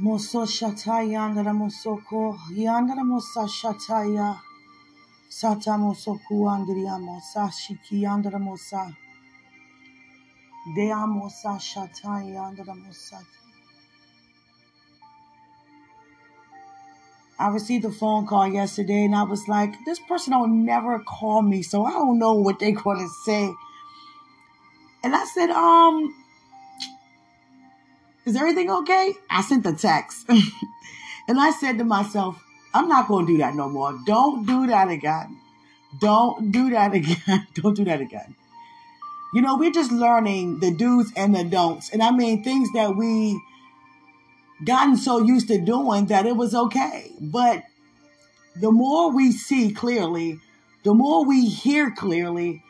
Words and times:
Moso 0.00 0.44
shataya 0.44 1.20
andara 1.20 1.54
mosoko 1.54 2.36
yandara 2.50 3.04
mosa 3.04 3.46
shataya 3.46 4.40
sata 5.30 5.78
mosoku 5.78 6.50
andria 6.50 6.98
mosa 6.98 7.48
shiki 7.48 8.02
andara 8.02 8.40
mosa 8.40 8.92
dea 10.74 11.06
mosa 11.06 11.60
shataya 11.60 12.40
andara 12.42 12.74
mosa. 12.74 13.24
I 17.38 17.48
received 17.50 17.84
a 17.84 17.92
phone 17.92 18.26
call 18.26 18.48
yesterday 18.48 19.04
and 19.04 19.14
I 19.14 19.22
was 19.22 19.46
like, 19.46 19.74
this 19.86 20.00
person 20.08 20.32
don't 20.32 20.64
never 20.64 20.98
call 20.98 21.42
me, 21.42 21.62
so 21.62 21.84
I 21.84 21.92
don't 21.92 22.18
know 22.18 22.32
what 22.32 22.58
they're 22.58 22.72
gonna 22.72 23.06
say. 23.24 23.52
And 25.04 25.14
I 25.14 25.24
said, 25.24 25.50
um, 25.50 26.12
is 28.26 28.36
everything 28.36 28.70
okay? 28.70 29.14
I 29.30 29.42
sent 29.42 29.64
the 29.64 29.72
text. 29.72 30.28
and 31.28 31.40
I 31.40 31.50
said 31.50 31.78
to 31.78 31.84
myself, 31.84 32.42
I'm 32.72 32.88
not 32.88 33.08
gonna 33.08 33.26
do 33.26 33.38
that 33.38 33.54
no 33.54 33.68
more. 33.68 33.98
Don't 34.06 34.46
do 34.46 34.66
that 34.66 34.88
again. 34.88 35.38
Don't 36.00 36.50
do 36.50 36.70
that 36.70 36.92
again. 37.00 37.46
Don't 37.54 37.76
do 37.76 37.84
that 37.84 38.00
again. 38.00 38.34
You 39.32 39.42
know, 39.42 39.56
we're 39.56 39.72
just 39.72 39.90
learning 39.90 40.60
the 40.60 40.72
do's 40.72 41.12
and 41.16 41.34
the 41.34 41.44
don'ts. 41.44 41.90
And 41.90 42.02
I 42.02 42.10
mean 42.10 42.44
things 42.44 42.68
that 42.72 42.96
we 42.96 43.40
gotten 44.64 44.96
so 44.96 45.18
used 45.18 45.48
to 45.48 45.58
doing 45.58 46.06
that 46.06 46.26
it 46.26 46.36
was 46.36 46.54
okay. 46.54 47.10
But 47.20 47.64
the 48.56 48.70
more 48.70 49.12
we 49.12 49.32
see 49.32 49.72
clearly, 49.72 50.38
the 50.84 50.94
more 50.94 51.24
we 51.24 51.48
hear 51.48 51.90
clearly, 51.90 52.62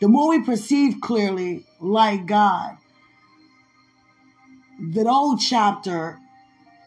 the 0.00 0.08
more 0.08 0.28
we 0.28 0.42
perceive 0.42 1.00
clearly 1.00 1.64
like 1.80 2.26
God, 2.26 2.76
that 4.78 5.06
old 5.06 5.40
chapter 5.40 6.18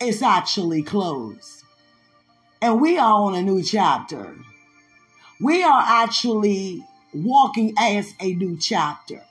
is 0.02 0.22
actually 0.22 0.84
closed. 0.84 1.64
And 2.62 2.80
we 2.80 2.98
are 2.98 3.14
on 3.14 3.36
a 3.36 3.42
new 3.42 3.64
chapter. 3.64 4.36
We 5.40 5.64
are 5.64 5.84
actually 5.86 6.86
walking 7.14 7.74
as 7.78 8.14
a 8.20 8.34
new 8.34 8.58
chapter. 8.58 9.22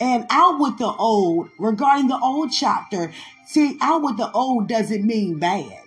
And 0.00 0.26
out 0.30 0.58
with 0.58 0.78
the 0.78 0.92
old, 0.92 1.50
regarding 1.58 2.08
the 2.08 2.18
old 2.18 2.50
chapter, 2.50 3.12
see, 3.46 3.78
out 3.80 4.02
with 4.02 4.16
the 4.16 4.30
old 4.32 4.68
doesn't 4.68 5.06
mean 5.06 5.38
bad 5.38 5.80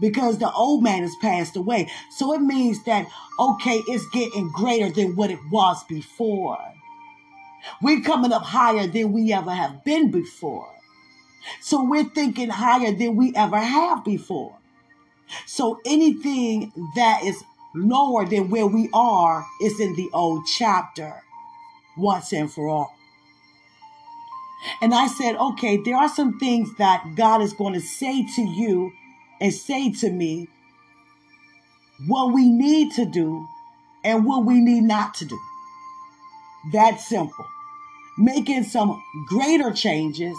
because 0.00 0.38
the 0.38 0.50
old 0.52 0.82
man 0.82 1.02
has 1.02 1.14
passed 1.22 1.56
away. 1.56 1.88
So 2.10 2.34
it 2.34 2.40
means 2.40 2.82
that, 2.84 3.06
okay, 3.38 3.82
it's 3.86 4.08
getting 4.08 4.50
greater 4.50 4.90
than 4.90 5.14
what 5.14 5.30
it 5.30 5.38
was 5.50 5.84
before. 5.84 6.73
We're 7.82 8.02
coming 8.02 8.32
up 8.32 8.42
higher 8.42 8.86
than 8.86 9.12
we 9.12 9.32
ever 9.32 9.50
have 9.50 9.84
been 9.84 10.10
before. 10.10 10.70
So 11.60 11.84
we're 11.84 12.04
thinking 12.04 12.48
higher 12.48 12.92
than 12.92 13.16
we 13.16 13.34
ever 13.34 13.58
have 13.58 14.04
before. 14.04 14.56
So 15.46 15.80
anything 15.84 16.72
that 16.96 17.22
is 17.24 17.42
lower 17.74 18.24
than 18.26 18.50
where 18.50 18.66
we 18.66 18.88
are 18.92 19.44
is 19.60 19.80
in 19.80 19.94
the 19.96 20.08
old 20.12 20.46
chapter 20.46 21.22
once 21.96 22.32
and 22.32 22.50
for 22.50 22.68
all. 22.68 22.94
And 24.80 24.94
I 24.94 25.08
said, 25.08 25.36
okay, 25.36 25.76
there 25.76 25.96
are 25.96 26.08
some 26.08 26.38
things 26.38 26.74
that 26.76 27.14
God 27.16 27.42
is 27.42 27.52
going 27.52 27.74
to 27.74 27.80
say 27.80 28.26
to 28.36 28.42
you 28.42 28.92
and 29.40 29.52
say 29.52 29.90
to 29.92 30.10
me 30.10 30.48
what 32.06 32.32
we 32.32 32.48
need 32.48 32.92
to 32.92 33.04
do 33.04 33.46
and 34.02 34.24
what 34.24 34.44
we 34.44 34.60
need 34.60 34.82
not 34.82 35.14
to 35.14 35.24
do. 35.24 35.38
That 36.72 37.00
simple. 37.00 37.46
Making 38.16 38.64
some 38.64 39.02
greater 39.26 39.72
changes, 39.72 40.36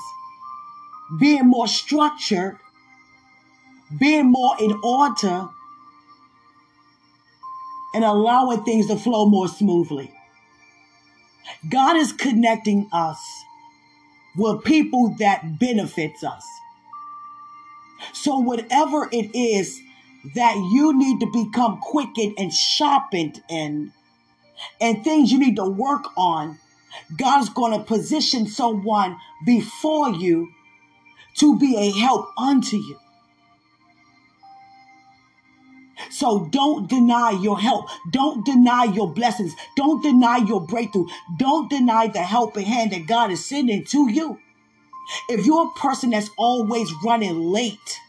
being 1.20 1.48
more 1.48 1.68
structured, 1.68 2.58
being 4.00 4.32
more 4.32 4.56
in 4.60 4.80
order, 4.84 5.50
and 7.94 8.04
allowing 8.04 8.64
things 8.64 8.88
to 8.88 8.96
flow 8.96 9.26
more 9.26 9.48
smoothly. 9.48 10.12
God 11.70 11.96
is 11.98 12.12
connecting 12.12 12.90
us 12.92 13.20
with 14.38 14.64
people 14.64 15.16
that 15.20 15.60
benefits 15.60 16.24
us. 16.24 16.46
So 18.14 18.40
whatever 18.40 19.08
it 19.12 19.36
is 19.36 19.80
that 20.36 20.56
you 20.74 20.98
need 20.98 21.20
to 21.20 21.28
become 21.28 21.80
quickened 21.80 22.36
and 22.38 22.54
sharpened 22.54 23.42
in 23.50 23.94
and 24.82 25.04
things 25.04 25.32
you 25.32 25.40
need 25.40 25.56
to 25.58 25.66
work 25.66 26.06
on, 26.18 26.60
God's 27.18 27.50
going 27.50 27.78
to 27.78 27.84
position 27.84 28.48
someone 28.48 29.18
before 29.46 30.10
you 30.10 30.50
to 31.36 31.58
be 31.58 31.76
a 31.78 31.92
help 31.92 32.30
unto 32.38 32.78
you. 32.78 33.00
So 36.10 36.48
don't 36.52 36.90
deny 36.90 37.32
your 37.32 37.60
help. 37.60 37.90
Don't 38.12 38.46
deny 38.46 38.86
your 38.86 39.12
blessings. 39.12 39.54
Don't 39.76 40.02
deny 40.02 40.38
your 40.38 40.62
breakthrough. 40.62 41.08
Don't 41.38 41.70
deny 41.70 42.08
the 42.08 42.22
helping 42.22 42.66
hand 42.66 42.92
that 42.92 43.08
God 43.08 43.32
is 43.32 43.46
sending 43.46 43.84
to 43.86 44.10
you. 44.10 44.40
If 45.30 45.46
you're 45.46 45.68
a 45.68 45.80
person 45.80 46.12
that's 46.12 46.30
always 46.38 46.92
running 47.04 47.40
late 47.40 48.00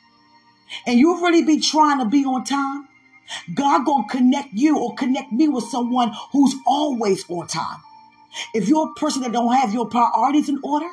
and 0.86 0.98
you 0.98 1.22
really 1.22 1.44
be 1.44 1.60
trying 1.60 1.98
to 1.98 2.04
be 2.04 2.24
on 2.24 2.44
time, 2.44 2.88
God 3.54 3.84
gonna 3.84 4.08
connect 4.08 4.54
you 4.54 4.78
or 4.78 4.94
connect 4.94 5.32
me 5.32 5.48
with 5.48 5.64
someone 5.64 6.12
who's 6.32 6.54
always 6.66 7.28
on 7.28 7.47
time. 7.47 7.80
If 8.54 8.69
you're 8.69 8.91
a 8.91 8.94
person 8.94 9.22
that 9.22 9.32
don't 9.32 9.54
have 9.54 9.72
your 9.72 9.86
priorities 9.86 10.48
in 10.48 10.60
order, 10.62 10.88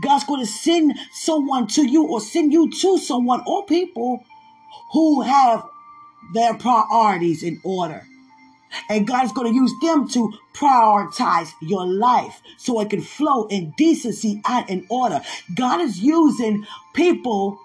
God's 0.00 0.24
going 0.24 0.40
to 0.40 0.50
send 0.50 0.94
someone 1.12 1.66
to 1.68 1.88
you 1.88 2.06
or 2.06 2.20
send 2.20 2.52
you 2.52 2.70
to 2.70 2.98
someone 2.98 3.42
or 3.46 3.64
people 3.66 4.24
who 4.92 5.22
have 5.22 5.66
their 6.34 6.54
priorities 6.54 7.42
in 7.42 7.60
order. 7.64 8.06
And 8.88 9.06
God's 9.06 9.32
going 9.32 9.52
to 9.52 9.54
use 9.54 9.72
them 9.82 10.08
to 10.10 10.32
prioritize 10.54 11.52
your 11.60 11.86
life 11.86 12.40
so 12.56 12.80
it 12.80 12.90
can 12.90 13.02
flow 13.02 13.46
in 13.48 13.74
decency 13.76 14.40
and 14.46 14.68
in 14.68 14.86
order. 14.88 15.20
God 15.54 15.80
is 15.80 16.00
using 16.00 16.66
people, 16.94 17.60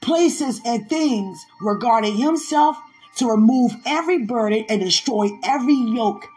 places, 0.00 0.60
and 0.64 0.88
things 0.88 1.44
regarding 1.60 2.16
Himself 2.16 2.76
to 3.16 3.28
remove 3.28 3.72
every 3.84 4.18
burden 4.18 4.64
and 4.68 4.80
destroy 4.80 5.30
every 5.42 5.74
yoke 5.74 6.28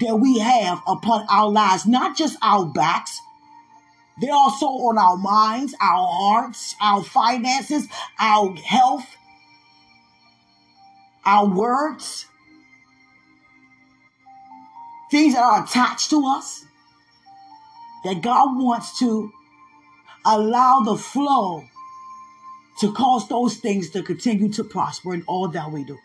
that 0.00 0.16
we 0.16 0.38
have 0.38 0.82
upon 0.86 1.26
our 1.28 1.48
lives, 1.50 1.86
not 1.86 2.16
just 2.16 2.36
our 2.42 2.66
backs. 2.66 3.20
They're 4.20 4.32
also 4.32 4.66
on 4.66 4.98
our 4.98 5.16
minds, 5.16 5.74
our 5.80 6.08
hearts, 6.10 6.74
our 6.80 7.02
finances, 7.02 7.88
our 8.18 8.54
health, 8.56 9.06
our 11.24 11.46
words, 11.46 12.26
things 15.10 15.34
that 15.34 15.42
are 15.42 15.64
attached 15.64 16.10
to 16.10 16.26
us 16.26 16.64
that 18.04 18.22
God 18.22 18.56
wants 18.56 18.98
to 18.98 19.32
allow 20.24 20.80
the 20.80 20.96
flow 20.96 21.64
to 22.80 22.92
cause 22.92 23.28
those 23.28 23.56
things 23.56 23.90
to 23.90 24.02
continue 24.02 24.48
to 24.52 24.64
prosper 24.64 25.14
in 25.14 25.22
all 25.26 25.48
that 25.48 25.70
we 25.72 25.84
do. 25.84 25.98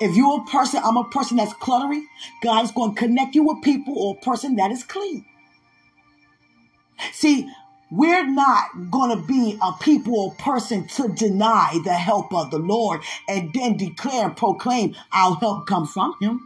If 0.00 0.16
you're 0.16 0.40
a 0.40 0.44
person, 0.44 0.80
I'm 0.84 0.96
a 0.96 1.04
person 1.04 1.36
that's 1.36 1.54
cluttery, 1.54 2.02
God 2.42 2.64
is 2.64 2.70
going 2.70 2.94
to 2.94 2.98
connect 2.98 3.34
you 3.34 3.44
with 3.44 3.62
people 3.62 3.98
or 3.98 4.16
a 4.16 4.24
person 4.24 4.56
that 4.56 4.70
is 4.70 4.82
clean. 4.82 5.24
See, 7.12 7.50
we're 7.90 8.26
not 8.26 8.90
going 8.90 9.16
to 9.16 9.26
be 9.26 9.58
a 9.62 9.72
people 9.80 10.18
or 10.18 10.34
person 10.34 10.86
to 10.88 11.08
deny 11.08 11.78
the 11.84 11.92
help 11.92 12.34
of 12.34 12.50
the 12.50 12.58
Lord 12.58 13.02
and 13.28 13.52
then 13.52 13.76
declare 13.76 14.26
and 14.26 14.36
proclaim 14.36 14.96
our 15.12 15.36
help 15.36 15.66
comes 15.66 15.92
from 15.92 16.14
Him. 16.20 16.40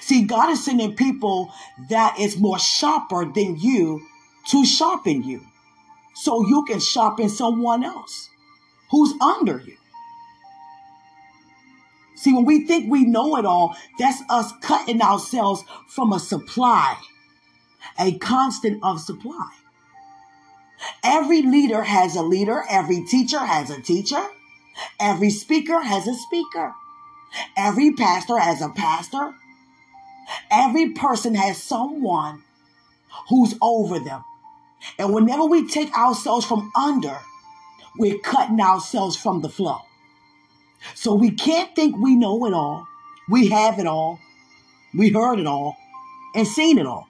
See, 0.00 0.22
God 0.22 0.50
is 0.50 0.64
sending 0.64 0.96
people 0.96 1.52
that 1.90 2.18
is 2.18 2.38
more 2.38 2.58
sharper 2.58 3.24
than 3.24 3.56
you 3.58 4.06
to 4.48 4.64
sharpen 4.64 5.22
you 5.22 5.44
so 6.14 6.46
you 6.46 6.64
can 6.64 6.80
sharpen 6.80 7.28
someone 7.28 7.84
else 7.84 8.30
who's 8.90 9.12
under 9.20 9.60
you. 9.60 9.76
See, 12.16 12.32
when 12.32 12.44
we 12.44 12.66
think 12.66 12.90
we 12.90 13.04
know 13.04 13.36
it 13.36 13.44
all, 13.44 13.76
that's 13.98 14.22
us 14.30 14.52
cutting 14.62 15.02
ourselves 15.02 15.62
from 15.88 16.12
a 16.12 16.18
supply, 16.18 16.96
a 18.00 18.18
constant 18.18 18.80
of 18.82 19.00
supply. 19.00 19.50
Every 21.04 21.42
leader 21.42 21.82
has 21.82 22.16
a 22.16 22.22
leader, 22.22 22.64
every 22.68 23.04
teacher 23.04 23.38
has 23.38 23.70
a 23.70 23.80
teacher, 23.80 24.24
every 24.98 25.30
speaker 25.30 25.80
has 25.80 26.06
a 26.06 26.14
speaker, 26.14 26.74
every 27.56 27.92
pastor 27.92 28.38
has 28.38 28.62
a 28.62 28.70
pastor, 28.70 29.34
every 30.50 30.90
person 30.90 31.34
has 31.34 31.62
someone 31.62 32.42
who's 33.28 33.54
over 33.60 33.98
them. 33.98 34.24
And 34.98 35.12
whenever 35.12 35.44
we 35.44 35.68
take 35.68 35.96
ourselves 35.96 36.46
from 36.46 36.72
under, 36.76 37.18
we're 37.98 38.18
cutting 38.18 38.60
ourselves 38.60 39.16
from 39.16 39.42
the 39.42 39.48
flow. 39.48 39.80
So 40.94 41.14
we 41.14 41.30
can't 41.32 41.74
think 41.76 41.96
we 41.96 42.16
know 42.16 42.46
it 42.46 42.54
all. 42.54 42.86
We 43.30 43.48
have 43.48 43.78
it 43.78 43.86
all. 43.86 44.20
We 44.94 45.10
heard 45.10 45.38
it 45.40 45.46
all 45.46 45.76
and 46.34 46.46
seen 46.46 46.78
it 46.78 46.86
all. 46.86 47.06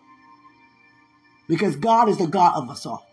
because 1.49 1.77
God 1.77 2.09
is 2.09 2.19
the 2.19 2.27
God 2.27 2.55
of 2.57 2.71
us 2.71 2.87
all. 2.87 3.07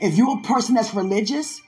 If 0.00 0.16
you're 0.16 0.38
a 0.38 0.42
person 0.42 0.74
that's 0.74 0.94
religious, 0.94 1.60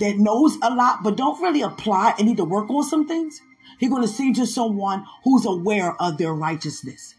that 0.00 0.18
knows 0.18 0.56
a 0.62 0.74
lot 0.74 1.02
but 1.02 1.16
don't 1.16 1.40
really 1.42 1.62
apply 1.62 2.14
and 2.18 2.28
need 2.28 2.38
to 2.38 2.44
work 2.44 2.70
on 2.70 2.84
some 2.84 3.06
things, 3.08 3.40
he's 3.78 3.90
going 3.90 4.02
to 4.02 4.08
send 4.08 4.36
you 4.38 4.46
someone 4.46 5.04
who's 5.24 5.46
aware 5.46 6.00
of 6.00 6.18
their 6.18 6.34
righteousness. 6.34 7.14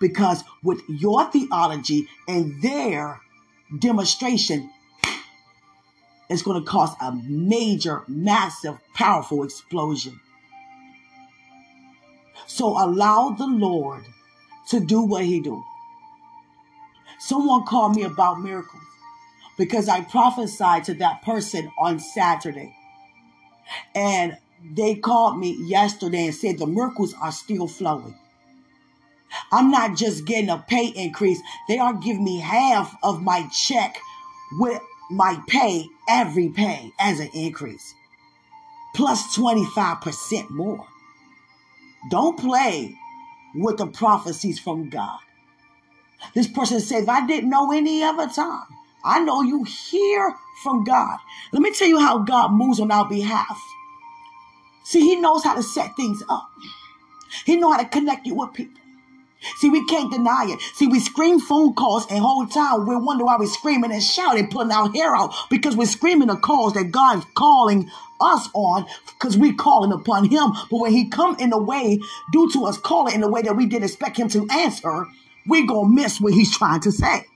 Because 0.00 0.44
with 0.62 0.82
your 0.88 1.30
theology 1.30 2.08
and 2.28 2.60
their 2.62 3.20
demonstration, 3.78 4.70
it's 6.28 6.42
going 6.42 6.62
to 6.62 6.68
cause 6.68 6.94
a 7.00 7.12
major, 7.12 8.02
massive, 8.08 8.78
powerful 8.94 9.42
explosion. 9.42 10.20
So 12.46 12.68
allow 12.68 13.30
the 13.30 13.46
Lord 13.46 14.04
to 14.68 14.80
do 14.80 15.02
what 15.02 15.24
he 15.24 15.40
do. 15.40 15.62
Someone 17.18 17.64
called 17.64 17.96
me 17.96 18.02
about 18.02 18.40
miracles 18.40 18.82
because 19.56 19.88
I 19.88 20.02
prophesied 20.02 20.84
to 20.84 20.94
that 20.94 21.22
person 21.22 21.70
on 21.78 21.98
Saturday. 21.98 22.76
And 23.94 24.36
they 24.62 24.96
called 24.96 25.38
me 25.38 25.56
yesterday 25.64 26.26
and 26.26 26.34
said 26.34 26.58
the 26.58 26.66
miracles 26.66 27.14
are 27.20 27.32
still 27.32 27.68
flowing. 27.68 28.14
I'm 29.52 29.70
not 29.70 29.96
just 29.96 30.24
getting 30.24 30.50
a 30.50 30.58
pay 30.58 30.86
increase. 30.86 31.40
They 31.68 31.78
are 31.78 31.94
giving 31.94 32.24
me 32.24 32.40
half 32.40 32.96
of 33.02 33.22
my 33.22 33.48
check 33.48 33.96
with 34.52 34.80
my 35.10 35.40
pay, 35.48 35.88
every 36.08 36.48
pay 36.48 36.92
as 36.98 37.20
an 37.20 37.30
increase, 37.34 37.94
plus 38.94 39.36
25% 39.36 40.50
more. 40.50 40.86
Don't 42.10 42.38
play 42.38 42.94
with 43.54 43.78
the 43.78 43.86
prophecies 43.86 44.58
from 44.58 44.88
God. 44.90 45.18
This 46.34 46.48
person 46.48 46.78
if 46.78 47.08
I 47.08 47.26
didn't 47.26 47.50
know 47.50 47.72
any 47.72 48.02
other 48.02 48.28
time, 48.28 48.66
I 49.04 49.20
know 49.20 49.42
you 49.42 49.64
hear 49.64 50.34
from 50.62 50.84
God. 50.84 51.18
Let 51.52 51.62
me 51.62 51.72
tell 51.72 51.88
you 51.88 51.98
how 51.98 52.18
God 52.18 52.52
moves 52.52 52.80
on 52.80 52.90
our 52.90 53.08
behalf. 53.08 53.60
See, 54.84 55.00
he 55.00 55.16
knows 55.16 55.44
how 55.44 55.54
to 55.54 55.62
set 55.62 55.94
things 55.96 56.22
up. 56.28 56.50
He 57.44 57.56
knows 57.56 57.76
how 57.76 57.82
to 57.82 57.88
connect 57.88 58.26
you 58.26 58.34
with 58.34 58.52
people. 58.52 58.80
See, 59.56 59.70
we 59.70 59.84
can't 59.86 60.12
deny 60.12 60.46
it. 60.48 60.60
See, 60.74 60.86
we 60.86 61.00
scream 61.00 61.40
phone 61.40 61.74
calls 61.74 62.06
and 62.10 62.20
whole 62.20 62.46
time 62.46 62.86
we 62.86 62.96
wonder 62.96 63.24
why 63.24 63.36
we're 63.38 63.46
screaming 63.46 63.92
and 63.92 64.02
shouting, 64.02 64.48
putting 64.48 64.72
our 64.72 64.90
hair 64.90 65.14
out 65.14 65.34
because 65.50 65.76
we're 65.76 65.86
screaming 65.86 66.28
the 66.28 66.36
calls 66.36 66.74
that 66.74 66.90
God's 66.90 67.26
calling 67.34 67.90
us 68.20 68.48
on 68.54 68.86
because 69.06 69.36
we're 69.36 69.54
calling 69.54 69.92
upon 69.92 70.28
him. 70.28 70.52
But 70.70 70.78
when 70.78 70.92
he 70.92 71.08
come 71.08 71.36
in 71.38 71.52
a 71.52 71.58
way 71.58 71.98
due 72.32 72.50
to 72.52 72.64
us 72.66 72.78
calling 72.78 73.14
in 73.14 73.22
a 73.22 73.28
way 73.28 73.42
that 73.42 73.56
we 73.56 73.66
didn't 73.66 73.84
expect 73.84 74.16
him 74.16 74.28
to 74.30 74.46
answer, 74.50 75.06
we're 75.46 75.66
going 75.66 75.90
to 75.90 76.02
miss 76.02 76.20
what 76.20 76.32
he's 76.32 76.56
trying 76.56 76.80
to 76.80 76.92
say. 76.92 77.26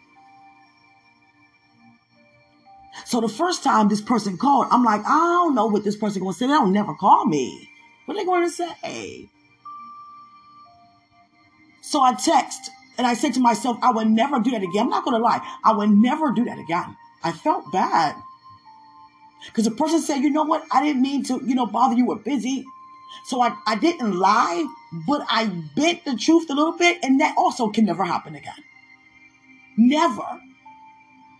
So 3.05 3.21
the 3.21 3.29
first 3.29 3.63
time 3.63 3.89
this 3.89 4.01
person 4.01 4.37
called, 4.37 4.67
I'm 4.71 4.85
like, 4.85 5.01
I 5.07 5.19
don't 5.19 5.55
know 5.55 5.67
what 5.67 5.85
this 5.85 5.97
person 5.97 6.21
going 6.21 6.33
to 6.33 6.39
say. 6.39 6.47
They 6.47 6.53
don't 6.53 6.73
never 6.73 6.95
call 6.95 7.25
me. 7.27 7.69
What 8.05 8.17
are 8.17 8.21
they 8.21 8.25
going 8.25 8.49
to 8.49 8.51
say? 8.51 9.31
So 11.88 12.02
I 12.02 12.12
text 12.12 12.70
and 12.99 13.06
I 13.06 13.14
said 13.14 13.32
to 13.35 13.40
myself, 13.40 13.79
I 13.81 13.90
would 13.90 14.08
never 14.08 14.40
do 14.40 14.50
that 14.50 14.62
again. 14.62 14.82
I'm 14.82 14.90
not 14.90 15.05
going 15.06 15.17
to 15.17 15.23
lie. 15.23 15.40
I 15.64 15.73
would 15.73 15.88
never 15.88 16.32
do 16.32 16.44
that 16.44 16.58
again. 16.58 16.94
I 17.25 17.32
felt 17.32 17.73
bad. 17.73 18.14
Because 19.46 19.64
the 19.64 19.70
person 19.70 20.02
said, 20.02 20.19
you 20.19 20.29
know 20.29 20.43
what? 20.43 20.67
I 20.70 20.82
didn't 20.82 21.00
mean 21.00 21.25
to, 21.25 21.40
you 21.43 21.55
know, 21.55 21.64
bother 21.64 21.96
you. 21.96 22.05
We're 22.05 22.17
busy. 22.17 22.67
So 23.25 23.40
I, 23.40 23.56
I 23.67 23.76
didn't 23.76 24.19
lie, 24.19 24.67
but 25.06 25.25
I 25.31 25.46
bent 25.46 26.05
the 26.05 26.14
truth 26.14 26.50
a 26.50 26.52
little 26.52 26.76
bit. 26.76 26.99
And 27.02 27.23
that 27.23 27.35
also 27.38 27.70
can 27.70 27.87
never 27.87 28.05
happen 28.05 28.35
again. 28.35 28.62
Never. 29.79 30.43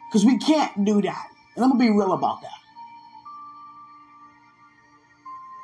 Because 0.09 0.25
we 0.25 0.39
can't 0.39 0.83
do 0.83 1.03
that. 1.03 1.27
And 1.57 1.65
I'm 1.65 1.73
going 1.73 1.81
to 1.89 1.93
be 1.93 1.99
real 1.99 2.15
about 2.15 2.41
that. 2.41 2.51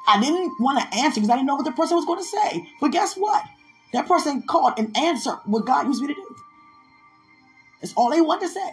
I 0.08 0.20
didn't 0.20 0.60
want 0.60 0.78
to 0.78 0.98
answer 0.98 1.20
because 1.20 1.30
I 1.30 1.36
didn't 1.36 1.46
know 1.46 1.54
what 1.54 1.64
the 1.64 1.72
person 1.72 1.96
was 1.96 2.04
going 2.04 2.18
to 2.18 2.24
say. 2.26 2.68
But 2.82 2.92
guess 2.92 3.14
what? 3.14 3.44
That 3.94 4.08
person 4.08 4.42
called 4.42 4.74
and 4.76 4.94
answered 4.96 5.38
what 5.46 5.66
God 5.66 5.86
used 5.86 6.02
me 6.02 6.08
to 6.08 6.14
do. 6.14 6.36
That's 7.80 7.94
all 7.94 8.10
they 8.10 8.20
want 8.20 8.42
to 8.42 8.48
say. 8.48 8.70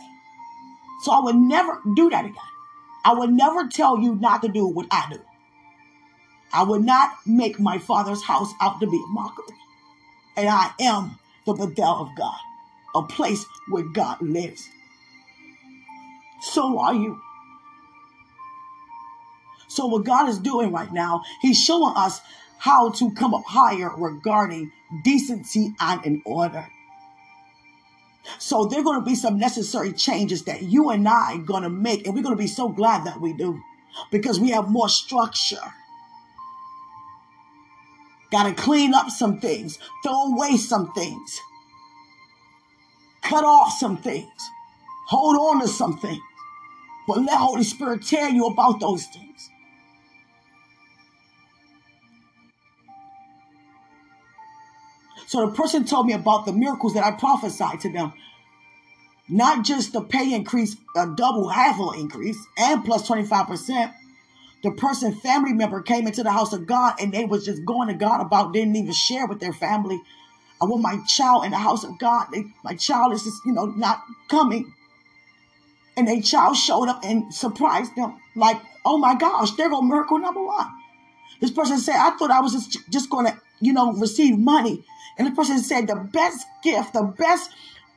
So 1.03 1.11
I 1.11 1.19
would 1.19 1.35
never 1.35 1.79
do 1.95 2.09
that 2.09 2.25
again. 2.25 2.37
I 3.05 3.13
would 3.13 3.31
never 3.31 3.67
tell 3.67 3.99
you 3.99 4.15
not 4.15 4.41
to 4.41 4.47
do 4.47 4.65
what 4.65 4.87
I 4.89 5.07
do. 5.11 5.19
I 6.51 6.63
would 6.63 6.83
not 6.83 7.11
make 7.25 7.59
my 7.59 7.77
father's 7.77 8.23
house 8.23 8.51
out 8.59 8.79
to 8.79 8.87
be 8.87 8.97
a 8.97 9.07
mockery. 9.13 9.55
And 10.35 10.49
I 10.49 10.71
am 10.79 11.19
the 11.45 11.53
Bethel 11.53 12.01
of 12.01 12.09
God, 12.17 12.39
a 12.95 13.03
place 13.03 13.45
where 13.69 13.83
God 13.83 14.23
lives. 14.23 14.67
So 16.41 16.79
are 16.79 16.95
you. 16.95 17.21
So 19.67 19.85
what 19.85 20.03
God 20.03 20.29
is 20.29 20.39
doing 20.39 20.71
right 20.71 20.91
now, 20.91 21.21
He's 21.41 21.63
showing 21.63 21.93
us 21.95 22.21
how 22.61 22.91
to 22.91 23.09
come 23.13 23.33
up 23.33 23.43
higher 23.47 23.89
regarding 23.97 24.71
decency 25.03 25.73
and 25.79 26.05
in 26.05 26.21
order. 26.27 26.67
So 28.37 28.65
there 28.65 28.81
are 28.81 28.83
going 28.83 28.99
to 28.99 29.05
be 29.05 29.15
some 29.15 29.39
necessary 29.39 29.91
changes 29.93 30.43
that 30.43 30.61
you 30.61 30.91
and 30.91 31.07
I 31.07 31.33
are 31.33 31.37
going 31.39 31.63
to 31.63 31.71
make, 31.71 32.05
and 32.05 32.13
we're 32.15 32.21
going 32.21 32.37
to 32.37 32.41
be 32.41 32.45
so 32.45 32.69
glad 32.69 33.03
that 33.05 33.19
we 33.19 33.33
do 33.33 33.59
because 34.11 34.39
we 34.39 34.51
have 34.51 34.69
more 34.69 34.89
structure. 34.89 35.73
Got 38.31 38.43
to 38.43 38.53
clean 38.53 38.93
up 38.93 39.09
some 39.09 39.39
things, 39.39 39.79
throw 40.03 40.33
away 40.33 40.55
some 40.55 40.93
things, 40.93 41.41
cut 43.23 43.43
off 43.43 43.73
some 43.79 43.97
things, 43.97 44.49
hold 45.07 45.35
on 45.35 45.61
to 45.61 45.67
some 45.67 45.97
things, 45.97 46.21
but 47.07 47.17
let 47.23 47.39
Holy 47.39 47.63
Spirit 47.63 48.05
tell 48.05 48.29
you 48.29 48.45
about 48.45 48.79
those 48.79 49.07
things. 49.07 49.49
So 55.31 55.45
the 55.45 55.53
person 55.53 55.85
told 55.85 56.07
me 56.07 56.11
about 56.11 56.45
the 56.45 56.51
miracles 56.51 56.93
that 56.93 57.05
I 57.05 57.11
prophesied 57.11 57.79
to 57.79 57.89
them. 57.89 58.11
Not 59.29 59.63
just 59.63 59.93
the 59.93 60.01
pay 60.01 60.33
increase, 60.33 60.75
a 60.93 61.07
double 61.07 61.47
half 61.47 61.79
of 61.79 61.95
increase, 61.95 62.37
and 62.57 62.83
plus 62.83 63.07
25%. 63.07 63.93
The 64.61 64.71
person, 64.71 65.15
family 65.15 65.53
member, 65.53 65.81
came 65.81 66.05
into 66.05 66.21
the 66.21 66.33
house 66.33 66.51
of 66.51 66.67
God 66.67 66.95
and 66.99 67.13
they 67.13 67.23
was 67.23 67.45
just 67.45 67.63
going 67.63 67.87
to 67.87 67.93
God 67.93 68.19
about, 68.19 68.51
didn't 68.51 68.75
even 68.75 68.91
share 68.91 69.25
with 69.25 69.39
their 69.39 69.53
family. 69.53 70.01
I 70.61 70.65
want 70.65 70.81
my 70.81 70.99
child 71.07 71.45
in 71.45 71.51
the 71.51 71.57
house 71.57 71.85
of 71.85 71.97
God. 71.97 72.27
They, 72.33 72.43
my 72.65 72.75
child 72.75 73.13
is 73.13 73.23
just, 73.23 73.45
you 73.45 73.53
know, 73.53 73.67
not 73.67 74.03
coming. 74.27 74.73
And 75.95 76.09
their 76.09 76.21
child 76.21 76.57
showed 76.57 76.89
up 76.89 77.05
and 77.05 77.33
surprised 77.33 77.95
them. 77.95 78.19
Like, 78.35 78.61
oh 78.83 78.97
my 78.97 79.15
gosh, 79.15 79.51
there 79.51 79.69
go 79.69 79.81
miracle 79.81 80.19
number 80.19 80.43
one. 80.43 80.67
This 81.39 81.51
person 81.51 81.79
said, 81.79 81.95
I 81.95 82.17
thought 82.17 82.31
I 82.31 82.41
was 82.41 82.51
just, 82.51 82.91
just 82.91 83.09
going 83.09 83.27
to, 83.27 83.39
you 83.61 83.71
know, 83.71 83.93
receive 83.93 84.37
money. 84.37 84.83
And 85.17 85.27
the 85.27 85.31
person 85.31 85.59
said, 85.59 85.87
the 85.87 85.95
best 85.95 86.45
gift, 86.63 86.93
the 86.93 87.03
best 87.03 87.51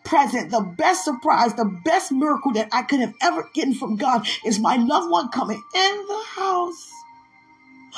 present, 0.04 0.50
the 0.50 0.60
best 0.60 1.04
surprise, 1.04 1.54
the 1.54 1.80
best 1.84 2.12
miracle 2.12 2.52
that 2.52 2.68
I 2.72 2.82
could 2.82 3.00
have 3.00 3.14
ever 3.22 3.48
gotten 3.54 3.74
from 3.74 3.96
God 3.96 4.26
is 4.44 4.58
my 4.58 4.76
loved 4.76 5.10
one 5.10 5.28
coming 5.30 5.62
in 5.74 6.06
the 6.06 6.22
house 6.36 6.90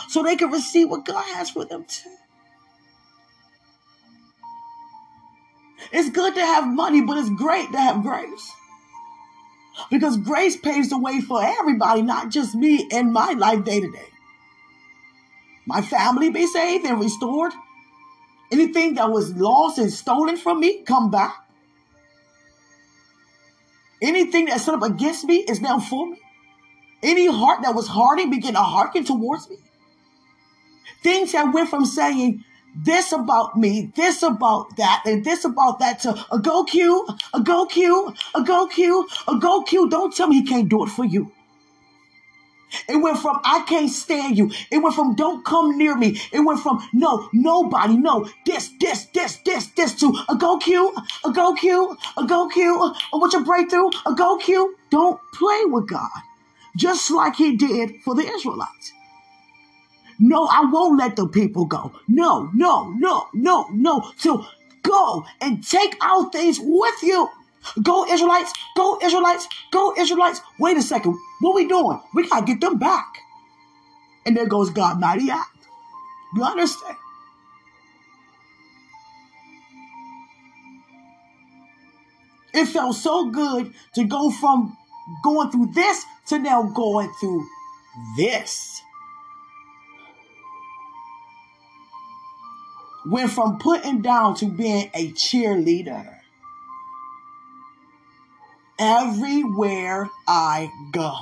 so 0.08 0.22
they 0.22 0.36
can 0.36 0.50
receive 0.50 0.88
what 0.88 1.04
God 1.04 1.24
has 1.34 1.50
for 1.50 1.64
them 1.64 1.84
too. 1.88 2.10
It's 5.92 6.10
good 6.10 6.34
to 6.34 6.40
have 6.40 6.66
money, 6.66 7.00
but 7.00 7.18
it's 7.18 7.30
great 7.30 7.70
to 7.72 7.78
have 7.78 8.02
grace. 8.02 8.52
Because 9.90 10.16
grace 10.16 10.56
paves 10.56 10.88
the 10.88 10.98
way 10.98 11.20
for 11.20 11.42
everybody, 11.44 12.02
not 12.02 12.30
just 12.30 12.54
me 12.54 12.86
in 12.90 13.12
my 13.12 13.32
life 13.32 13.64
day 13.64 13.80
to 13.80 13.90
day. 13.90 14.08
My 15.66 15.82
family 15.82 16.30
be 16.30 16.46
saved 16.46 16.86
and 16.86 17.00
restored. 17.00 17.52
Anything 18.52 18.94
that 18.94 19.10
was 19.10 19.34
lost 19.34 19.78
and 19.78 19.92
stolen 19.92 20.36
from 20.36 20.60
me, 20.60 20.82
come 20.84 21.10
back. 21.10 21.34
Anything 24.00 24.46
that's 24.46 24.64
set 24.64 24.74
up 24.74 24.82
against 24.82 25.24
me 25.24 25.36
is 25.36 25.60
now 25.60 25.80
for 25.80 26.10
me. 26.10 26.18
Any 27.02 27.26
heart 27.26 27.62
that 27.62 27.74
was 27.74 27.88
hardened 27.88 28.30
begin 28.30 28.54
to 28.54 28.60
hearken 28.60 29.04
towards 29.04 29.48
me. 29.50 29.56
Things 31.02 31.32
that 31.32 31.52
went 31.52 31.68
from 31.68 31.84
saying 31.84 32.44
this 32.84 33.12
about 33.12 33.56
me, 33.56 33.92
this 33.96 34.22
about 34.22 34.76
that, 34.76 35.02
and 35.06 35.24
this 35.24 35.44
about 35.44 35.78
that 35.78 36.00
to 36.00 36.26
a 36.30 36.38
go 36.38 36.64
Q, 36.64 37.06
a 37.32 37.40
go 37.40 37.66
Q, 37.66 38.14
a 38.34 38.42
go 38.42 38.66
Q, 38.66 39.08
a 39.28 39.38
go 39.38 39.62
Q. 39.62 39.88
Don't 39.88 40.14
tell 40.14 40.28
me 40.28 40.40
he 40.40 40.46
can't 40.46 40.68
do 40.68 40.84
it 40.84 40.88
for 40.88 41.04
you. 41.04 41.32
It 42.88 42.96
went 42.96 43.18
from 43.18 43.40
I 43.44 43.64
can't 43.68 43.90
stand 43.90 44.36
you. 44.36 44.50
It 44.70 44.78
went 44.78 44.94
from 44.94 45.14
don't 45.14 45.44
come 45.44 45.78
near 45.78 45.96
me. 45.96 46.20
It 46.32 46.40
went 46.40 46.60
from 46.60 46.86
no, 46.92 47.28
nobody, 47.32 47.96
no, 47.96 48.28
this, 48.44 48.70
this, 48.80 49.06
this, 49.06 49.36
this, 49.38 49.68
this 49.68 49.94
to 50.00 50.16
a 50.28 50.36
go 50.36 50.58
Q, 50.58 50.94
a 51.24 51.32
go 51.32 51.54
Q, 51.54 51.96
a 52.16 52.26
go 52.26 52.48
a 52.48 53.18
what's 53.18 53.34
your 53.34 53.44
breakthrough, 53.44 53.90
a 54.06 54.14
go 54.14 54.36
Q. 54.38 54.76
Don't 54.90 55.20
play 55.34 55.64
with 55.66 55.88
God. 55.88 56.08
Just 56.76 57.10
like 57.10 57.36
he 57.36 57.56
did 57.56 58.02
for 58.02 58.14
the 58.14 58.22
Israelites. 58.22 58.92
No, 60.18 60.46
I 60.46 60.64
won't 60.70 60.98
let 60.98 61.16
the 61.16 61.28
people 61.28 61.66
go. 61.66 61.92
No, 62.08 62.50
no, 62.54 62.90
no, 62.90 63.28
no, 63.34 63.68
no. 63.72 64.12
So 64.16 64.46
go 64.82 65.24
and 65.40 65.66
take 65.66 65.96
our 66.02 66.30
things 66.30 66.58
with 66.60 67.02
you. 67.02 67.28
Go 67.82 68.06
Israelites, 68.06 68.52
go 68.76 68.98
Israelites, 69.02 69.48
go 69.70 69.94
Israelites. 69.98 70.40
Wait 70.58 70.76
a 70.76 70.82
second. 70.82 71.18
What 71.40 71.54
we 71.54 71.66
doing? 71.66 72.00
We 72.14 72.28
gotta 72.28 72.44
get 72.44 72.60
them 72.60 72.78
back. 72.78 73.06
And 74.24 74.36
there 74.36 74.46
goes 74.46 74.70
God 74.70 75.00
mighty 75.00 75.30
act. 75.30 75.50
You 76.34 76.42
understand? 76.42 76.96
It 82.54 82.66
felt 82.66 82.96
so 82.96 83.30
good 83.30 83.74
to 83.94 84.04
go 84.04 84.30
from 84.30 84.76
going 85.22 85.50
through 85.50 85.72
this 85.74 86.04
to 86.28 86.38
now 86.38 86.62
going 86.62 87.12
through 87.20 87.46
this. 88.16 88.80
Went 93.06 93.30
from 93.30 93.58
putting 93.58 94.00
down 94.00 94.34
to 94.36 94.46
being 94.46 94.90
a 94.94 95.12
cheerleader. 95.12 96.15
Everywhere 98.78 100.10
I 100.28 100.70
go. 100.92 101.16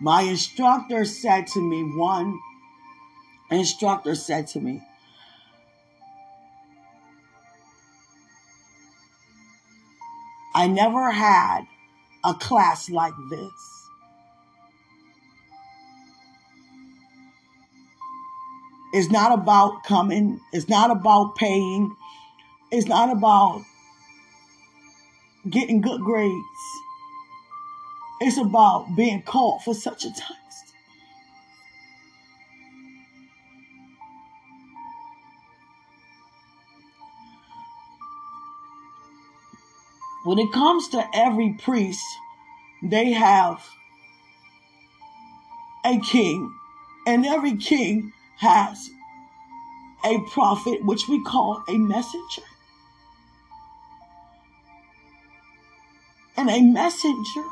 My 0.00 0.22
instructor 0.22 1.04
said 1.04 1.46
to 1.48 1.60
me, 1.60 1.82
one 1.96 2.38
instructor 3.50 4.14
said 4.14 4.48
to 4.48 4.60
me, 4.60 4.82
I 10.54 10.66
never 10.66 11.10
had 11.10 11.62
a 12.24 12.34
class 12.34 12.88
like 12.88 13.14
this. 13.30 13.73
It's 18.96 19.10
not 19.10 19.32
about 19.32 19.82
coming, 19.82 20.40
it's 20.52 20.68
not 20.68 20.92
about 20.92 21.34
paying, 21.34 21.96
it's 22.70 22.86
not 22.86 23.10
about 23.10 23.64
getting 25.50 25.80
good 25.80 26.00
grades. 26.00 26.32
It's 28.20 28.38
about 28.38 28.94
being 28.94 29.22
called 29.22 29.64
for 29.64 29.74
such 29.74 30.04
a 30.04 30.12
time. 30.14 30.36
When 40.24 40.38
it 40.38 40.52
comes 40.52 40.86
to 40.90 41.04
every 41.12 41.54
priest, 41.54 42.06
they 42.80 43.10
have 43.10 43.60
a 45.84 45.98
king, 45.98 46.54
and 47.08 47.26
every 47.26 47.56
king 47.56 48.12
has 48.38 48.90
a 50.04 50.18
prophet, 50.30 50.84
which 50.84 51.08
we 51.08 51.22
call 51.22 51.62
a 51.68 51.78
messenger. 51.78 52.42
And 56.36 56.50
a 56.50 56.60
messenger 56.60 57.44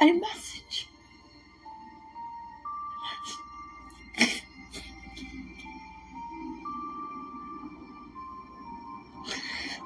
a 0.00 0.12
message. 0.12 0.88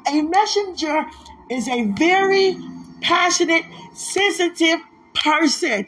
a 0.06 0.20
messenger 0.20 1.06
is 1.48 1.68
a 1.68 1.84
very 1.86 2.58
passionate, 3.00 3.64
sensitive 3.94 4.80
person 5.14 5.86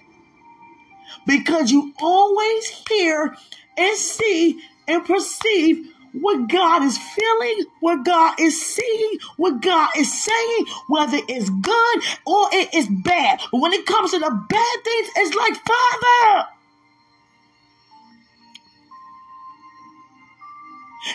because 1.27 1.71
you 1.71 1.93
always 2.01 2.69
hear 2.89 3.37
and 3.77 3.97
see 3.97 4.61
and 4.89 5.05
perceive 5.05 5.91
what 6.13 6.49
God 6.49 6.85
is 6.85 6.97
feeling, 6.97 7.65
what 7.81 8.05
God 8.05 8.39
is 8.39 8.61
seeing, 8.65 9.19
what 9.37 9.61
God 9.61 9.91
is 9.97 10.13
saying, 10.13 10.67
whether 10.89 11.19
it's 11.29 11.51
good 11.51 12.03
or 12.27 12.49
it 12.53 12.73
is 12.73 12.89
bad. 12.89 13.41
But 13.51 13.61
when 13.61 13.73
it 13.73 13.87
comes 13.87 14.13
to 14.13 14.19
the 14.19 14.31
bad 14.49 14.85
things, 14.85 15.09
it's 15.17 15.35
like, 15.35 15.55
Father. 15.57 16.49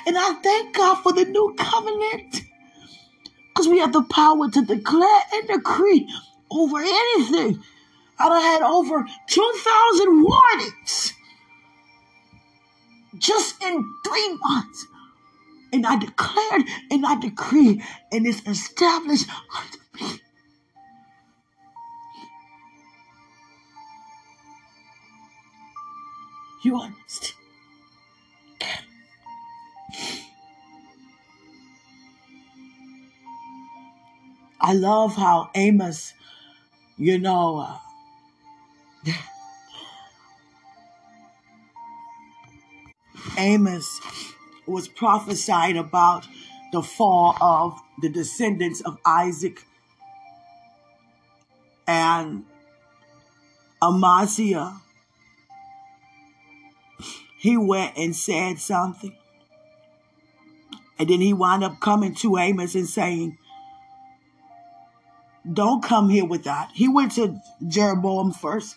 And 0.07 0.17
I 0.17 0.33
thank 0.43 0.75
God 0.75 0.95
for 0.95 1.13
the 1.13 1.25
new 1.25 1.55
covenant 1.57 2.43
because 3.49 3.67
we 3.67 3.79
have 3.79 3.93
the 3.93 4.03
power 4.03 4.49
to 4.49 4.61
declare 4.65 5.21
and 5.33 5.47
decree 5.47 6.09
over 6.51 6.77
anything. 6.79 7.63
I 8.19 8.25
have 8.39 8.61
had 8.61 8.61
over 8.63 9.05
2,000 9.27 10.23
warnings 10.23 11.13
just 13.17 13.63
in 13.63 13.83
three 14.05 14.37
months. 14.41 14.87
And 15.71 15.85
I 15.85 15.97
declared 15.99 16.63
and 16.91 17.05
I 17.05 17.19
decree, 17.19 17.83
and 18.11 18.25
it's 18.25 18.41
established 18.47 19.29
unto 19.29 19.79
me. 19.95 20.21
You 26.63 26.77
understand? 26.81 27.35
I 34.61 34.73
love 34.73 35.15
how 35.15 35.51
Amos, 35.55 36.13
you 36.97 37.17
know, 37.19 37.59
uh, 37.59 37.77
Amos 43.37 44.01
was 44.65 44.87
prophesied 44.87 45.75
about 45.77 46.27
the 46.71 46.81
fall 46.81 47.35
of 47.41 47.79
the 48.01 48.09
descendants 48.09 48.81
of 48.81 48.97
Isaac 49.05 49.63
and 51.87 52.45
Amaziah. 53.81 54.81
He 57.37 57.57
went 57.57 57.97
and 57.97 58.15
said 58.15 58.59
something. 58.59 59.15
And 60.99 61.09
then 61.09 61.21
he 61.21 61.33
wound 61.33 61.63
up 61.63 61.79
coming 61.79 62.13
to 62.15 62.37
Amos 62.37 62.75
and 62.75 62.87
saying, 62.87 63.37
Don't 65.51 65.81
come 65.81 66.09
here 66.09 66.25
with 66.25 66.43
that. 66.43 66.71
He 66.73 66.89
went 66.89 67.13
to 67.13 67.39
Jeroboam 67.65 68.33
first, 68.33 68.75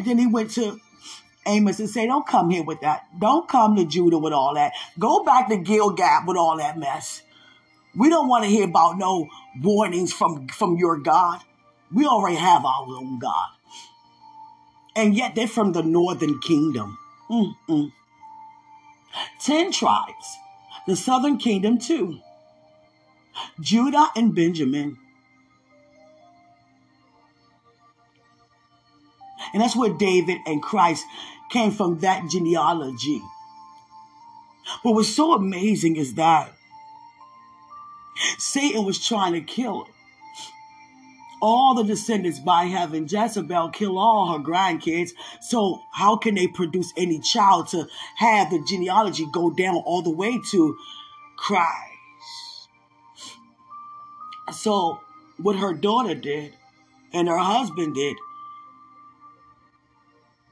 and 0.00 0.08
then 0.08 0.18
he 0.18 0.26
went 0.26 0.50
to 0.52 0.80
Amos 1.46 1.78
and 1.78 1.90
say, 1.90 2.06
Don't 2.06 2.26
come 2.26 2.48
here 2.48 2.64
with 2.64 2.80
that. 2.80 3.06
Don't 3.18 3.46
come 3.46 3.76
to 3.76 3.84
Judah 3.84 4.16
with 4.16 4.32
all 4.32 4.54
that. 4.54 4.72
Go 4.98 5.24
back 5.24 5.48
to 5.50 5.58
Gilgal 5.58 6.22
with 6.26 6.38
all 6.38 6.56
that 6.56 6.78
mess. 6.78 7.20
We 7.94 8.08
don't 8.08 8.26
want 8.26 8.44
to 8.44 8.50
hear 8.50 8.64
about 8.64 8.96
no 8.96 9.28
warnings 9.60 10.10
from, 10.10 10.48
from 10.48 10.76
your 10.76 10.96
God. 10.96 11.40
We 11.92 12.06
already 12.06 12.36
have 12.36 12.64
our 12.64 12.86
own 12.86 13.18
God. 13.18 13.50
And 14.96 15.14
yet 15.14 15.34
they're 15.34 15.46
from 15.46 15.72
the 15.72 15.82
northern 15.82 16.40
kingdom. 16.40 16.96
Mm-mm. 17.30 17.92
Ten 19.38 19.70
tribes. 19.70 20.38
The 20.86 20.96
southern 20.96 21.36
kingdom, 21.36 21.78
too. 21.78 22.20
Judah 23.60 24.08
and 24.16 24.34
Benjamin. 24.34 24.96
And 29.52 29.62
that's 29.62 29.76
where 29.76 29.92
David 29.92 30.38
and 30.46 30.62
Christ 30.62 31.04
came 31.50 31.72
from 31.72 31.98
that 32.00 32.28
genealogy. 32.30 33.22
What 34.82 34.94
was 34.94 35.14
so 35.14 35.34
amazing 35.34 35.96
is 35.96 36.14
that 36.14 36.52
Satan 38.38 38.84
was 38.84 39.04
trying 39.04 39.32
to 39.32 39.40
kill 39.40 39.88
all 41.42 41.74
the 41.74 41.82
descendants 41.82 42.38
by 42.38 42.64
having 42.64 43.08
Jezebel 43.08 43.70
kill 43.70 43.98
all 43.98 44.32
her 44.32 44.38
grandkids. 44.44 45.10
So 45.40 45.82
how 45.92 46.16
can 46.16 46.34
they 46.34 46.46
produce 46.46 46.92
any 46.96 47.18
child 47.18 47.68
to 47.68 47.86
have 48.16 48.50
the 48.50 48.62
genealogy 48.68 49.26
go 49.32 49.50
down 49.50 49.76
all 49.76 50.02
the 50.02 50.10
way 50.10 50.38
to 50.50 50.76
Christ? 51.36 51.90
So 54.52 55.00
what 55.38 55.56
her 55.56 55.72
daughter 55.72 56.14
did 56.14 56.54
and 57.12 57.28
her 57.28 57.38
husband 57.38 57.94
did 57.94 58.16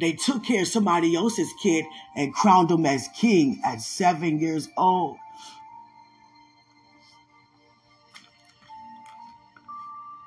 they 0.00 0.12
took 0.12 0.44
care 0.44 0.62
of 0.62 0.68
somebody 0.68 1.16
else's 1.16 1.52
kid 1.62 1.84
and 2.14 2.32
crowned 2.32 2.70
him 2.70 2.86
as 2.86 3.08
king 3.16 3.60
at 3.64 3.80
seven 3.80 4.38
years 4.38 4.68
old. 4.76 5.18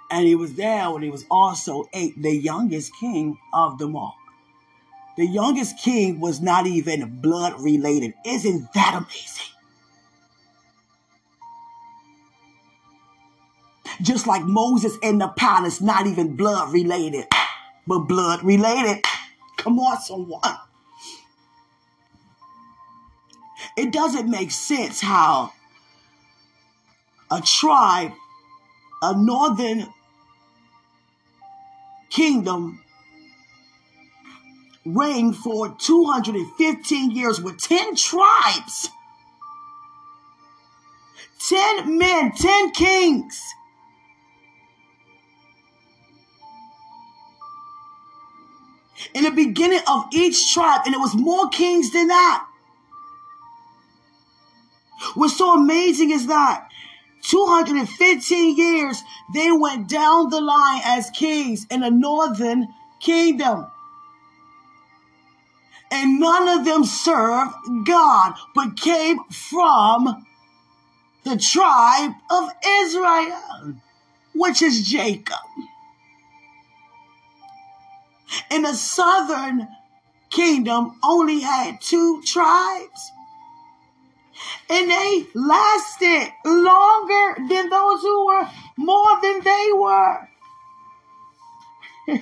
And 0.10 0.28
he 0.28 0.36
was 0.36 0.56
there 0.56 0.92
when 0.92 1.04
he 1.04 1.10
was 1.10 1.25
also 1.32 1.88
eight, 1.94 2.22
the 2.22 2.36
youngest 2.36 2.92
king 3.00 3.38
of 3.54 3.78
them 3.78 3.96
all. 3.96 4.18
The 5.16 5.25
youngest 5.25 5.78
king 5.80 6.20
was 6.20 6.42
not 6.42 6.68
even 6.68 7.22
blood 7.22 7.62
related. 7.62 8.13
Isn't 8.25 8.74
that 8.74 8.96
amazing? 8.96 9.46
Just 14.01 14.28
like 14.28 14.44
Moses 14.44 14.98
in 15.01 15.20
the 15.20 15.28
palace, 15.30 15.80
not 15.80 16.08
even 16.08 16.36
blood 16.36 16.74
related, 16.74 17.25
but 17.88 18.00
blood 18.00 18.44
related. 18.44 19.04
Come 19.62 19.77
on, 19.77 20.01
someone. 20.01 20.41
It 23.77 23.94
doesn't 23.94 24.27
make 24.27 24.50
sense 24.50 25.01
how 25.01 25.53
a 27.30 27.41
tribe, 27.41 28.12
a 29.03 29.15
northern 29.15 29.86
kingdom, 32.10 32.82
reigned 34.84 35.36
for 35.36 35.75
215 35.77 37.12
years 37.12 37.39
with 37.39 37.60
10 37.60 37.96
tribes, 37.96 38.89
10 41.48 42.00
men, 42.00 42.32
10 42.32 42.72
kings. 42.72 43.39
In 49.13 49.24
the 49.24 49.31
beginning 49.31 49.81
of 49.88 50.05
each 50.13 50.53
tribe, 50.53 50.81
and 50.86 50.96
it 50.96 51.00
was 51.00 51.15
more 51.15 51.50
kings 51.50 51.91
than 51.91 52.08
that. 52.08 52.46
What's 55.15 55.38
so 55.38 55.55
amazing 55.55 56.12
is 56.12 56.27
that 56.27 56.67
215 57.24 58.55
years 58.55 59.03
they 59.34 59.51
went 59.51 59.88
down 59.88 60.29
the 60.29 60.41
line 60.41 60.81
as 60.86 61.10
kings 61.12 61.65
in 61.70 61.81
the 61.81 61.91
northern 61.91 62.67
kingdom. 63.00 63.67
And 65.91 66.20
none 66.20 66.48
of 66.48 66.65
them 66.65 66.86
served 66.86 67.53
God, 67.86 68.36
but 68.55 68.77
came 68.77 69.20
from 69.25 70.25
the 71.24 71.38
tribe 71.38 72.13
of 72.29 72.50
Israel, 72.65 73.75
which 74.34 74.62
is 74.62 74.88
Jacob. 74.88 75.38
In 78.50 78.63
the 78.63 78.73
southern 78.73 79.67
kingdom 80.29 81.00
only 81.03 81.41
had 81.41 81.81
two 81.81 82.21
tribes 82.23 83.11
and 84.69 84.89
they 84.89 85.27
lasted 85.33 86.31
longer 86.45 87.35
than 87.50 87.69
those 87.69 88.01
who 88.01 88.25
were 88.25 88.50
more 88.77 89.21
than 89.21 89.41
they 89.41 89.69
were. 89.73 90.29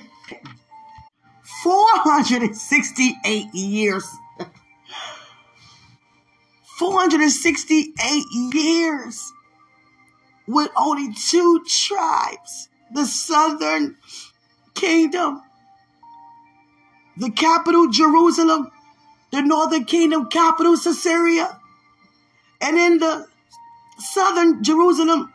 468 1.62 3.54
years. 3.54 4.08
468 6.78 8.24
years 8.52 9.32
with 10.48 10.70
only 10.76 11.12
two 11.12 11.62
tribes 11.68 12.68
the 12.92 13.04
southern 13.04 13.96
kingdom, 14.74 15.42
the 17.20 17.30
capital 17.30 17.88
Jerusalem, 17.90 18.70
the 19.30 19.42
northern 19.42 19.84
kingdom 19.84 20.26
capital 20.28 20.76
Caesarea, 20.76 21.60
and 22.62 22.78
in 22.78 22.98
the 22.98 23.26
southern 23.98 24.64
Jerusalem, 24.64 25.32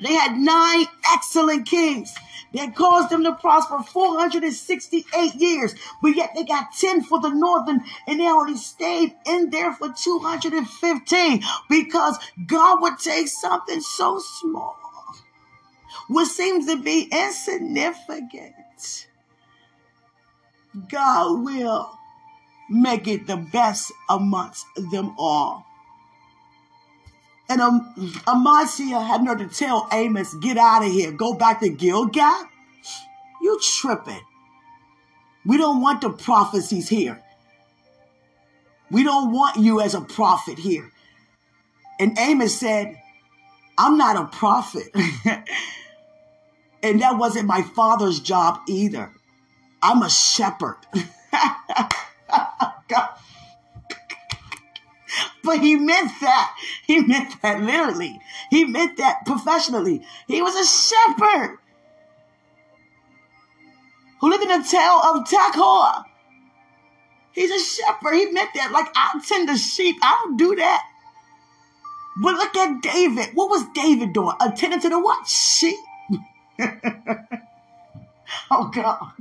they 0.00 0.14
had 0.14 0.38
nine 0.38 0.86
excellent 1.12 1.66
kings 1.66 2.14
that 2.54 2.76
caused 2.76 3.10
them 3.10 3.24
to 3.24 3.32
prosper 3.34 3.82
468 3.82 5.34
years, 5.34 5.74
but 6.00 6.10
yet 6.10 6.30
they 6.36 6.44
got 6.44 6.72
10 6.72 7.02
for 7.02 7.20
the 7.20 7.30
northern 7.30 7.82
and 8.06 8.20
they 8.20 8.28
only 8.28 8.56
stayed 8.56 9.12
in 9.26 9.50
there 9.50 9.72
for 9.72 9.92
215 9.92 11.42
because 11.68 12.16
God 12.46 12.80
would 12.80 12.98
take 12.98 13.26
something 13.26 13.80
so 13.80 14.20
small, 14.20 14.78
what 16.06 16.26
seems 16.26 16.66
to 16.66 16.76
be 16.80 17.08
insignificant. 17.10 19.08
God 20.88 21.44
will 21.44 21.98
make 22.70 23.06
it 23.06 23.26
the 23.26 23.36
best 23.36 23.92
amongst 24.08 24.66
them 24.90 25.14
all. 25.18 25.66
And 27.48 27.60
um, 27.60 27.94
Amaziah 28.26 29.00
had 29.00 29.22
no 29.22 29.36
to 29.36 29.46
tell 29.46 29.88
Amos, 29.92 30.34
get 30.36 30.56
out 30.56 30.84
of 30.84 30.90
here. 30.90 31.12
Go 31.12 31.34
back 31.34 31.60
to 31.60 31.68
Gilgal. 31.68 32.48
You 33.42 33.60
tripping. 33.60 34.22
We 35.44 35.58
don't 35.58 35.82
want 35.82 36.00
the 36.00 36.10
prophecies 36.10 36.88
here. 36.88 37.22
We 38.90 39.02
don't 39.04 39.32
want 39.32 39.56
you 39.56 39.80
as 39.80 39.94
a 39.94 40.00
prophet 40.00 40.58
here. 40.58 40.90
And 41.98 42.16
Amos 42.18 42.58
said, 42.58 42.96
I'm 43.76 43.96
not 43.96 44.16
a 44.16 44.24
prophet. 44.26 44.88
and 46.82 47.02
that 47.02 47.18
wasn't 47.18 47.46
my 47.46 47.62
father's 47.62 48.20
job 48.20 48.60
either. 48.68 49.12
I'm 49.82 50.02
a 50.02 50.10
shepherd. 50.10 50.76
But 55.44 55.58
he 55.58 55.76
meant 55.76 56.10
that. 56.20 56.56
He 56.86 57.00
meant 57.00 57.40
that 57.42 57.60
literally. 57.60 58.20
He 58.50 58.64
meant 58.64 58.96
that 58.98 59.26
professionally. 59.26 60.02
He 60.28 60.40
was 60.40 60.54
a 60.54 60.64
shepherd 60.64 61.58
who 64.20 64.30
lived 64.30 64.44
in 64.44 64.48
the 64.48 64.68
town 64.68 65.00
of 65.04 65.24
Tekoa. 65.24 66.04
He's 67.32 67.50
a 67.50 67.58
shepherd. 67.58 68.14
He 68.14 68.26
meant 68.30 68.50
that. 68.54 68.70
Like, 68.72 68.86
I 68.94 69.20
tend 69.26 69.48
to 69.48 69.56
sheep. 69.56 69.96
I 70.02 70.22
don't 70.24 70.36
do 70.36 70.54
that. 70.56 70.82
But 72.22 72.34
look 72.34 72.54
at 72.56 72.82
David. 72.82 73.30
What 73.34 73.50
was 73.50 73.64
David 73.74 74.12
doing? 74.12 74.36
Attending 74.40 74.80
to 74.80 74.88
the 74.90 75.00
what? 75.00 75.26
Sheep. 75.26 75.78
oh, 78.50 78.70
God. 78.72 79.12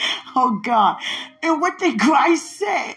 Oh, 0.36 0.60
God. 0.62 0.96
And 1.42 1.60
what 1.60 1.78
did 1.78 1.98
Christ 1.98 2.58
say? 2.58 2.96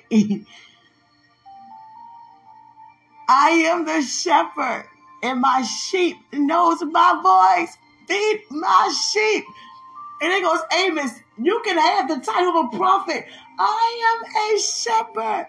I 3.27 3.49
am 3.49 3.85
the 3.85 4.01
shepherd, 4.01 4.85
and 5.23 5.41
my 5.41 5.63
sheep 5.63 6.17
knows 6.31 6.83
my 6.83 7.19
voice. 7.23 7.75
Feed 8.07 8.43
my 8.51 8.93
sheep. 9.11 9.45
And 10.21 10.31
it 10.31 10.43
goes, 10.43 10.59
Amos, 10.73 11.11
you 11.41 11.61
can 11.65 11.77
have 11.77 12.07
the 12.07 12.23
title 12.23 12.59
of 12.59 12.73
a 12.73 12.77
prophet. 12.77 13.25
I 13.57 14.19
am 14.21 14.55
a 14.55 14.59
shepherd. 14.59 15.47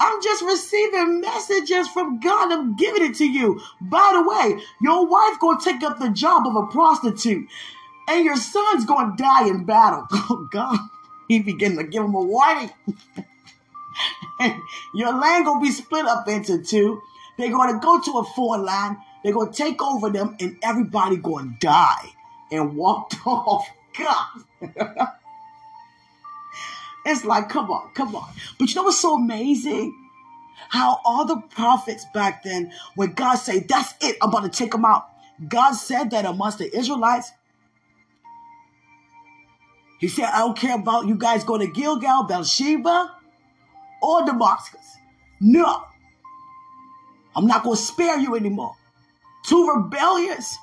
I'm 0.00 0.22
just 0.22 0.42
receiving 0.42 1.20
messages 1.20 1.88
from 1.88 2.18
God. 2.18 2.50
I'm 2.50 2.74
giving 2.74 3.04
it 3.04 3.14
to 3.16 3.24
you. 3.24 3.60
By 3.80 4.10
the 4.14 4.28
way, 4.28 4.60
your 4.80 5.06
wife 5.06 5.38
gonna 5.40 5.60
take 5.62 5.82
up 5.84 5.98
the 5.98 6.10
job 6.10 6.46
of 6.46 6.56
a 6.56 6.66
prostitute, 6.66 7.48
and 8.08 8.24
your 8.24 8.36
son's 8.36 8.84
gonna 8.84 9.16
die 9.16 9.48
in 9.48 9.64
battle. 9.64 10.06
Oh 10.12 10.48
God, 10.50 10.78
he 11.28 11.40
began 11.40 11.76
to 11.76 11.84
give 11.84 12.04
him 12.04 12.14
a 12.14 12.22
warning. 12.22 12.70
Your 14.94 15.12
land 15.18 15.44
gonna 15.44 15.60
be 15.60 15.70
split 15.70 16.06
up 16.06 16.28
into 16.28 16.62
two. 16.62 17.00
They're 17.38 17.50
gonna 17.50 17.80
go 17.80 18.00
to 18.00 18.18
a 18.18 18.24
foreign 18.24 18.64
land. 18.64 18.96
They're 19.22 19.32
gonna 19.32 19.52
take 19.52 19.82
over 19.82 20.10
them, 20.10 20.36
and 20.40 20.58
everybody 20.62 21.16
gonna 21.16 21.56
die 21.60 22.12
and 22.50 22.76
walked 22.76 23.16
off. 23.26 23.66
God. 23.98 24.26
it's 27.04 27.24
like, 27.24 27.48
come 27.48 27.70
on, 27.70 27.92
come 27.94 28.14
on. 28.16 28.32
But 28.58 28.68
you 28.68 28.74
know 28.76 28.84
what's 28.84 29.00
so 29.00 29.16
amazing? 29.16 29.98
How 30.68 31.00
all 31.04 31.24
the 31.26 31.36
prophets 31.50 32.06
back 32.14 32.42
then, 32.42 32.72
when 32.94 33.12
God 33.12 33.36
said, 33.36 33.68
"That's 33.68 33.94
it, 34.00 34.16
I'm 34.22 34.30
about 34.30 34.44
to 34.44 34.48
take 34.48 34.72
them 34.72 34.84
out," 34.84 35.08
God 35.48 35.72
said 35.72 36.10
that 36.10 36.24
amongst 36.24 36.58
the 36.58 36.74
Israelites. 36.76 37.32
He 40.02 40.08
said, 40.08 40.24
I 40.24 40.40
don't 40.40 40.58
care 40.58 40.74
about 40.74 41.06
you 41.06 41.14
guys 41.14 41.44
going 41.44 41.60
to 41.60 41.72
Gilgal, 41.72 42.24
Beersheba, 42.24 43.12
or 44.02 44.26
Damascus. 44.26 44.84
No. 45.40 45.84
I'm 47.36 47.46
not 47.46 47.62
going 47.62 47.76
to 47.76 47.82
spare 47.82 48.18
you 48.18 48.34
anymore. 48.34 48.74
Too 49.46 49.70
rebellious. 49.72 50.58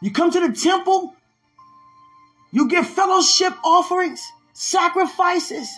You 0.00 0.10
come 0.10 0.30
to 0.30 0.48
the 0.48 0.54
temple, 0.54 1.14
you 2.52 2.68
give 2.68 2.88
fellowship 2.88 3.52
offerings, 3.62 4.24
sacrifices. 4.54 5.68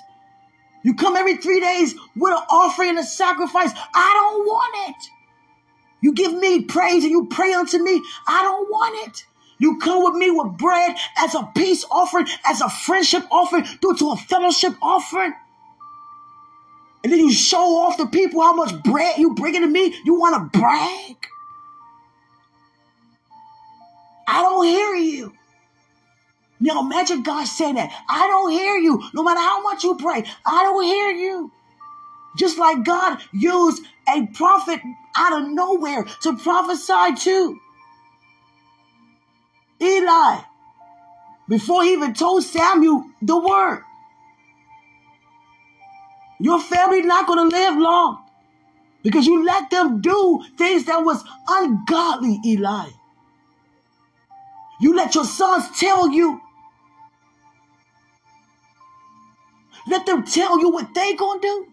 You 0.85 0.95
come 0.95 1.17
every 1.17 1.39
three 1.39 1.59
days 1.59 1.93
with 2.15 2.35
an 2.35 2.45
offering 2.51 2.91
and 2.91 3.01
a 3.01 3.03
sacrifice. 3.03 3.73
I 3.75 4.13
don't 4.15 4.47
want 4.47 4.91
it. 4.91 5.11
You 6.03 6.15
give 6.15 6.35
me 6.35 6.63
praise 6.63 7.03
and 7.03 7.11
you 7.11 7.27
pray 7.27 7.53
unto 7.53 7.83
me. 7.83 8.01
I 8.29 8.45
don't 8.45 8.71
want 8.71 9.09
it. 9.09 9.25
You 9.59 9.79
come 9.79 10.05
with 10.05 10.15
me 10.15 10.31
with 10.31 10.57
bread 10.57 10.97
as 11.17 11.35
a 11.35 11.51
peace 11.55 11.85
offering, 11.91 12.27
as 12.47 12.61
a 12.61 12.69
friendship 12.69 13.25
offering, 13.31 13.65
due 13.81 13.97
to 13.97 14.11
a 14.11 14.17
fellowship 14.17 14.75
offering. 14.81 15.35
And 17.03 17.13
then 17.13 17.21
you 17.21 17.33
show 17.33 17.79
off 17.79 17.97
to 17.97 18.07
people 18.07 18.43
how 18.43 18.55
much 18.55 18.83
bread 18.83 19.19
you 19.19 19.35
bringing 19.35 19.63
to 19.63 19.69
me. 19.69 19.95
You 20.05 20.15
want 20.15 20.53
to 20.53 20.59
brag? 20.59 21.17
I 24.27 24.43
don't 24.43 24.67
hear 24.67 24.95
you. 24.95 25.33
Now 26.61 26.83
imagine 26.83 27.23
God 27.23 27.45
saying 27.45 27.77
that. 27.77 27.91
I 28.09 28.27
don't 28.27 28.51
hear 28.51 28.77
you. 28.77 29.03
No 29.15 29.23
matter 29.23 29.41
how 29.41 29.63
much 29.63 29.85
you 29.85 29.97
pray, 29.97 30.25
I 30.45 30.63
don't 30.65 30.85
hear 30.85 31.11
you. 31.11 31.53
Just 32.37 32.59
like 32.59 32.85
God 32.85 33.21
used 33.33 33.83
a 34.09 34.27
prophet 34.35 34.81
out 35.17 35.43
of 35.43 35.49
nowhere 35.49 36.05
to 36.23 36.37
prophesy 36.37 37.15
to. 37.25 37.61
Eli, 39.81 40.41
before 41.49 41.85
he 41.85 41.93
even 41.95 42.15
told 42.15 42.45
Samuel 42.45 43.05
the 43.23 43.39
word. 43.39 43.85
Your 46.41 46.61
family 46.61 47.03
not 47.03 47.27
going 47.27 47.51
to 47.51 47.57
live 47.57 47.77
long 47.77 48.25
because 49.03 49.27
you 49.27 49.45
let 49.45 49.71
them 49.71 50.01
do 50.01 50.45
things 50.59 50.87
that 50.87 50.99
was 51.05 51.25
ungodly, 51.49 52.41
Eli. 52.47 52.91
You 54.81 54.95
let 54.97 55.15
your 55.15 55.25
sons 55.25 55.67
tell 55.79 56.11
you. 56.11 56.41
Let 59.89 60.07
them 60.07 60.25
tell 60.25 60.61
you 60.61 60.71
what 60.71 60.95
they 60.95 61.15
gonna 61.15 61.41
do. 61.41 61.69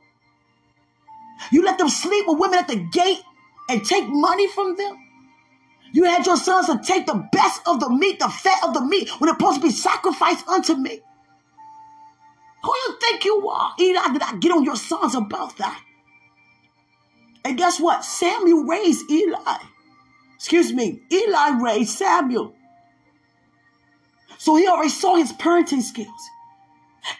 You 1.51 1.63
let 1.65 1.77
them 1.77 1.89
sleep 1.89 2.25
with 2.27 2.39
women 2.39 2.59
at 2.59 2.67
the 2.67 2.77
gate 2.77 3.21
and 3.69 3.85
take 3.85 4.05
money 4.07 4.47
from 4.49 4.75
them. 4.77 5.04
You 5.95 6.03
had 6.03 6.25
your 6.25 6.35
sons 6.35 6.65
to 6.65 6.77
take 6.83 7.05
the 7.05 7.25
best 7.31 7.61
of 7.65 7.79
the 7.79 7.89
meat, 7.89 8.19
the 8.19 8.27
fat 8.27 8.65
of 8.65 8.73
the 8.73 8.81
meat, 8.81 9.09
when 9.17 9.29
it's 9.29 9.37
supposed 9.37 9.61
to 9.61 9.65
be 9.65 9.71
sacrificed 9.71 10.45
unto 10.45 10.75
me. 10.75 10.99
Who 12.63 12.73
you 12.85 12.97
think 12.99 13.23
you 13.23 13.47
are? 13.47 13.73
Eli 13.79 14.07
did 14.11 14.21
I 14.21 14.35
get 14.35 14.51
on 14.51 14.65
your 14.65 14.75
sons 14.75 15.15
about 15.15 15.57
that? 15.57 15.81
And 17.45 17.57
guess 17.57 17.79
what? 17.79 18.03
Samuel 18.03 18.65
raised 18.65 19.09
Eli. 19.09 19.57
Excuse 20.35 20.73
me, 20.73 20.99
Eli 21.09 21.61
raised 21.61 21.91
Samuel. 21.91 22.53
So 24.37 24.57
he 24.57 24.67
already 24.67 24.89
saw 24.89 25.15
his 25.15 25.31
parenting 25.31 25.81
skills. 25.81 26.29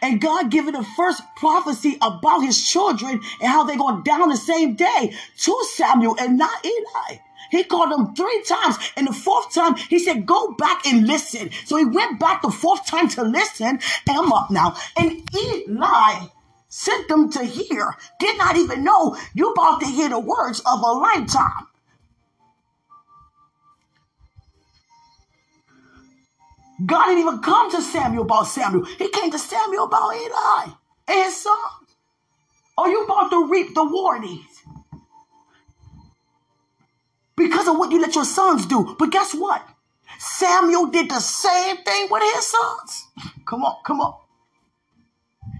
And 0.02 0.20
God 0.20 0.50
given 0.50 0.74
the 0.74 0.84
first 0.98 1.22
prophecy 1.36 1.96
about 2.02 2.40
his 2.40 2.62
children 2.62 3.22
and 3.40 3.50
how 3.50 3.64
they're 3.64 3.78
going 3.78 4.02
down 4.02 4.28
the 4.28 4.36
same 4.36 4.74
day 4.74 5.14
to 5.38 5.64
Samuel 5.76 6.16
and 6.20 6.36
not 6.36 6.62
Eli. 6.62 7.20
He 7.50 7.64
called 7.64 7.92
him 7.92 8.14
three 8.14 8.42
times. 8.46 8.76
And 8.96 9.06
the 9.06 9.12
fourth 9.12 9.54
time, 9.54 9.76
he 9.76 9.98
said, 9.98 10.26
Go 10.26 10.52
back 10.54 10.86
and 10.86 11.06
listen. 11.06 11.50
So 11.64 11.76
he 11.76 11.84
went 11.84 12.18
back 12.18 12.42
the 12.42 12.50
fourth 12.50 12.86
time 12.86 13.08
to 13.10 13.22
listen. 13.22 13.66
And 14.08 14.18
I'm 14.18 14.32
up 14.32 14.50
now. 14.50 14.76
And 14.96 15.22
Eli 15.34 16.26
sent 16.68 17.08
them 17.08 17.30
to 17.32 17.44
hear. 17.44 17.94
Did 18.20 18.38
not 18.38 18.56
even 18.56 18.84
know 18.84 19.16
you 19.34 19.52
about 19.52 19.80
to 19.80 19.86
hear 19.86 20.08
the 20.08 20.20
words 20.20 20.60
of 20.60 20.80
a 20.80 20.92
lifetime. 20.92 21.68
God 26.84 27.06
didn't 27.06 27.20
even 27.20 27.38
come 27.38 27.70
to 27.70 27.80
Samuel 27.80 28.24
about 28.24 28.48
Samuel. 28.48 28.84
He 28.84 29.08
came 29.08 29.30
to 29.30 29.38
Samuel 29.38 29.84
about 29.84 30.14
Eli 30.14 30.72
and 31.08 31.24
his 31.24 31.42
son. 31.42 31.56
Are 32.76 32.90
you 32.90 33.04
about 33.04 33.30
to 33.30 33.46
reap 33.48 33.74
the 33.74 33.84
warnings? 33.84 34.55
Because 37.36 37.68
of 37.68 37.78
what 37.78 37.92
you 37.92 38.00
let 38.00 38.14
your 38.14 38.24
sons 38.24 38.66
do. 38.66 38.96
But 38.98 39.10
guess 39.10 39.34
what? 39.34 39.66
Samuel 40.18 40.86
did 40.86 41.10
the 41.10 41.20
same 41.20 41.76
thing 41.78 42.08
with 42.10 42.22
his 42.34 42.46
sons. 42.46 43.08
Come 43.44 43.62
on, 43.64 43.76
come 43.84 44.00
on. 44.00 44.18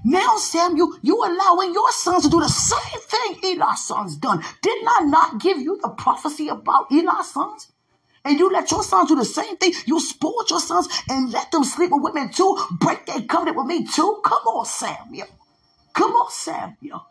Now, 0.04 0.36
Samuel, 0.36 0.96
you 1.02 1.16
allowing 1.16 1.74
your 1.74 1.90
sons 1.90 2.24
to 2.24 2.30
do 2.30 2.40
the 2.40 2.48
same 2.48 3.00
thing 3.00 3.58
Eli's 3.58 3.84
sons 3.84 4.16
done. 4.16 4.42
Did 4.62 4.84
I 4.86 5.04
not 5.04 5.40
give 5.40 5.58
you 5.58 5.78
the 5.82 5.88
prophecy 5.88 6.48
about 6.48 6.90
Eli's 6.92 7.30
sons? 7.32 7.72
And 8.24 8.38
you 8.38 8.50
let 8.50 8.70
your 8.70 8.82
sons 8.82 9.08
do 9.08 9.16
the 9.16 9.24
same 9.24 9.56
thing. 9.56 9.72
You 9.84 10.00
spoiled 10.00 10.50
your 10.50 10.60
sons 10.60 10.88
and 11.08 11.32
let 11.32 11.50
them 11.52 11.64
sleep 11.64 11.90
with 11.92 12.02
women 12.02 12.30
too. 12.30 12.56
Break 12.80 13.06
their 13.06 13.22
covenant 13.22 13.56
with 13.56 13.66
me 13.66 13.86
too. 13.86 14.20
Come 14.24 14.46
on, 14.46 14.64
Samuel. 14.64 15.28
Come 15.92 16.12
on, 16.12 16.30
Samuel. 16.30 17.06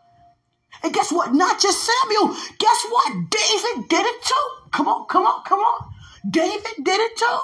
And 0.82 0.92
guess 0.92 1.10
what? 1.10 1.34
Not 1.34 1.60
just 1.60 1.88
Samuel. 1.88 2.36
Guess 2.58 2.86
what? 2.90 3.12
David 3.30 3.88
did 3.88 4.06
it 4.06 4.22
too. 4.22 4.68
Come 4.72 4.88
on, 4.88 5.06
come 5.06 5.26
on, 5.26 5.42
come 5.44 5.60
on. 5.60 5.90
David 6.30 6.84
did 6.84 7.00
it 7.00 7.16
too. 7.16 7.38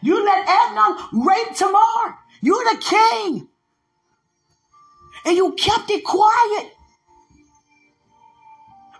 You 0.00 0.24
let 0.24 0.48
Amnon 0.48 1.24
rape 1.26 1.56
Tamar. 1.56 2.18
You're 2.40 2.64
the 2.64 2.80
king. 2.80 3.48
And 5.24 5.36
you 5.36 5.52
kept 5.52 5.90
it 5.90 6.04
quiet. 6.04 6.72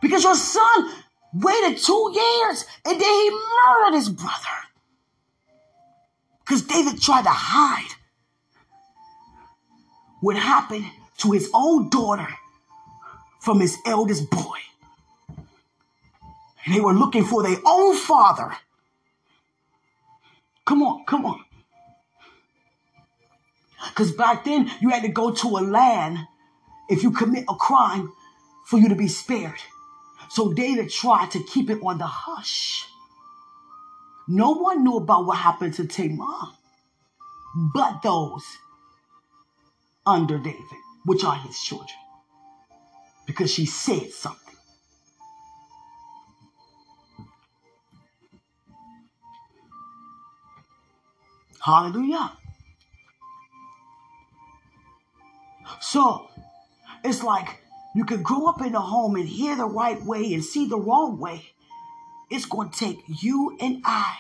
Because 0.00 0.24
your 0.24 0.34
son 0.34 0.90
waited 1.32 1.78
two 1.78 2.12
years 2.14 2.64
and 2.84 3.00
then 3.00 3.08
he 3.08 3.30
murdered 3.30 3.96
his 3.96 4.08
brother. 4.08 4.58
Because 6.40 6.62
David 6.62 7.00
tried 7.00 7.22
to 7.22 7.30
hide 7.30 7.97
what 10.20 10.36
happened 10.36 10.84
to 11.18 11.32
his 11.32 11.50
own 11.54 11.88
daughter 11.88 12.28
from 13.40 13.60
his 13.60 13.76
eldest 13.86 14.30
boy. 14.30 14.58
And 16.64 16.74
they 16.74 16.80
were 16.80 16.92
looking 16.92 17.24
for 17.24 17.42
their 17.42 17.58
own 17.64 17.96
father. 17.96 18.52
Come 20.66 20.82
on, 20.82 21.04
come 21.06 21.24
on. 21.24 21.44
Because 23.88 24.12
back 24.12 24.44
then, 24.44 24.70
you 24.80 24.90
had 24.90 25.02
to 25.02 25.08
go 25.08 25.32
to 25.32 25.48
a 25.48 25.62
land 25.62 26.18
if 26.88 27.02
you 27.02 27.10
commit 27.10 27.44
a 27.48 27.54
crime 27.54 28.12
for 28.66 28.78
you 28.78 28.88
to 28.88 28.94
be 28.94 29.08
spared. 29.08 29.60
So 30.30 30.52
David 30.52 30.90
tried 30.90 31.30
to 31.30 31.42
keep 31.42 31.70
it 31.70 31.78
on 31.82 31.98
the 31.98 32.06
hush. 32.06 32.86
No 34.26 34.50
one 34.50 34.84
knew 34.84 34.96
about 34.96 35.24
what 35.24 35.38
happened 35.38 35.74
to 35.74 35.86
Tamar 35.86 36.52
but 37.58 38.02
those 38.02 38.44
under 40.08 40.38
David, 40.38 40.62
which 41.04 41.22
are 41.22 41.36
his 41.36 41.60
children, 41.60 41.98
because 43.26 43.52
she 43.52 43.66
said 43.66 44.10
something. 44.10 44.54
Hallelujah. 51.60 52.32
So 55.80 56.30
it's 57.04 57.22
like 57.22 57.62
you 57.94 58.04
can 58.04 58.22
grow 58.22 58.46
up 58.46 58.62
in 58.62 58.74
a 58.74 58.80
home 58.80 59.16
and 59.16 59.28
hear 59.28 59.54
the 59.56 59.66
right 59.66 60.02
way 60.02 60.32
and 60.32 60.42
see 60.42 60.66
the 60.66 60.78
wrong 60.78 61.18
way. 61.18 61.42
It's 62.30 62.46
going 62.46 62.70
to 62.70 62.78
take 62.78 62.98
you 63.22 63.56
and 63.60 63.82
I 63.84 64.16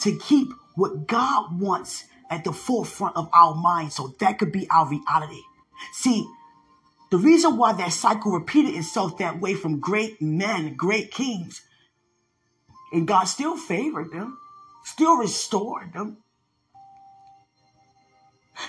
to 0.00 0.16
keep 0.18 0.48
what 0.74 1.06
God 1.06 1.60
wants 1.60 2.04
at 2.32 2.44
the 2.44 2.52
forefront 2.52 3.16
of 3.16 3.28
our 3.34 3.54
mind 3.54 3.92
so 3.92 4.14
that 4.18 4.38
could 4.38 4.52
be 4.52 4.68
our 4.70 4.88
reality. 4.88 5.42
See, 5.92 6.26
the 7.10 7.18
reason 7.18 7.58
why 7.58 7.74
that 7.74 7.92
cycle 7.92 8.32
repeated 8.32 8.74
itself 8.74 9.18
that 9.18 9.38
way 9.40 9.54
from 9.54 9.80
great 9.80 10.22
men, 10.22 10.74
great 10.74 11.10
kings, 11.10 11.60
and 12.92 13.06
God 13.06 13.24
still 13.24 13.56
favored 13.56 14.12
them, 14.12 14.38
still 14.84 15.16
restored 15.16 15.92
them, 15.92 16.18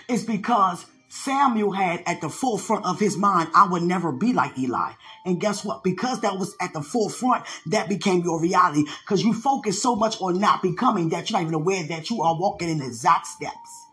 is 0.09 0.25
because 0.25 0.85
Samuel 1.15 1.71
had 1.71 2.01
at 2.07 2.21
the 2.21 2.29
forefront 2.29 2.85
of 2.85 2.99
his 2.99 3.15
mind, 3.15 3.49
I 3.53 3.67
would 3.67 3.83
never 3.83 4.11
be 4.11 4.33
like 4.33 4.57
Eli. 4.57 4.93
And 5.25 5.39
guess 5.39 5.63
what? 5.63 5.83
Because 5.83 6.21
that 6.21 6.39
was 6.39 6.55
at 6.59 6.73
the 6.73 6.81
forefront, 6.81 7.45
that 7.67 7.87
became 7.87 8.23
your 8.23 8.41
reality. 8.41 8.85
Because 9.05 9.23
you 9.23 9.31
focus 9.31 9.79
so 9.79 9.95
much 9.95 10.19
on 10.19 10.39
not 10.39 10.63
becoming 10.63 11.09
that 11.09 11.29
you're 11.29 11.37
not 11.39 11.43
even 11.43 11.53
aware 11.53 11.83
that 11.83 12.09
you 12.09 12.23
are 12.23 12.35
walking 12.35 12.67
in 12.67 12.81
exact 12.81 13.27
steps. 13.27 13.85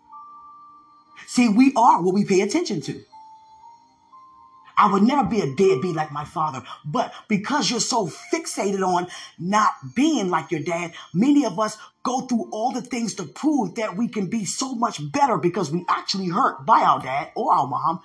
See, 1.26 1.50
we 1.50 1.74
are 1.76 2.02
what 2.02 2.14
we 2.14 2.24
pay 2.24 2.40
attention 2.40 2.80
to. 2.80 3.04
I 4.80 4.90
would 4.90 5.02
never 5.02 5.28
be 5.28 5.42
a 5.42 5.54
deadbeat 5.54 5.94
like 5.94 6.10
my 6.10 6.24
father. 6.24 6.62
But 6.86 7.12
because 7.28 7.70
you're 7.70 7.80
so 7.80 8.08
fixated 8.32 8.80
on 8.80 9.08
not 9.38 9.72
being 9.94 10.30
like 10.30 10.50
your 10.50 10.62
dad, 10.62 10.94
many 11.12 11.44
of 11.44 11.60
us 11.60 11.76
go 12.02 12.22
through 12.22 12.48
all 12.50 12.72
the 12.72 12.80
things 12.80 13.12
to 13.16 13.24
prove 13.24 13.74
that 13.74 13.98
we 13.98 14.08
can 14.08 14.28
be 14.28 14.46
so 14.46 14.74
much 14.74 14.98
better 15.12 15.36
because 15.36 15.70
we 15.70 15.84
actually 15.86 16.28
hurt 16.28 16.64
by 16.64 16.80
our 16.80 16.98
dad 16.98 17.30
or 17.36 17.52
our 17.52 17.66
mom. 17.66 18.00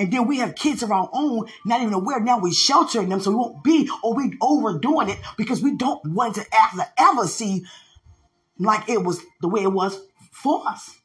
And 0.00 0.12
then 0.12 0.26
we 0.26 0.38
have 0.38 0.56
kids 0.56 0.82
of 0.82 0.90
our 0.90 1.08
own, 1.12 1.46
not 1.64 1.80
even 1.80 1.94
aware. 1.94 2.18
Now 2.18 2.40
we're 2.40 2.52
sheltering 2.52 3.08
them 3.08 3.20
so 3.20 3.30
we 3.30 3.36
won't 3.36 3.62
be 3.62 3.88
or 4.02 4.14
we 4.14 4.36
overdoing 4.42 5.10
it 5.10 5.18
because 5.38 5.62
we 5.62 5.76
don't 5.76 6.04
want 6.06 6.34
to 6.34 6.44
ever, 6.52 6.86
ever 6.98 7.28
see 7.28 7.64
like 8.58 8.88
it 8.88 9.04
was 9.04 9.22
the 9.40 9.48
way 9.48 9.62
it 9.62 9.72
was 9.72 9.96
for 10.32 10.66
us. 10.66 10.96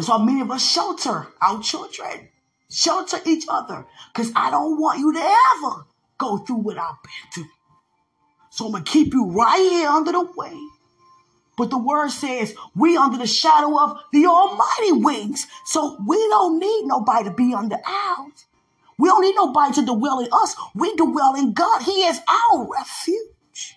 That's 0.00 0.08
why 0.08 0.24
many 0.24 0.40
of 0.40 0.50
us 0.50 0.66
shelter 0.66 1.26
our 1.42 1.60
children, 1.60 2.30
shelter 2.70 3.18
each 3.26 3.44
other, 3.50 3.84
because 4.10 4.32
I 4.34 4.50
don't 4.50 4.80
want 4.80 4.98
you 4.98 5.12
to 5.12 5.18
ever 5.18 5.84
go 6.16 6.38
through 6.38 6.56
what 6.56 6.78
I've 6.78 7.02
been 7.02 7.32
through. 7.34 7.50
So 8.48 8.64
I'm 8.64 8.72
going 8.72 8.84
to 8.84 8.90
keep 8.90 9.12
you 9.12 9.26
right 9.26 9.58
here 9.58 9.90
under 9.90 10.12
the 10.12 10.26
wing. 10.34 10.70
But 11.58 11.68
the 11.68 11.76
word 11.76 12.08
says 12.08 12.54
we 12.74 12.96
under 12.96 13.18
the 13.18 13.26
shadow 13.26 13.78
of 13.78 13.98
the 14.10 14.24
almighty 14.24 14.92
wings. 14.92 15.46
So 15.66 15.98
we 16.08 16.16
don't 16.30 16.58
need 16.58 16.86
nobody 16.86 17.24
to 17.24 17.34
be 17.34 17.52
under 17.52 17.76
ours. 17.86 18.46
We 18.98 19.10
don't 19.10 19.20
need 19.20 19.36
nobody 19.36 19.74
to 19.74 19.84
dwell 19.84 20.20
in 20.20 20.28
us. 20.32 20.56
We 20.74 20.96
dwell 20.96 21.34
in 21.34 21.52
God. 21.52 21.82
He 21.82 22.06
is 22.06 22.20
our 22.26 22.66
refuge. 22.72 23.76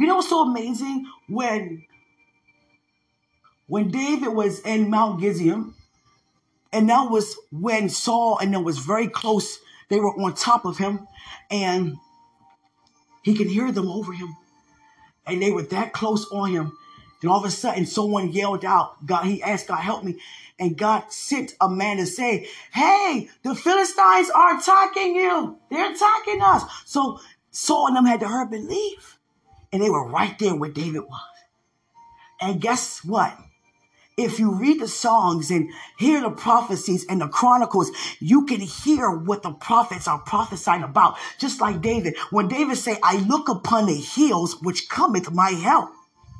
You 0.00 0.08
know 0.08 0.16
what's 0.16 0.28
so 0.28 0.42
amazing? 0.42 1.06
When 1.28 1.84
when 3.66 3.90
David 3.90 4.28
was 4.28 4.60
in 4.60 4.90
Mount 4.90 5.20
Gizion, 5.20 5.72
and 6.72 6.88
that 6.88 7.10
was 7.10 7.36
when 7.50 7.88
Saul 7.88 8.38
and 8.38 8.54
them 8.54 8.64
was 8.64 8.78
very 8.78 9.08
close. 9.08 9.58
They 9.88 10.00
were 10.00 10.14
on 10.14 10.34
top 10.34 10.64
of 10.64 10.78
him, 10.78 11.06
and 11.50 11.96
he 13.22 13.34
can 13.34 13.48
hear 13.48 13.70
them 13.70 13.88
over 13.88 14.12
him. 14.12 14.36
And 15.26 15.40
they 15.40 15.52
were 15.52 15.62
that 15.62 15.92
close 15.92 16.26
on 16.32 16.50
him. 16.50 16.72
Then 17.20 17.30
all 17.30 17.38
of 17.38 17.44
a 17.44 17.50
sudden, 17.50 17.86
someone 17.86 18.32
yelled 18.32 18.64
out, 18.64 19.06
God, 19.06 19.24
he 19.26 19.42
asked 19.42 19.68
God, 19.68 19.76
help 19.76 20.02
me. 20.02 20.18
And 20.58 20.76
God 20.76 21.12
sent 21.12 21.54
a 21.60 21.68
man 21.68 21.98
to 21.98 22.06
say, 22.06 22.48
Hey, 22.72 23.28
the 23.42 23.54
Philistines 23.54 24.30
are 24.30 24.58
attacking 24.58 25.14
you. 25.14 25.58
They're 25.70 25.92
attacking 25.92 26.40
us. 26.42 26.64
So 26.84 27.20
Saul 27.50 27.88
and 27.88 27.96
them 27.96 28.06
had 28.06 28.20
to 28.20 28.28
hurry 28.28 28.58
and 28.58 28.68
leave. 28.68 29.18
And 29.72 29.80
they 29.80 29.90
were 29.90 30.08
right 30.08 30.36
there 30.38 30.54
where 30.54 30.70
David 30.70 31.02
was. 31.02 31.20
And 32.40 32.60
guess 32.60 33.04
what? 33.04 33.36
If 34.16 34.38
you 34.38 34.52
read 34.52 34.80
the 34.80 34.88
songs 34.88 35.50
and 35.50 35.70
hear 35.98 36.20
the 36.20 36.30
prophecies 36.30 37.06
and 37.08 37.20
the 37.20 37.28
chronicles, 37.28 37.90
you 38.20 38.44
can 38.46 38.60
hear 38.60 39.10
what 39.10 39.42
the 39.42 39.52
prophets 39.52 40.06
are 40.08 40.18
prophesying 40.18 40.82
about. 40.82 41.16
Just 41.38 41.60
like 41.60 41.80
David, 41.80 42.16
when 42.30 42.48
David 42.48 42.76
say, 42.76 42.98
I 43.02 43.16
look 43.18 43.48
upon 43.48 43.86
the 43.86 43.94
hills 43.94 44.60
which 44.62 44.88
cometh 44.88 45.32
my 45.32 45.50
help. 45.50 45.90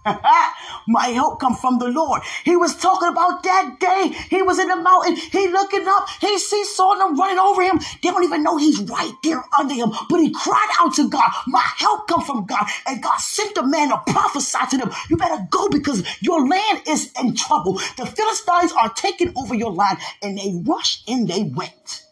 My 0.86 1.06
help 1.08 1.40
come 1.40 1.54
from 1.54 1.78
the 1.78 1.88
Lord. 1.88 2.22
He 2.44 2.56
was 2.56 2.76
talking 2.76 3.08
about 3.08 3.42
that 3.44 3.78
day. 3.78 4.12
He 4.30 4.42
was 4.42 4.58
in 4.58 4.68
the 4.68 4.76
mountain. 4.76 5.16
He 5.16 5.48
looking 5.48 5.86
up. 5.86 6.08
He 6.20 6.38
sees 6.38 6.74
saw 6.74 6.94
them 6.94 7.16
running 7.16 7.38
over 7.38 7.62
him. 7.62 7.78
They 8.02 8.10
don't 8.10 8.24
even 8.24 8.42
know 8.42 8.56
he's 8.56 8.80
right 8.80 9.12
there 9.22 9.44
under 9.58 9.74
him. 9.74 9.92
But 10.08 10.20
he 10.20 10.32
cried 10.32 10.68
out 10.80 10.94
to 10.94 11.08
God. 11.08 11.30
My 11.46 11.62
help 11.76 12.08
come 12.08 12.22
from 12.22 12.46
God. 12.46 12.66
And 12.86 13.02
God 13.02 13.18
sent 13.18 13.56
a 13.58 13.66
man 13.66 13.90
to 13.90 14.02
prophesy 14.06 14.58
to 14.70 14.78
them. 14.78 14.90
You 15.08 15.16
better 15.16 15.46
go 15.50 15.68
because 15.68 16.04
your 16.20 16.46
land 16.46 16.82
is 16.88 17.12
in 17.20 17.34
trouble. 17.34 17.74
The 17.96 18.06
Philistines 18.06 18.72
are 18.72 18.92
taking 18.94 19.32
over 19.36 19.54
your 19.54 19.72
land. 19.72 19.98
And 20.20 20.36
they 20.36 20.60
rushed 20.64 21.08
and 21.08 21.28
they 21.28 21.44
went. 21.44 22.04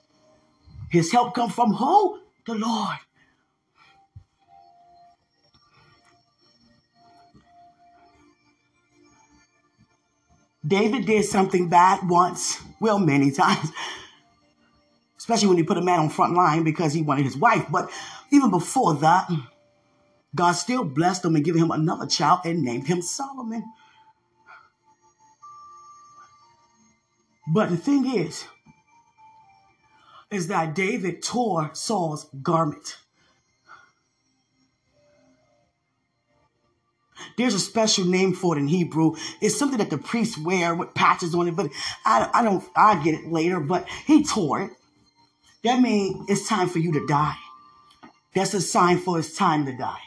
His 0.91 1.11
help 1.13 1.35
come 1.35 1.51
from 1.51 1.73
who? 1.75 2.21
The 2.47 2.55
Lord. 2.55 2.99
David 10.71 11.05
did 11.05 11.25
something 11.25 11.69
bad 11.69 12.09
once, 12.09 12.63
well, 12.79 13.01
many 13.01 13.31
times, 13.43 13.71
especially 15.19 15.49
when 15.49 15.57
he 15.57 15.65
put 15.65 15.77
a 15.77 15.83
man 15.83 15.99
on 15.99 16.09
front 16.09 16.35
line 16.35 16.63
because 16.63 16.95
he 16.95 17.03
wanted 17.03 17.25
his 17.25 17.37
wife. 17.37 17.67
But 17.69 17.91
even 18.31 18.51
before 18.51 18.95
that, 18.95 19.29
God 20.35 20.53
still 20.53 20.85
blessed 20.85 21.25
him 21.25 21.35
and 21.35 21.45
gave 21.45 21.57
him 21.57 21.73
another 21.73 22.07
child 22.07 22.41
and 22.45 22.63
named 22.63 22.87
him 22.87 23.03
Solomon. 23.03 23.65
But 27.53 27.71
the 27.71 27.77
thing 27.77 28.07
is, 28.17 28.45
is 30.31 30.47
that 30.47 30.77
David 30.77 31.21
tore 31.21 31.71
Saul's 31.73 32.27
garment. 32.43 32.99
There's 37.37 37.55
a 37.55 37.61
special 37.61 38.05
name 38.05 38.35
for 38.35 38.57
it 38.57 38.61
in 38.61 38.69
Hebrew. 38.69 39.17
It's 39.41 39.57
something 39.57 39.79
that 39.79 39.91
the 39.91 39.99
priests 39.99 40.39
wear 40.39 40.75
with 40.75 40.95
patches 40.95 41.35
on 41.35 41.49
it, 41.49 41.57
but 41.57 41.71
I, 42.05 42.31
I 42.33 42.43
don't, 42.43 42.65
i 42.77 43.03
get 43.03 43.15
it 43.15 43.27
later, 43.31 43.61
but 43.61 43.89
he 44.07 44.25
tore 44.25 44.63
it. 44.63 44.71
That 45.65 45.81
means 45.81 46.29
it's 46.29 46.49
time 46.49 46.69
for 46.69 46.79
you 46.79 46.93
to 46.93 47.07
die. 47.07 47.37
That's 48.35 48.55
a 48.55 48.61
sign 48.61 48.99
for 48.99 49.19
it's 49.19 49.37
time 49.37 49.67
to 49.67 49.77
die. 49.77 50.01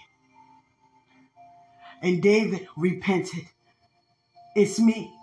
And 2.02 2.21
David 2.21 2.67
repented. 2.76 3.47
It's 4.56 4.80
me. 4.80 5.13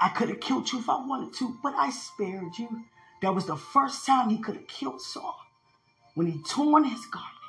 I 0.00 0.08
could 0.08 0.28
have 0.28 0.40
killed 0.40 0.72
you 0.72 0.78
if 0.78 0.88
I 0.88 1.04
wanted 1.04 1.34
to, 1.34 1.56
but 1.62 1.74
I 1.74 1.90
spared 1.90 2.56
you. 2.58 2.84
That 3.22 3.34
was 3.34 3.46
the 3.46 3.56
first 3.56 4.06
time 4.06 4.30
he 4.30 4.38
could 4.38 4.56
have 4.56 4.66
killed 4.66 5.00
Saul 5.00 5.38
when 6.14 6.26
he 6.26 6.42
torn 6.42 6.84
his 6.84 7.04
garment. 7.06 7.39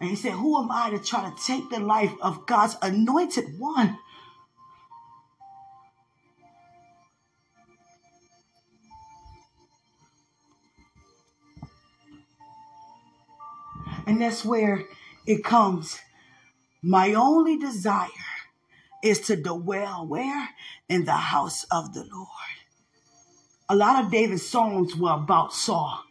And 0.00 0.10
he 0.10 0.16
said, 0.16 0.32
Who 0.32 0.62
am 0.62 0.70
I 0.70 0.90
to 0.90 0.98
try 0.98 1.28
to 1.28 1.42
take 1.42 1.70
the 1.70 1.80
life 1.80 2.12
of 2.22 2.46
God's 2.46 2.76
anointed 2.82 3.58
one? 3.58 3.98
And 14.06 14.22
that's 14.22 14.44
where 14.44 14.84
it 15.26 15.44
comes. 15.44 15.98
My 16.82 17.12
only 17.12 17.58
desire 17.58 18.08
is 19.02 19.20
to 19.22 19.36
dwell 19.36 20.06
where? 20.06 20.50
In 20.88 21.04
the 21.04 21.12
house 21.12 21.64
of 21.64 21.92
the 21.92 22.04
Lord. 22.10 22.28
A 23.68 23.76
lot 23.76 24.02
of 24.02 24.10
David's 24.10 24.46
songs 24.46 24.96
were 24.96 25.12
about 25.12 25.52
Saul, 25.52 26.02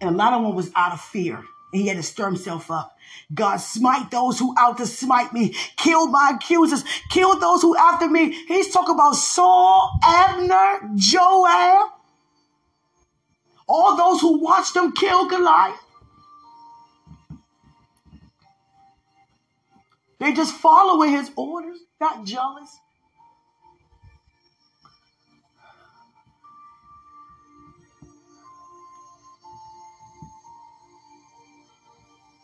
and 0.00 0.08
a 0.08 0.16
lot 0.16 0.32
of 0.32 0.42
them 0.42 0.54
was 0.54 0.70
out 0.74 0.92
of 0.92 1.00
fear 1.02 1.44
and 1.72 1.80
he 1.80 1.88
had 1.88 1.96
to 1.96 2.02
stir 2.02 2.26
himself 2.26 2.70
up. 2.70 2.98
God, 3.32 3.56
smite 3.56 4.10
those 4.10 4.38
who 4.38 4.54
out 4.58 4.78
to 4.78 4.86
smite 4.86 5.32
me. 5.32 5.54
Kill 5.76 6.06
my 6.08 6.32
accusers. 6.34 6.84
Kill 7.10 7.38
those 7.38 7.62
who 7.62 7.76
after 7.76 8.08
me. 8.08 8.32
He's 8.46 8.72
talking 8.72 8.94
about 8.94 9.14
Saul, 9.14 9.98
Abner, 10.04 10.90
Joab. 10.96 11.90
All 13.66 13.96
those 13.96 14.20
who 14.20 14.38
watched 14.38 14.76
him 14.76 14.92
kill 14.92 15.28
Goliath. 15.28 15.78
They 20.18 20.32
just 20.32 20.54
following 20.54 21.10
his 21.10 21.30
orders, 21.36 21.78
not 22.00 22.24
jealous. 22.24 22.78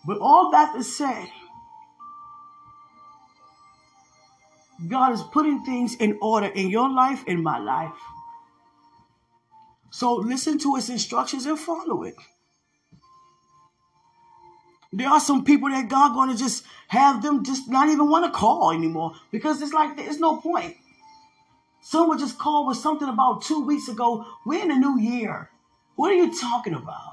But 0.08 0.20
all 0.20 0.50
that 0.52 0.72
to 0.74 0.82
say, 0.82 1.30
God 4.88 5.12
is 5.12 5.20
putting 5.20 5.62
things 5.66 5.96
in 5.96 6.18
order 6.22 6.46
in 6.46 6.70
your 6.70 6.88
life, 6.88 7.24
in 7.26 7.42
my 7.42 7.58
life. 7.58 7.92
So 9.90 10.14
listen 10.14 10.56
to 10.60 10.76
his 10.76 10.88
instructions 10.88 11.44
and 11.44 11.58
follow 11.58 12.04
it. 12.04 12.14
There 14.94 15.10
are 15.10 15.20
some 15.20 15.44
people 15.44 15.68
that 15.68 15.90
God 15.90 16.14
going 16.14 16.30
to 16.30 16.38
just 16.38 16.64
have 16.86 17.20
them 17.20 17.44
just 17.44 17.68
not 17.68 17.90
even 17.90 18.08
want 18.08 18.24
to 18.24 18.30
call 18.30 18.72
anymore 18.72 19.12
because 19.30 19.60
it's 19.60 19.74
like 19.74 19.94
there's 19.94 20.18
no 20.18 20.38
point. 20.38 20.74
Someone 21.82 22.18
just 22.18 22.38
called 22.38 22.66
with 22.68 22.78
something 22.78 23.10
about 23.10 23.42
two 23.42 23.62
weeks 23.62 23.88
ago. 23.88 24.24
We're 24.46 24.62
in 24.62 24.70
a 24.70 24.78
new 24.78 24.98
year. 24.98 25.50
What 25.96 26.12
are 26.12 26.14
you 26.14 26.40
talking 26.40 26.72
about? 26.72 27.07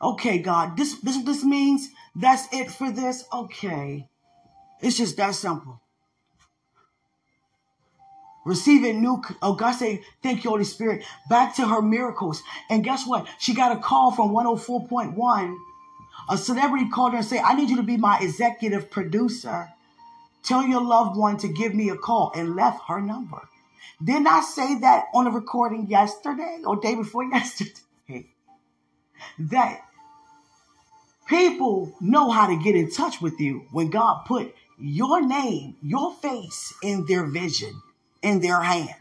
Okay, 0.00 0.38
God, 0.38 0.76
this 0.76 1.00
this 1.00 1.22
this 1.24 1.44
means 1.44 1.88
that's 2.14 2.52
it 2.52 2.70
for 2.70 2.90
this. 2.90 3.24
Okay. 3.32 4.08
It's 4.80 4.98
just 4.98 5.16
that 5.16 5.34
simple. 5.34 5.80
Receiving 8.44 9.02
new, 9.02 9.20
oh 9.42 9.54
God 9.54 9.72
say, 9.72 10.04
thank 10.22 10.44
you, 10.44 10.50
Holy 10.50 10.62
Spirit, 10.62 11.04
back 11.28 11.56
to 11.56 11.66
her 11.66 11.82
miracles. 11.82 12.44
And 12.70 12.84
guess 12.84 13.04
what? 13.04 13.26
She 13.40 13.54
got 13.54 13.76
a 13.76 13.80
call 13.80 14.12
from 14.12 14.30
104.1. 14.30 15.56
A 16.30 16.38
celebrity 16.38 16.88
called 16.88 17.12
her 17.12 17.18
and 17.18 17.26
said, 17.26 17.42
I 17.44 17.54
need 17.54 17.70
you 17.70 17.76
to 17.76 17.82
be 17.82 17.96
my 17.96 18.20
executive 18.20 18.88
producer. 18.88 19.70
Tell 20.44 20.64
your 20.64 20.80
loved 20.80 21.16
one 21.16 21.38
to 21.38 21.48
give 21.48 21.74
me 21.74 21.88
a 21.88 21.96
call 21.96 22.30
and 22.36 22.54
left 22.54 22.82
her 22.86 23.00
number. 23.00 23.48
Didn't 24.02 24.28
I 24.28 24.42
say 24.42 24.78
that 24.78 25.06
on 25.12 25.26
a 25.26 25.30
recording 25.30 25.88
yesterday 25.88 26.60
or 26.64 26.76
day 26.76 26.94
before 26.94 27.24
yesterday? 27.32 28.26
That 29.40 29.85
People 31.26 31.92
know 32.00 32.30
how 32.30 32.46
to 32.46 32.62
get 32.62 32.76
in 32.76 32.90
touch 32.90 33.20
with 33.20 33.40
you 33.40 33.66
when 33.72 33.90
God 33.90 34.24
put 34.26 34.54
your 34.78 35.26
name, 35.26 35.76
your 35.82 36.14
face 36.14 36.72
in 36.82 37.06
their 37.06 37.24
vision, 37.24 37.82
in 38.22 38.40
their 38.40 38.60
hand. 38.60 38.94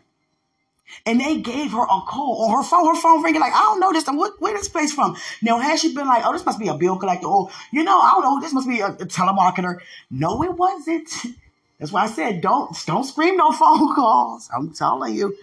And 1.05 1.19
they 1.19 1.41
gave 1.41 1.71
her 1.71 1.83
a 1.83 2.01
call 2.07 2.45
on 2.45 2.57
her 2.57 2.63
phone, 2.63 2.87
her 2.87 2.99
phone 2.99 3.23
ringing 3.23 3.41
like, 3.41 3.53
I 3.53 3.59
don't 3.59 3.79
know 3.79 3.91
this, 3.91 4.05
what, 4.07 4.39
where 4.39 4.53
this 4.53 4.69
place 4.69 4.93
from? 4.93 5.15
Now, 5.41 5.59
has 5.59 5.81
she 5.81 5.93
been 5.93 6.07
like, 6.07 6.25
oh, 6.25 6.31
this 6.31 6.45
must 6.45 6.59
be 6.59 6.67
a 6.67 6.75
bill 6.75 6.97
collector, 6.97 7.27
or, 7.27 7.49
you 7.71 7.83
know, 7.83 7.99
I 7.99 8.11
don't 8.11 8.21
know, 8.23 8.39
this 8.39 8.53
must 8.53 8.67
be 8.67 8.79
a, 8.79 8.87
a 8.87 9.05
telemarketer. 9.05 9.79
No, 10.09 10.43
it 10.43 10.53
wasn't. 10.53 11.09
That's 11.79 11.91
why 11.91 12.03
I 12.03 12.07
said, 12.07 12.41
don't, 12.41 12.75
don't 12.85 13.03
scream 13.03 13.35
no 13.35 13.51
phone 13.51 13.93
calls. 13.93 14.49
I'm 14.55 14.73
telling 14.73 15.15
you, 15.15 15.35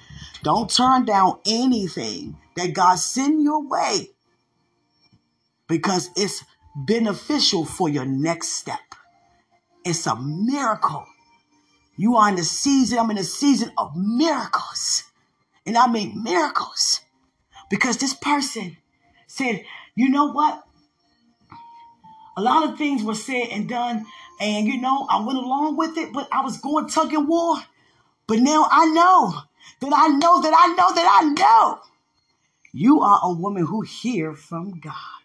don't 0.42 0.71
turn 0.71 1.05
down 1.05 1.38
anything 1.47 2.37
that 2.57 2.73
God 2.73 2.97
send 2.97 3.42
your 3.42 3.62
way 3.66 4.11
because 5.68 6.11
it's 6.16 6.45
beneficial 6.75 7.65
for 7.65 7.89
your 7.89 8.05
next 8.05 8.49
step. 8.51 8.81
It's 9.85 10.07
a 10.07 10.17
miracle. 10.17 11.07
You 11.97 12.17
are 12.17 12.29
in 12.29 12.37
the 12.37 12.45
season, 12.45 12.99
I'm 12.99 13.11
in 13.11 13.17
the 13.17 13.25
season 13.25 13.73
of 13.77 13.97
miracles. 13.97 15.05
And 15.67 15.77
I 15.77 15.87
mean 15.91 16.23
miracles. 16.23 17.01
Because 17.71 17.97
this 17.97 18.15
person 18.15 18.77
said, 19.27 19.65
you 19.95 20.09
know 20.09 20.33
what? 20.33 20.65
A 22.37 22.43
lot 22.43 22.69
of 22.69 22.79
things 22.79 23.03
were 23.03 23.15
said 23.15 23.49
and 23.51 23.69
done, 23.69 24.07
and 24.41 24.67
you 24.67 24.81
know, 24.81 25.07
I 25.11 25.23
went 25.25 25.39
along 25.39 25.77
with 25.77 25.99
it, 25.99 26.13
but 26.13 26.29
I 26.33 26.43
was 26.43 26.57
going 26.57 26.89
tug 26.89 27.13
and 27.13 27.29
war. 27.29 27.57
But 28.27 28.39
now 28.39 28.67
I 28.71 28.87
know 28.87 29.35
that 29.81 29.93
I 29.95 30.09
know 30.09 30.41
that 30.41 30.55
I 30.57 30.75
know 30.75 30.95
that 30.95 31.21
I 31.21 31.29
know 31.29 31.81
you 32.73 33.03
are 33.03 33.21
a 33.23 33.33
woman 33.33 33.67
who 33.67 33.83
hear 33.83 34.35
from 34.35 34.81
God. 34.81 35.22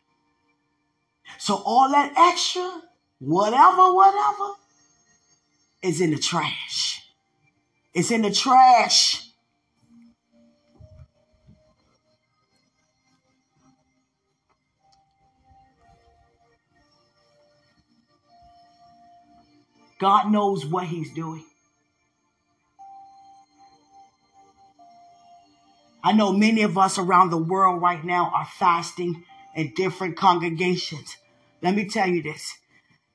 So 1.37 1.55
all 1.65 1.89
that 1.91 2.13
extra, 2.17 2.81
whatever, 3.19 3.93
whatever, 3.93 4.53
is 5.81 6.01
in 6.01 6.11
the 6.11 6.17
trash. 6.17 7.01
It's 7.93 8.11
in 8.11 8.21
the 8.21 8.31
trash. 8.31 9.23
God 19.99 20.31
knows 20.31 20.65
what 20.65 20.85
He's 20.85 21.11
doing. 21.13 21.43
I 26.03 26.13
know 26.13 26.31
many 26.31 26.61
of 26.61 26.77
us 26.77 26.97
around 26.97 27.31
the 27.31 27.37
world 27.37 27.81
right 27.81 28.03
now 28.03 28.31
are 28.33 28.47
fasting 28.59 29.23
in 29.57 29.73
different 29.75 30.15
congregations. 30.15 31.17
Let 31.61 31.75
me 31.75 31.89
tell 31.89 32.07
you 32.07 32.21
this. 32.21 32.53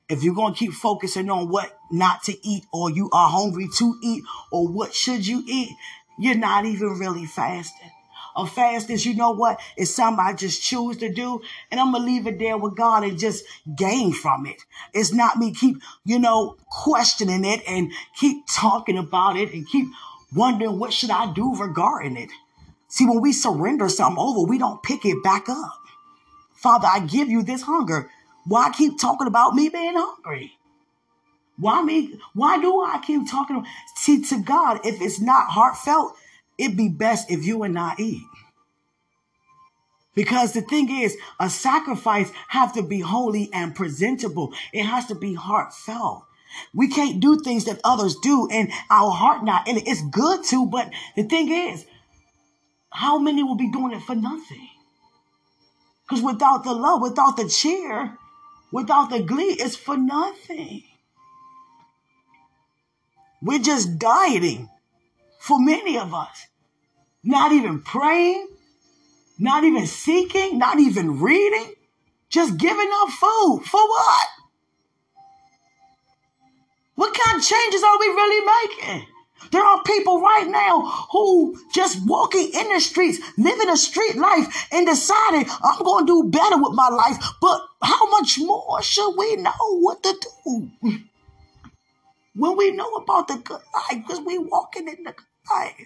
If 0.09 0.23
you're 0.23 0.35
going 0.35 0.53
to 0.53 0.59
keep 0.59 0.73
focusing 0.73 1.29
on 1.31 1.47
what 1.47 1.75
not 1.89 2.21
to 2.23 2.47
eat 2.47 2.65
or 2.71 2.91
you 2.91 3.09
are 3.13 3.29
hungry 3.29 3.69
to 3.77 3.95
eat 4.03 4.23
or 4.51 4.67
what 4.67 4.93
should 4.93 5.25
you 5.25 5.43
eat, 5.47 5.69
you're 6.19 6.37
not 6.37 6.65
even 6.65 6.99
really 6.99 7.25
fasting. 7.25 7.89
A 8.35 8.45
fast 8.45 8.89
is, 8.89 9.05
you 9.05 9.15
know 9.15 9.31
what, 9.31 9.59
is 9.77 9.95
something 9.95 10.23
I 10.23 10.33
just 10.33 10.61
choose 10.61 10.97
to 10.97 11.11
do 11.11 11.41
and 11.71 11.79
I'm 11.79 11.91
going 11.91 12.03
to 12.03 12.11
leave 12.11 12.27
it 12.27 12.39
there 12.39 12.57
with 12.57 12.75
God 12.75 13.03
and 13.03 13.17
just 13.17 13.45
gain 13.77 14.11
from 14.11 14.45
it. 14.45 14.65
It's 14.93 15.13
not 15.13 15.37
me 15.37 15.53
keep, 15.53 15.77
you 16.03 16.19
know, 16.19 16.57
questioning 16.67 17.45
it 17.45 17.61
and 17.67 17.91
keep 18.15 18.43
talking 18.51 18.97
about 18.97 19.37
it 19.37 19.53
and 19.53 19.67
keep 19.67 19.87
wondering 20.35 20.77
what 20.77 20.91
should 20.91 21.11
I 21.11 21.31
do 21.31 21.55
regarding 21.55 22.17
it. 22.17 22.31
See, 22.89 23.05
when 23.05 23.21
we 23.21 23.31
surrender 23.31 23.87
something 23.87 24.21
over, 24.21 24.41
we 24.41 24.57
don't 24.57 24.83
pick 24.83 25.05
it 25.05 25.23
back 25.23 25.47
up. 25.47 25.82
Father, 26.63 26.87
I 26.89 27.01
give 27.01 27.27
you 27.27 27.43
this 27.43 27.61
hunger. 27.61 28.09
Why 28.45 28.71
keep 28.71 28.97
talking 28.97 29.27
about 29.27 29.53
me 29.53 29.67
being 29.67 29.95
hungry? 29.95 30.53
Why 31.57 31.83
me? 31.83 32.17
Why 32.33 32.59
do 32.59 32.81
I 32.81 33.01
keep 33.05 33.29
talking? 33.29 33.65
See, 33.97 34.23
to 34.23 34.41
God, 34.41 34.79
if 34.85 35.01
it's 35.01 35.19
not 35.19 35.49
heartfelt, 35.49 36.15
it'd 36.57 36.77
be 36.77 36.87
best 36.87 37.29
if 37.29 37.45
you 37.45 37.63
and 37.63 37.77
I 37.77 37.95
eat. 37.99 38.23
Because 40.15 40.53
the 40.53 40.61
thing 40.61 40.89
is, 40.89 41.17
a 41.37 41.49
sacrifice 41.49 42.31
have 42.47 42.73
to 42.73 42.81
be 42.81 43.01
holy 43.01 43.49
and 43.51 43.75
presentable. 43.75 44.53
It 44.71 44.83
has 44.83 45.07
to 45.07 45.15
be 45.15 45.33
heartfelt. 45.33 46.23
We 46.73 46.87
can't 46.87 47.19
do 47.19 47.41
things 47.41 47.65
that 47.65 47.81
others 47.83 48.15
do 48.21 48.47
and 48.49 48.71
our 48.89 49.11
heart 49.11 49.43
not 49.43 49.67
And. 49.67 49.81
It's 49.85 50.03
good 50.03 50.45
to, 50.45 50.67
but 50.67 50.91
the 51.15 51.23
thing 51.23 51.51
is, 51.51 51.85
how 52.89 53.17
many 53.17 53.43
will 53.43 53.55
be 53.55 53.71
doing 53.71 53.91
it 53.91 54.03
for 54.03 54.15
nothing? 54.15 54.69
Because 56.03 56.23
without 56.23 56.63
the 56.63 56.73
love, 56.73 57.01
without 57.01 57.37
the 57.37 57.47
cheer, 57.47 58.17
without 58.71 59.09
the 59.09 59.21
glee, 59.21 59.55
it's 59.59 59.75
for 59.75 59.97
nothing. 59.97 60.83
We're 63.41 63.59
just 63.59 63.99
dieting 63.99 64.69
for 65.39 65.59
many 65.59 65.97
of 65.97 66.13
us. 66.13 66.47
Not 67.23 67.51
even 67.51 67.81
praying, 67.81 68.47
not 69.39 69.63
even 69.63 69.87
seeking, 69.87 70.57
not 70.57 70.79
even 70.79 71.19
reading, 71.19 71.73
just 72.29 72.57
giving 72.57 72.89
up 72.93 73.09
food. 73.09 73.63
For 73.65 73.81
what? 73.81 74.27
What 76.95 77.17
kind 77.17 77.37
of 77.39 77.45
changes 77.45 77.83
are 77.83 77.99
we 77.99 78.07
really 78.07 78.45
making? 78.45 79.07
There 79.51 79.63
are 79.63 79.83
people 79.83 80.21
right 80.21 80.47
now 80.47 80.81
who 81.11 81.57
just 81.73 82.05
walking 82.07 82.49
in 82.53 82.73
the 82.73 82.79
streets, 82.79 83.19
living 83.37 83.69
a 83.69 83.77
street 83.77 84.15
life 84.15 84.67
and 84.71 84.87
deciding 84.87 85.47
I'm 85.63 85.83
going 85.83 86.05
to 86.05 86.23
do 86.23 86.29
better 86.29 86.57
with 86.57 86.73
my 86.73 86.89
life. 86.89 87.17
But 87.41 87.61
how 87.81 88.09
much 88.09 88.39
more 88.39 88.81
should 88.81 89.15
we 89.17 89.35
know 89.37 89.79
what 89.79 90.03
to 90.03 90.27
do? 90.45 90.71
When 92.35 92.57
we 92.57 92.71
know 92.71 92.91
about 92.95 93.27
the 93.27 93.35
good 93.35 93.61
life, 93.73 94.01
because 94.07 94.21
we 94.21 94.37
walking 94.39 94.87
in 94.87 95.03
the 95.03 95.11
good 95.11 95.25
life. 95.51 95.85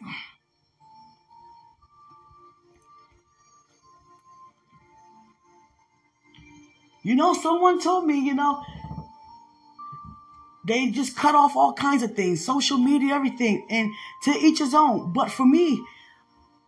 You 7.03 7.15
know, 7.15 7.33
someone 7.33 7.79
told 7.81 8.05
me, 8.05 8.19
you 8.19 8.33
know, 8.33 8.63
they 10.67 10.89
just 10.89 11.15
cut 11.15 11.33
off 11.33 11.55
all 11.55 11.73
kinds 11.73 12.03
of 12.03 12.13
things, 12.15 12.43
social 12.43 12.77
media, 12.77 13.13
everything, 13.13 13.65
and 13.69 13.91
to 14.23 14.31
each 14.31 14.59
his 14.59 14.73
own. 14.73 15.13
But 15.13 15.31
for 15.31 15.45
me, 15.45 15.81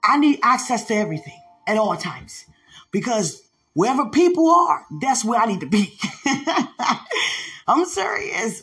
I 0.04 0.18
need 0.18 0.40
access 0.42 0.86
to 0.86 0.96
everything 0.96 1.40
at 1.68 1.78
all 1.78 1.96
times 1.98 2.46
because 2.92 3.44
wherever 3.74 4.06
people 4.06 4.50
are, 4.50 4.86
that's 5.02 5.26
where 5.26 5.40
I 5.40 5.46
need 5.46 5.60
to 5.60 5.68
be. 5.68 5.98
I'm 7.68 7.86
serious. 7.86 8.62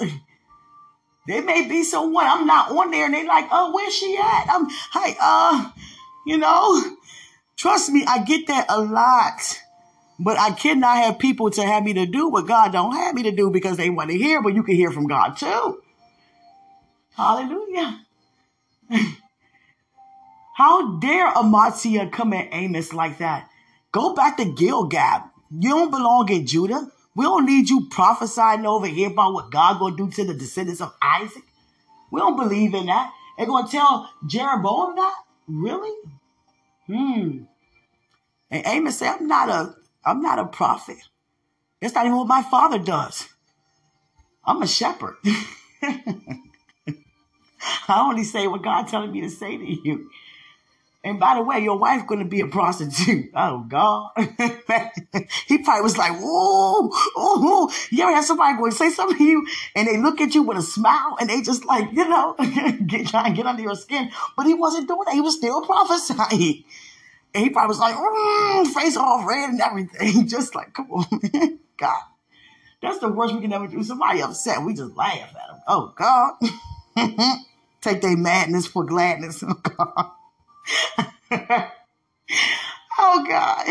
They 1.28 1.40
may 1.40 1.68
be 1.68 1.84
someone 1.84 2.24
I'm 2.24 2.46
not 2.46 2.70
on 2.70 2.90
there 2.90 3.04
and 3.04 3.14
they're 3.14 3.26
like, 3.26 3.48
oh, 3.50 3.72
where's 3.74 3.94
she 3.94 4.16
at? 4.16 4.46
I'm, 4.48 4.68
hey, 4.68 5.16
uh, 5.20 5.70
you 6.26 6.38
know, 6.38 6.82
trust 7.56 7.90
me, 7.90 8.04
I 8.06 8.24
get 8.24 8.46
that 8.46 8.66
a 8.68 8.80
lot. 8.80 9.60
But 10.18 10.38
I 10.38 10.50
cannot 10.50 10.96
have 10.96 11.18
people 11.18 11.50
to 11.50 11.62
have 11.62 11.84
me 11.84 11.92
to 11.94 12.06
do 12.06 12.28
what 12.28 12.46
God 12.46 12.72
don't 12.72 12.94
have 12.94 13.14
me 13.14 13.22
to 13.24 13.32
do 13.32 13.50
because 13.50 13.76
they 13.76 13.90
want 13.90 14.10
to 14.10 14.16
hear, 14.16 14.42
but 14.42 14.54
you 14.54 14.62
can 14.62 14.74
hear 14.74 14.90
from 14.90 15.06
God 15.06 15.36
too. 15.36 15.82
Hallelujah. 17.14 18.00
How 20.56 20.96
dare 20.98 21.26
Amaziah 21.36 22.08
come 22.08 22.32
at 22.32 22.48
Amos 22.52 22.94
like 22.94 23.18
that? 23.18 23.50
Go 23.92 24.14
back 24.14 24.38
to 24.38 24.44
Gilgal. 24.46 25.30
You 25.50 25.70
don't 25.70 25.90
belong 25.90 26.30
in 26.30 26.46
Judah. 26.46 26.90
We 27.14 27.24
don't 27.24 27.46
need 27.46 27.68
you 27.68 27.88
prophesying 27.90 28.66
over 28.66 28.86
here 28.86 29.10
about 29.10 29.34
what 29.34 29.50
God 29.50 29.78
gonna 29.78 29.96
do 29.96 30.10
to 30.10 30.24
the 30.24 30.34
descendants 30.34 30.80
of 30.80 30.94
Isaac. 31.02 31.44
We 32.10 32.20
don't 32.20 32.36
believe 32.36 32.74
in 32.74 32.86
that. 32.86 33.12
They're 33.36 33.46
gonna 33.46 33.68
tell 33.68 34.10
Jeroboam 34.26 34.96
that? 34.96 35.14
Really? 35.46 35.94
Hmm. 36.86 37.44
And 38.50 38.66
Amos 38.66 38.98
said, 38.98 39.16
I'm 39.18 39.26
not 39.26 39.48
a 39.48 39.74
I'm 40.06 40.22
not 40.22 40.38
a 40.38 40.46
prophet. 40.46 40.98
That's 41.82 41.94
not 41.94 42.06
even 42.06 42.16
what 42.16 42.28
my 42.28 42.42
father 42.42 42.78
does. 42.78 43.28
I'm 44.44 44.62
a 44.62 44.66
shepherd. 44.66 45.16
I 47.88 48.00
only 48.00 48.22
say 48.24 48.46
what 48.46 48.62
God 48.62 48.86
telling 48.86 49.10
me 49.10 49.22
to 49.22 49.30
say 49.30 49.56
to 49.56 49.64
you. 49.64 50.08
And 51.02 51.20
by 51.20 51.36
the 51.36 51.42
way, 51.42 51.60
your 51.60 51.78
wife's 51.78 52.04
to 52.08 52.24
be 52.24 52.40
a 52.40 52.46
prostitute. 52.46 53.30
Oh, 53.36 53.64
God. 53.68 54.10
he 55.46 55.58
probably 55.58 55.82
was 55.82 55.98
like, 55.98 56.12
whoa, 56.12 56.90
oh, 57.16 57.72
you 57.90 58.02
ever 58.02 58.12
have 58.12 58.24
somebody 58.24 58.56
going 58.56 58.72
to 58.72 58.76
say 58.76 58.90
something 58.90 59.18
to 59.18 59.24
you 59.24 59.46
and 59.74 59.86
they 59.86 59.98
look 59.98 60.20
at 60.20 60.34
you 60.34 60.42
with 60.42 60.56
a 60.58 60.62
smile 60.62 61.16
and 61.20 61.28
they 61.28 61.42
just 61.42 61.64
like, 61.64 61.92
you 61.92 62.08
know, 62.08 62.34
get, 62.86 63.06
try 63.06 63.26
and 63.26 63.36
get 63.36 63.46
under 63.46 63.62
your 63.62 63.76
skin. 63.76 64.10
But 64.36 64.46
he 64.46 64.54
wasn't 64.54 64.88
doing 64.88 65.02
that. 65.06 65.14
He 65.14 65.20
was 65.20 65.36
still 65.36 65.64
prophesying. 65.64 66.64
And 67.34 67.44
he 67.44 67.50
probably 67.50 67.68
was 67.68 67.78
like, 67.78 67.94
mm, 67.94 68.66
face 68.68 68.96
all 68.96 69.26
red 69.26 69.50
and 69.50 69.60
everything. 69.60 70.26
Just 70.28 70.54
like, 70.54 70.72
come 70.72 70.90
on, 70.90 71.06
man. 71.32 71.58
God. 71.76 72.02
That's 72.82 72.98
the 72.98 73.08
worst 73.08 73.34
we 73.34 73.40
can 73.40 73.52
ever 73.52 73.66
do. 73.66 73.82
Somebody 73.82 74.22
upset, 74.22 74.62
we 74.62 74.74
just 74.74 74.94
laugh 74.96 75.18
at 75.18 75.48
them. 75.48 75.60
Oh, 75.66 75.92
God. 75.96 76.34
Take 77.80 78.00
their 78.02 78.16
madness 78.16 78.66
for 78.66 78.84
gladness. 78.84 79.42
Oh, 79.42 79.54
God. 79.54 80.10
oh 82.98 83.24
God. 83.26 83.66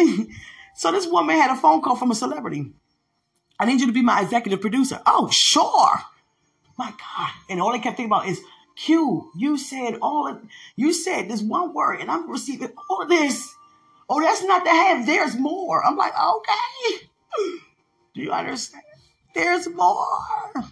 So 0.76 0.92
this 0.92 1.08
woman 1.08 1.38
had 1.38 1.52
a 1.52 1.56
phone 1.56 1.82
call 1.82 1.96
from 1.96 2.12
a 2.12 2.16
celebrity. 2.16 2.74
I 3.60 3.66
need 3.66 3.80
you 3.80 3.88
to 3.88 3.94
be 3.94 4.02
my 4.02 4.22
executive 4.22 4.60
producer. 4.60 5.02
Oh, 5.06 5.30
sure. 5.30 6.02
My 6.78 6.90
God. 6.90 7.30
And 7.50 7.62
all 7.62 7.72
I 7.74 7.80
kept 7.80 7.98
thinking 7.98 8.12
about 8.12 8.28
is 8.28 8.42
Q, 8.76 9.32
you 9.36 9.58
said 9.58 9.98
all 10.02 10.28
of 10.28 10.42
you 10.76 10.94
said 10.94 11.30
this 11.30 11.42
one 11.42 11.74
word, 11.74 12.02
and 12.02 12.12
I'm 12.12 12.30
receiving 12.30 12.72
all 12.90 13.04
of 13.04 13.10
this. 13.10 13.54
Oh, 14.10 14.22
that's 14.22 14.44
not 14.44 14.64
the 14.64 14.70
half. 14.70 15.06
There's 15.06 15.36
more. 15.36 15.84
I'm 15.84 15.96
like, 15.96 16.14
okay. 16.14 17.08
Do 18.14 18.22
you 18.22 18.32
understand? 18.32 18.84
There's 19.34 19.68
more. 19.70 20.64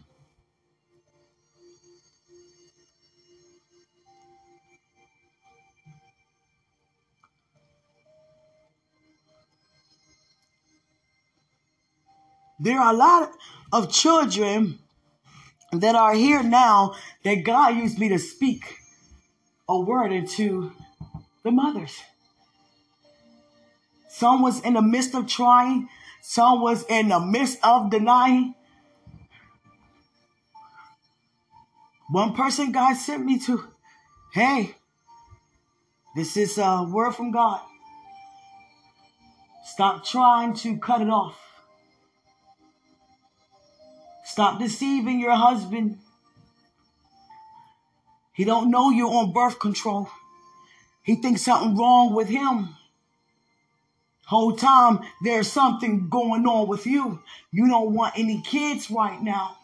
There 12.59 12.79
are 12.79 12.93
a 12.93 12.95
lot 12.95 13.31
of 13.73 13.91
children 13.91 14.79
that 15.82 15.95
are 15.95 16.13
here 16.13 16.43
now 16.43 16.95
that 17.24 17.43
God 17.43 17.76
used 17.76 17.99
me 17.99 18.09
to 18.09 18.19
speak 18.19 18.80
a 19.67 19.80
word 19.80 20.11
into 20.11 20.71
the 21.43 21.51
mothers. 21.51 22.01
Some 24.09 24.41
was 24.41 24.61
in 24.61 24.74
the 24.74 24.82
midst 24.82 25.15
of 25.15 25.28
trying. 25.28 25.89
Some 26.21 26.61
was 26.61 26.84
in 26.84 27.09
the 27.09 27.19
midst 27.19 27.59
of 27.63 27.89
denying. 27.89 28.55
One 32.09 32.34
person 32.34 32.71
God 32.71 32.95
sent 32.95 33.26
me 33.26 33.39
to, 33.39 33.67
hey, 34.34 34.76
this 36.15 36.38
is 36.38 36.57
a 36.57 36.84
word 36.84 37.13
from 37.13 37.32
God. 37.32 37.59
Stop 39.65 40.05
trying 40.05 40.53
to 40.55 40.78
cut 40.78 41.01
it 41.01 41.09
off. 41.09 41.42
Stop 44.26 44.59
deceiving 44.59 45.19
your 45.19 45.36
husband. 45.36 45.99
He 48.34 48.45
don't 48.45 48.71
know 48.71 48.89
you're 48.89 49.13
on 49.13 49.32
birth 49.32 49.59
control. 49.59 50.09
He 51.03 51.15
thinks 51.15 51.41
something 51.41 51.78
wrong 51.78 52.13
with 52.13 52.30
him. 52.30 52.69
Whole 54.26 54.55
time 54.55 55.01
there's 55.21 55.51
something 55.51 56.09
going 56.09 56.45
on 56.45 56.67
with 56.67 56.88
you. 56.88 57.21
You 57.51 57.67
don't 57.67 57.93
want 57.93 58.17
any 58.17 58.41
kids 58.41 58.89
right 58.89 59.21
now. 59.21 59.57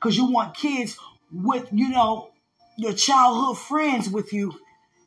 Cause 0.00 0.16
you 0.16 0.30
want 0.30 0.54
kids 0.54 0.98
with, 1.32 1.68
you 1.72 1.88
know, 1.88 2.30
your 2.76 2.92
childhood 2.92 3.58
friends 3.58 4.08
with 4.08 4.32
you. 4.32 4.54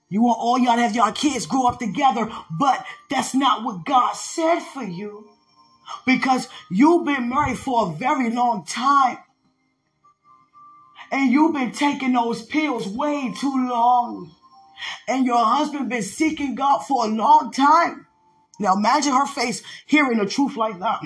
You 0.10 0.24
want 0.24 0.40
all 0.40 0.60
y'all 0.60 0.76
to 0.76 0.82
have 0.82 0.96
y'all 0.96 1.12
kids 1.14 1.46
grow 1.46 1.68
up 1.68 1.80
together, 1.80 2.30
but 2.60 2.86
that's 3.10 3.34
not 3.34 3.64
what 3.64 3.86
God 3.86 4.14
said 4.14 4.60
for 4.60 4.84
you. 4.84 5.31
Because 6.06 6.48
you've 6.70 7.06
been 7.06 7.30
married 7.30 7.58
for 7.58 7.88
a 7.88 7.94
very 7.94 8.30
long 8.30 8.66
time. 8.66 9.18
And 11.12 11.32
you've 11.32 11.54
been 11.54 11.72
taking 11.72 12.14
those 12.14 12.42
pills 12.42 12.88
way 12.88 13.34
too 13.38 13.68
long. 13.68 14.32
And 15.08 15.26
your 15.26 15.44
husband 15.44 15.90
been 15.90 16.04
seeking 16.04 16.56
God 16.56 16.80
for 16.80 17.06
a 17.06 17.10
long 17.10 17.52
time. 17.52 18.08
Now 18.60 18.76
imagine 18.76 19.14
her 19.14 19.26
face 19.26 19.62
hearing 19.86 20.20
the 20.20 20.26
truth 20.26 20.56
like 20.56 20.80
that 20.80 21.02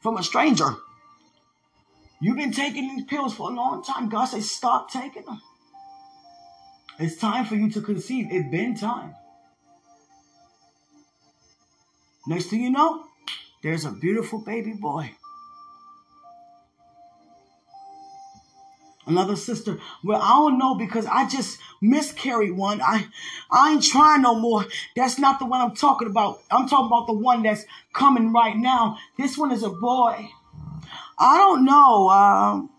from 0.00 0.16
a 0.16 0.22
stranger. 0.22 0.74
You've 2.20 2.36
been 2.36 2.52
taking 2.52 2.88
these 2.88 3.04
pills 3.04 3.34
for 3.34 3.50
a 3.50 3.54
long 3.54 3.82
time. 3.82 4.08
God 4.08 4.26
says, 4.26 4.50
stop 4.50 4.90
taking 4.90 5.24
them. 5.24 5.40
It's 6.98 7.16
time 7.16 7.44
for 7.44 7.56
you 7.56 7.70
to 7.70 7.80
conceive. 7.80 8.28
It's 8.30 8.48
been 8.50 8.76
time. 8.76 9.14
Next 12.26 12.46
thing 12.46 12.62
you 12.62 12.70
know, 12.70 13.04
there's 13.62 13.84
a 13.84 13.90
beautiful 13.90 14.38
baby 14.38 14.72
boy. 14.72 15.12
Another 19.04 19.34
sister, 19.34 19.78
well, 20.04 20.22
I 20.22 20.28
don't 20.28 20.58
know 20.58 20.76
because 20.76 21.06
I 21.06 21.28
just 21.28 21.58
miscarried 21.80 22.52
one. 22.52 22.80
I, 22.80 23.06
I 23.50 23.72
ain't 23.72 23.82
trying 23.82 24.22
no 24.22 24.36
more. 24.36 24.64
That's 24.94 25.18
not 25.18 25.40
the 25.40 25.46
one 25.46 25.60
I'm 25.60 25.74
talking 25.74 26.06
about. 26.08 26.40
I'm 26.52 26.68
talking 26.68 26.86
about 26.86 27.08
the 27.08 27.14
one 27.14 27.42
that's 27.42 27.64
coming 27.92 28.32
right 28.32 28.56
now. 28.56 28.98
This 29.18 29.36
one 29.36 29.50
is 29.50 29.64
a 29.64 29.70
boy. 29.70 30.28
I 31.18 31.36
don't 31.36 31.64
know. 31.64 32.10
Um, 32.10 32.70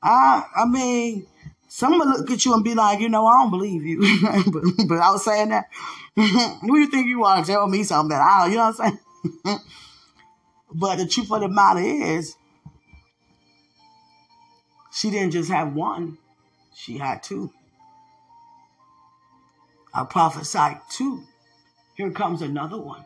I, 0.00 0.44
I 0.56 0.66
mean, 0.66 1.26
Someone 1.70 2.10
look 2.10 2.30
at 2.30 2.44
you 2.44 2.54
and 2.54 2.64
be 2.64 2.74
like, 2.74 2.98
you 2.98 3.10
know, 3.10 3.26
I 3.26 3.42
don't 3.42 3.50
believe 3.50 3.84
you. 3.84 4.00
but, 4.52 4.62
but 4.88 4.98
I 4.98 5.10
was 5.10 5.24
saying 5.24 5.50
that. 5.50 5.66
Who 6.16 6.74
do 6.74 6.80
you 6.80 6.86
think 6.86 7.06
you 7.06 7.22
are? 7.24 7.44
Tell 7.44 7.68
me 7.68 7.84
something 7.84 8.08
that 8.08 8.22
I, 8.22 8.48
you 8.48 8.56
know 8.56 8.72
what 8.72 8.80
I'm 8.80 8.98
saying? 9.44 9.58
but 10.72 10.96
the 10.96 11.06
truth 11.06 11.30
of 11.32 11.40
the 11.40 11.48
matter 11.48 11.80
is, 11.80 12.36
she 14.92 15.10
didn't 15.10 15.32
just 15.32 15.50
have 15.50 15.74
one, 15.74 16.18
she 16.74 16.98
had 16.98 17.22
two. 17.22 17.52
I 19.94 20.04
prophesied 20.04 20.80
two. 20.90 21.22
Here 21.96 22.10
comes 22.10 22.42
another 22.42 22.78
one. 22.78 23.04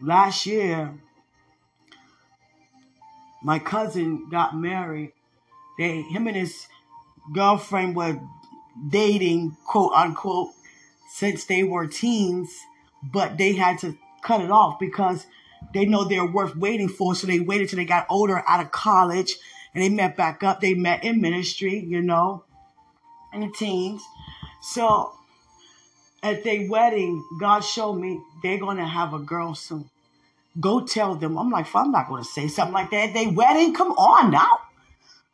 last 0.00 0.46
year, 0.46 0.92
my 3.42 3.58
cousin 3.58 4.28
got 4.30 4.56
married. 4.56 5.12
They, 5.78 6.02
him 6.02 6.26
and 6.26 6.36
his 6.36 6.66
girlfriend 7.32 7.96
were 7.96 8.20
dating, 8.88 9.56
quote 9.66 9.92
unquote, 9.94 10.50
since 11.12 11.44
they 11.44 11.62
were 11.62 11.86
teens, 11.86 12.50
but 13.02 13.38
they 13.38 13.54
had 13.54 13.78
to 13.80 13.96
cut 14.22 14.40
it 14.40 14.50
off 14.50 14.78
because 14.78 15.26
they 15.74 15.84
know 15.84 16.04
they're 16.04 16.26
worth 16.26 16.56
waiting 16.56 16.88
for. 16.88 17.14
So 17.14 17.26
they 17.26 17.40
waited 17.40 17.68
till 17.68 17.78
they 17.78 17.84
got 17.84 18.06
older 18.08 18.42
out 18.46 18.64
of 18.64 18.70
college 18.70 19.36
and 19.74 19.82
they 19.82 19.88
met 19.88 20.16
back 20.16 20.42
up. 20.42 20.60
They 20.60 20.74
met 20.74 21.04
in 21.04 21.20
ministry, 21.20 21.78
you 21.78 22.02
know, 22.02 22.44
in 23.32 23.40
the 23.40 23.50
teens. 23.50 24.02
So 24.62 25.12
at 26.22 26.44
their 26.44 26.68
wedding, 26.68 27.24
God 27.40 27.60
showed 27.60 27.94
me 27.94 28.20
they're 28.42 28.58
going 28.58 28.76
to 28.76 28.84
have 28.84 29.14
a 29.14 29.18
girl 29.18 29.54
soon. 29.54 29.90
Go 30.58 30.84
tell 30.84 31.14
them. 31.14 31.38
I'm 31.38 31.50
like, 31.50 31.74
I'm 31.74 31.92
not 31.92 32.08
going 32.08 32.22
to 32.22 32.28
say 32.28 32.48
something 32.48 32.74
like 32.74 32.90
that. 32.90 33.14
They 33.14 33.28
wedding, 33.28 33.72
come 33.74 33.92
on 33.92 34.30
now. 34.30 34.58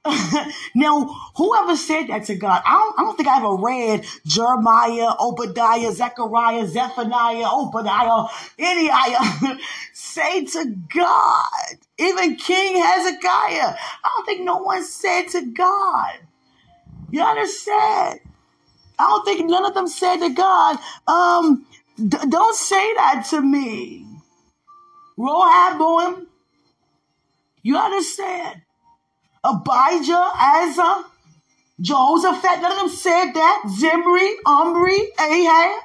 now, 0.74 1.04
whoever 1.36 1.76
said 1.76 2.08
that 2.08 2.24
to 2.24 2.34
God, 2.36 2.62
I 2.64 2.72
don't, 2.72 2.98
I 2.98 3.02
don't 3.02 3.16
think 3.16 3.28
I 3.28 3.38
ever 3.38 3.54
read 3.56 4.06
Jeremiah, 4.24 5.14
Obadiah, 5.20 5.92
Zechariah, 5.92 6.66
Zephaniah, 6.66 7.48
Obadiah, 7.52 8.26
any 8.58 8.90
I 8.90 9.58
say 9.92 10.44
to 10.44 10.74
God, 10.94 11.76
even 11.98 12.36
King 12.36 12.82
Hezekiah. 12.82 13.76
I 14.04 14.10
don't 14.16 14.26
think 14.26 14.42
no 14.42 14.58
one 14.58 14.82
said 14.84 15.28
to 15.28 15.46
God. 15.52 16.18
You 17.10 17.22
understand? 17.22 18.20
I 18.98 19.04
don't 19.08 19.24
think 19.24 19.48
none 19.48 19.64
of 19.64 19.74
them 19.74 19.88
said 19.88 20.16
to 20.18 20.30
God, 20.30 20.78
um, 21.06 21.66
d- 21.96 22.18
don't 22.28 22.56
say 22.56 22.94
that 22.94 23.26
to 23.30 23.40
me. 23.40 24.06
Rehoboam, 25.16 26.26
you 27.62 27.76
understand? 27.78 28.62
Abijah, 29.46 30.30
Asa, 30.34 31.04
Jehoshaphat, 31.80 32.62
none 32.62 32.72
of 32.72 32.78
them 32.78 32.88
said 32.88 33.32
that. 33.32 33.62
Zimri, 33.68 34.36
Omri, 34.44 35.12
Ahab, 35.20 35.82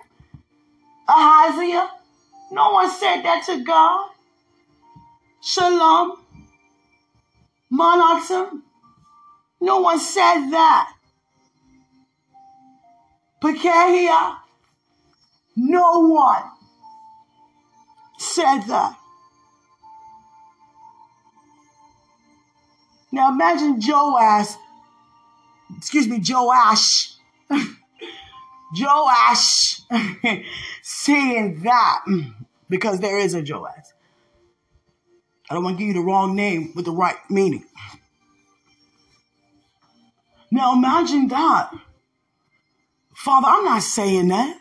Ahaziah. 1.07 1.89
No 2.51 2.71
one 2.71 2.89
said 2.89 3.21
that 3.21 3.43
to 3.45 3.63
God. 3.63 4.09
Shallum, 5.43 6.17
Manasseh. 7.69 8.49
No 9.61 9.81
one 9.81 9.99
said 9.99 10.49
that. 10.49 10.93
Pekahiah. 13.41 14.37
No 15.55 15.99
one 16.07 16.43
said 18.17 18.61
that. 18.67 19.00
Now 23.11 23.29
imagine 23.31 23.79
Joash, 23.81 24.55
excuse 25.77 26.07
me, 26.07 26.21
Joash, 26.25 27.13
Joash 28.77 29.81
saying 30.81 31.61
that 31.63 32.05
because 32.69 32.99
there 32.99 33.19
is 33.19 33.33
a 33.33 33.43
Joash. 33.47 33.85
I 35.49 35.53
don't 35.53 35.63
want 35.63 35.77
to 35.77 35.79
give 35.83 35.93
you 35.93 36.01
the 36.01 36.07
wrong 36.07 36.35
name 36.35 36.71
with 36.75 36.85
the 36.85 36.91
right 36.91 37.17
meaning. 37.29 37.65
Now 40.49 40.73
imagine 40.73 41.27
that. 41.27 41.71
Father, 43.13 43.47
I'm 43.47 43.65
not 43.65 43.83
saying 43.83 44.29
that. 44.29 44.57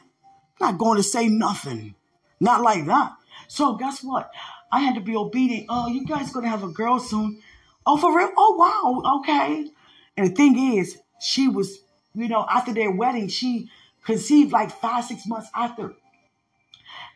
I'm 0.61 0.73
not 0.73 0.79
going 0.79 0.97
to 0.97 1.03
say 1.03 1.29
nothing. 1.29 1.95
Not 2.41 2.63
like 2.63 2.87
that. 2.87 3.13
So 3.49 3.75
guess 3.75 4.03
what? 4.03 4.31
I 4.73 4.81
had 4.81 4.95
to 4.95 5.01
be 5.01 5.17
obedient. 5.17 5.67
Oh, 5.69 5.89
you 5.89 6.05
guys 6.07 6.33
gonna 6.33 6.49
have 6.49 6.63
a 6.63 6.69
girl 6.69 6.99
soon. 6.99 7.43
Oh, 7.87 7.97
for 7.97 8.17
real? 8.17 8.31
Oh, 8.37 8.57
wow. 8.57 9.21
Okay. 9.21 9.71
And 10.17 10.31
the 10.31 10.35
thing 10.35 10.77
is, 10.77 10.99
she 11.21 11.49
was, 11.49 11.79
you 12.15 12.29
know, 12.29 12.47
after 12.49 12.73
their 12.73 12.91
wedding, 12.91 13.29
she 13.29 13.71
conceived 14.05 14.53
like 14.53 14.71
five, 14.71 15.05
six 15.05 15.27
months 15.27 15.49
after. 15.55 15.95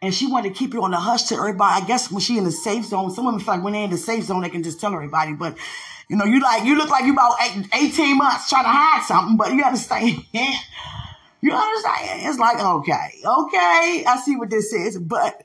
And 0.02 0.14
she 0.14 0.26
wanted 0.26 0.50
to 0.50 0.54
keep 0.54 0.74
it 0.74 0.78
on 0.78 0.90
the 0.90 0.98
hush 0.98 1.24
to 1.24 1.36
everybody. 1.36 1.82
I 1.82 1.86
guess 1.86 2.10
when 2.10 2.20
she 2.20 2.36
in 2.36 2.44
the 2.44 2.52
safe 2.52 2.84
zone, 2.84 3.10
some 3.10 3.24
women 3.24 3.40
feel 3.40 3.54
like 3.54 3.64
when 3.64 3.72
they're 3.72 3.84
in 3.84 3.90
the 3.90 3.96
safe 3.96 4.24
zone, 4.24 4.42
they 4.42 4.50
can 4.50 4.62
just 4.62 4.80
tell 4.80 4.92
everybody. 4.92 5.32
But, 5.32 5.56
you 6.08 6.16
know, 6.16 6.24
you 6.24 6.40
like, 6.40 6.64
you 6.64 6.76
look 6.76 6.90
like 6.90 7.04
you 7.04 7.12
about 7.12 7.36
18 7.72 8.18
months 8.18 8.48
trying 8.48 8.64
to 8.64 8.70
hide 8.70 9.04
something, 9.06 9.36
but 9.36 9.52
you 9.52 9.62
understand. 9.62 10.24
you 10.32 11.52
understand? 11.52 12.28
It's 12.28 12.38
like, 12.38 12.60
okay, 12.60 13.20
okay, 13.24 14.04
I 14.06 14.20
see 14.22 14.36
what 14.36 14.50
this 14.50 14.72
is. 14.72 14.98
But 14.98 15.42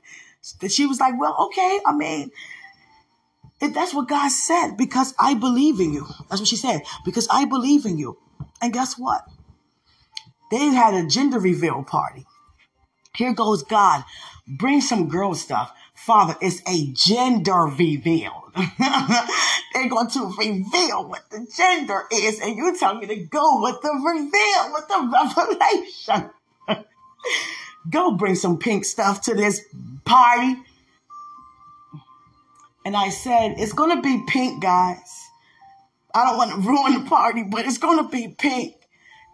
she 0.68 0.86
was 0.86 1.00
like, 1.00 1.20
well, 1.20 1.36
okay. 1.48 1.80
I 1.86 1.94
mean, 1.94 2.32
if 3.62 3.74
that's 3.74 3.93
what 3.93 4.07
God 4.07 4.30
said, 4.30 4.76
because 4.78 5.14
I 5.20 5.34
believe 5.34 5.80
in 5.80 5.93
you. 5.93 6.07
That's 6.30 6.41
what 6.41 6.47
she 6.47 6.55
said, 6.55 6.82
because 7.05 7.28
I 7.30 7.45
believe 7.45 7.86
in 7.86 7.97
you. 7.97 8.18
And 8.62 8.74
guess 8.74 8.97
what? 8.97 9.26
They 10.51 10.66
had 10.68 10.93
a 10.93 11.07
gender 11.07 11.39
reveal 11.39 11.84
party. 11.84 12.26
Here 13.16 13.34
goes 13.34 13.64
God. 13.64 14.03
Bring 14.47 14.82
some 14.82 15.10
girl 15.10 15.36
stuff. 15.36 15.74
Father, 15.93 16.36
it's 16.41 16.62
a 16.68 16.88
gender 16.93 17.66
reveal. 17.66 18.51
They're 19.74 19.89
going 19.89 20.10
to 20.12 20.34
reveal 20.39 21.07
what 21.07 21.30
the 21.30 21.45
gender 21.55 22.03
is, 22.12 22.39
and 22.39 22.55
you 22.55 22.76
tell 22.78 22.95
me 22.95 23.05
to 23.07 23.16
go 23.16 23.62
with 23.62 23.82
the 23.82 23.91
reveal, 23.91 24.74
with 24.74 24.88
the 24.88 26.32
revelation. 26.66 26.86
go 27.89 28.12
bring 28.12 28.36
some 28.36 28.57
pink 28.57 28.86
stuff 28.86 29.22
to 29.22 29.36
this 29.36 29.62
party. 30.05 30.57
And 32.86 32.96
I 32.96 33.10
said, 33.10 33.56
it's 33.58 33.74
going 33.74 33.96
to 33.96 34.02
be 34.02 34.24
pink, 34.28 34.62
guys. 34.62 35.30
I 36.14 36.26
don't 36.26 36.38
want 36.38 36.52
to 36.52 36.58
ruin 36.70 37.04
the 37.04 37.10
party, 37.10 37.44
but 37.44 37.66
it's 37.66 37.78
going 37.78 38.04
to 38.04 38.10
be 38.10 38.30
pink. 38.30 38.76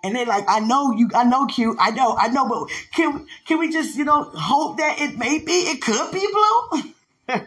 And 0.04 0.16
they're 0.16 0.26
like, 0.26 0.46
I 0.48 0.60
know 0.60 0.92
you, 0.92 1.10
I 1.16 1.24
know 1.24 1.48
cute, 1.48 1.78
I 1.80 1.90
know, 1.90 2.16
I 2.16 2.28
know, 2.28 2.48
but 2.48 2.70
can 2.94 3.26
can 3.48 3.58
we 3.58 3.72
just, 3.72 3.98
you 3.98 4.06
know, 4.06 4.24
hope 4.36 4.78
that 4.78 5.00
it 5.00 5.18
may 5.18 5.40
be, 5.40 5.52
it 5.52 5.82
could 5.82 6.12
be 6.12 6.28
blue? 6.32 7.40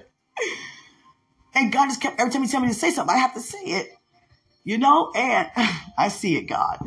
and 1.55 1.71
God 1.71 1.87
just 1.87 2.01
kept 2.01 2.19
every 2.19 2.33
time 2.33 2.43
He 2.43 2.49
tell 2.49 2.61
me 2.61 2.67
to 2.67 2.75
say 2.75 2.91
something, 2.91 3.15
I 3.15 3.19
have 3.19 3.35
to 3.35 3.41
say 3.41 3.61
it, 3.61 3.97
you 4.65 4.77
know. 4.77 5.13
And 5.15 5.49
I 5.99 6.09
see 6.09 6.37
it, 6.37 6.49
God. 6.49 6.79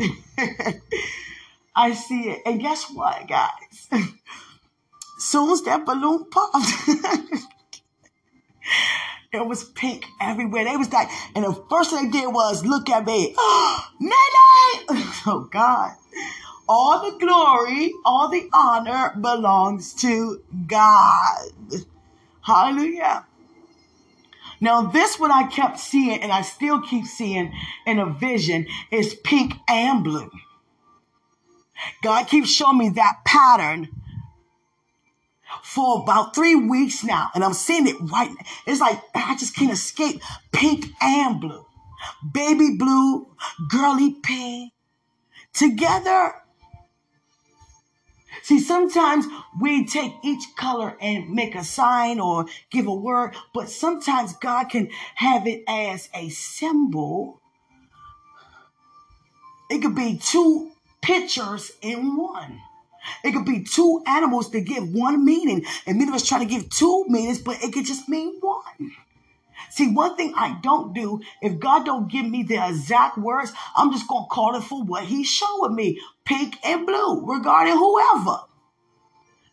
I 1.74 1.94
see 1.94 2.32
it, 2.32 2.42
and 2.46 2.60
guess 2.60 2.92
what, 2.92 3.26
guys? 3.30 3.88
Soon 5.20 5.52
as 5.52 5.62
that 5.62 5.86
balloon 5.86 6.26
popped. 6.30 6.68
It 9.34 9.48
was 9.48 9.64
pink 9.64 10.06
everywhere. 10.20 10.66
They 10.66 10.76
was 10.76 10.92
like, 10.92 11.08
and 11.36 11.46
the 11.46 11.54
first 11.70 11.92
thing 11.92 12.12
they 12.12 12.20
did 12.20 12.34
was 12.34 12.66
look 12.66 12.90
at 12.90 13.06
me. 13.06 13.34
Nene! 14.00 14.12
Oh 15.26 15.48
God. 15.50 15.94
All 16.68 17.10
the 17.10 17.18
glory, 17.18 17.94
all 18.04 18.28
the 18.28 18.50
honor 18.54 19.14
belongs 19.20 19.94
to 20.02 20.42
God. 20.68 21.48
Hallelujah. 22.42 23.26
Now, 24.60 24.84
this 24.84 25.20
what 25.20 25.32
I 25.32 25.48
kept 25.48 25.80
seeing, 25.80 26.22
and 26.22 26.32
I 26.32 26.42
still 26.42 26.82
keep 26.82 27.06
seeing 27.06 27.54
in 27.86 28.00
a 28.00 28.06
vision, 28.06 28.68
is 28.92 29.16
pink 29.16 29.54
and 29.68 30.04
blue. 30.04 30.30
God 32.04 32.28
keeps 32.28 32.50
showing 32.50 32.78
me 32.78 32.90
that 32.90 33.26
pattern 33.26 33.90
for 35.64 36.02
about 36.02 36.36
three 36.36 36.56
weeks 36.56 37.04
now, 37.04 37.30
and 37.34 37.44
I'm 37.44 37.54
seeing 37.54 37.88
it 37.88 37.96
right. 38.00 38.30
Now. 38.30 38.46
It's 38.68 38.82
like 38.82 39.02
I 39.14 39.36
just 39.38 39.56
can't 39.56 39.72
escape 39.72 40.22
pink 40.52 40.88
and 41.02 41.40
blue, 41.40 41.66
baby 42.34 42.76
blue, 42.78 43.28
girly 43.70 44.16
pink, 44.24 44.74
together. 45.54 46.36
See, 48.44 48.60
sometimes 48.60 49.26
we 49.60 49.86
take 49.86 50.14
each 50.24 50.44
color 50.58 50.98
and 51.00 51.30
make 51.30 51.54
a 51.54 51.64
sign 51.64 52.20
or 52.20 52.48
give 52.72 52.88
a 52.88 52.94
word, 52.94 53.36
but 53.54 53.70
sometimes 53.70 54.34
God 54.34 54.66
can 54.70 54.90
have 55.16 55.46
it 55.48 55.64
as 55.68 56.10
a 56.16 56.30
symbol. 56.30 57.40
It 59.70 59.82
could 59.82 59.96
be 59.96 60.18
two 60.18 60.72
pictures 61.02 61.72
in 61.82 62.18
one. 62.18 62.60
It 63.24 63.32
could 63.32 63.46
be 63.46 63.64
two 63.64 64.04
animals 64.08 64.50
to 64.52 64.62
give 64.62 64.94
one 64.94 65.26
meaning, 65.26 65.66
and 65.86 65.98
many 65.98 66.10
of 66.10 66.16
us 66.16 66.28
try 66.28 66.40
to 66.40 66.46
give 66.46 66.70
two 66.70 67.06
meanings, 67.08 67.40
but 67.40 67.64
it 67.64 67.74
could 67.74 67.86
just 67.86 68.08
mean 68.10 68.40
one. 68.40 68.92
See, 69.72 69.90
one 69.90 70.18
thing 70.18 70.34
I 70.36 70.60
don't 70.62 70.94
do, 70.94 71.22
if 71.42 71.60
God 71.60 71.86
don't 71.86 72.12
give 72.12 72.26
me 72.26 72.44
the 72.44 72.56
exact 72.68 73.18
words, 73.18 73.54
I'm 73.76 73.92
just 73.92 74.08
gonna 74.08 74.28
call 74.28 74.56
it 74.56 74.64
for 74.64 74.84
what 74.84 75.06
He's 75.06 75.28
showing 75.30 75.76
me, 75.76 76.00
pink 76.26 76.58
and 76.64 76.86
blue, 76.86 77.26
regarding 77.26 77.78
whoever. 77.78 78.40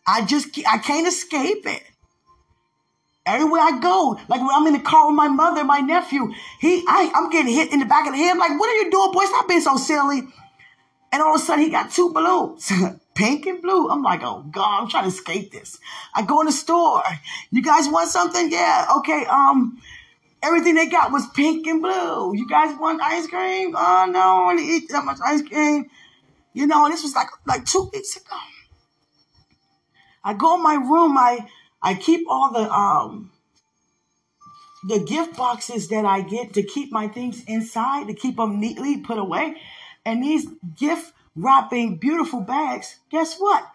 I 0.05 0.25
just 0.25 0.49
I 0.67 0.77
can't 0.79 1.07
escape 1.07 1.65
it. 1.65 1.83
Everywhere 3.25 3.61
I 3.61 3.79
go, 3.79 4.19
like 4.27 4.41
when 4.41 4.49
I'm 4.51 4.65
in 4.67 4.73
the 4.73 4.79
car 4.79 5.07
with 5.07 5.15
my 5.15 5.27
mother, 5.27 5.63
my 5.63 5.79
nephew, 5.79 6.33
he 6.59 6.83
I, 6.87 7.11
I'm 7.13 7.29
getting 7.29 7.53
hit 7.53 7.71
in 7.71 7.79
the 7.79 7.85
back 7.85 8.07
of 8.07 8.13
the 8.13 8.17
head. 8.17 8.31
I'm 8.31 8.39
like, 8.39 8.59
what 8.59 8.69
are 8.69 8.83
you 8.83 8.89
doing, 8.89 9.11
boy? 9.11 9.25
Stop 9.25 9.47
being 9.47 9.61
so 9.61 9.77
silly. 9.77 10.23
And 11.11 11.21
all 11.21 11.35
of 11.35 11.41
a 11.41 11.43
sudden, 11.43 11.63
he 11.63 11.69
got 11.69 11.91
two 11.91 12.11
balloons. 12.11 12.71
pink 13.19 13.45
and 13.45 13.61
blue. 13.61 13.89
I'm 13.89 14.01
like, 14.01 14.21
oh 14.23 14.45
God, 14.49 14.81
I'm 14.81 14.87
trying 14.87 15.03
to 15.03 15.09
escape 15.09 15.51
this. 15.51 15.77
I 16.15 16.21
go 16.21 16.39
in 16.39 16.45
the 16.45 16.53
store. 16.53 17.03
You 17.51 17.61
guys 17.61 17.89
want 17.89 18.09
something? 18.09 18.49
Yeah. 18.49 18.87
Okay. 18.97 19.25
Um, 19.25 19.81
everything 20.41 20.75
they 20.75 20.87
got 20.87 21.11
was 21.11 21.27
pink 21.35 21.67
and 21.67 21.81
blue. 21.81 22.33
You 22.33 22.47
guys 22.47 22.79
want 22.79 23.01
ice 23.01 23.27
cream? 23.27 23.75
Oh 23.75 24.09
no, 24.09 24.19
I 24.19 24.37
don't 24.37 24.45
want 24.45 24.59
to 24.59 24.65
eat 24.65 24.89
that 24.89 25.03
much 25.03 25.17
ice 25.23 25.41
cream. 25.41 25.89
You 26.53 26.65
know, 26.65 26.87
this 26.87 27.03
was 27.03 27.13
like 27.13 27.27
like 27.45 27.65
two 27.65 27.89
weeks 27.93 28.15
ago. 28.15 28.37
I 30.23 30.33
go 30.33 30.55
in 30.55 30.63
my 30.63 30.75
room. 30.75 31.17
I 31.17 31.45
I 31.81 31.95
keep 31.95 32.25
all 32.29 32.53
the 32.53 32.71
um 32.71 33.31
the 34.87 34.99
gift 34.99 35.35
boxes 35.35 35.89
that 35.89 36.05
I 36.05 36.21
get 36.21 36.53
to 36.53 36.63
keep 36.63 36.89
my 36.89 37.09
things 37.09 37.43
inside 37.47 38.07
to 38.07 38.13
keep 38.13 38.37
them 38.37 38.61
neatly 38.61 39.01
put 39.01 39.17
away. 39.17 39.57
And 40.05 40.23
these 40.23 40.47
gift 40.77 41.13
wrapping 41.35 41.97
beautiful 41.97 42.41
bags, 42.41 42.99
guess 43.09 43.37
what? 43.37 43.65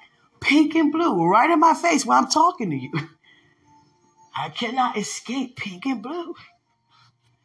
Pink 0.40 0.74
and 0.74 0.92
blue, 0.92 1.24
right 1.24 1.50
in 1.50 1.60
my 1.60 1.74
face 1.74 2.04
while 2.04 2.22
I'm 2.22 2.30
talking 2.30 2.70
to 2.70 2.76
you. 2.76 2.92
I 4.36 4.48
cannot 4.48 4.96
escape 4.96 5.56
pink 5.56 5.86
and 5.86 6.02
blue. 6.02 6.34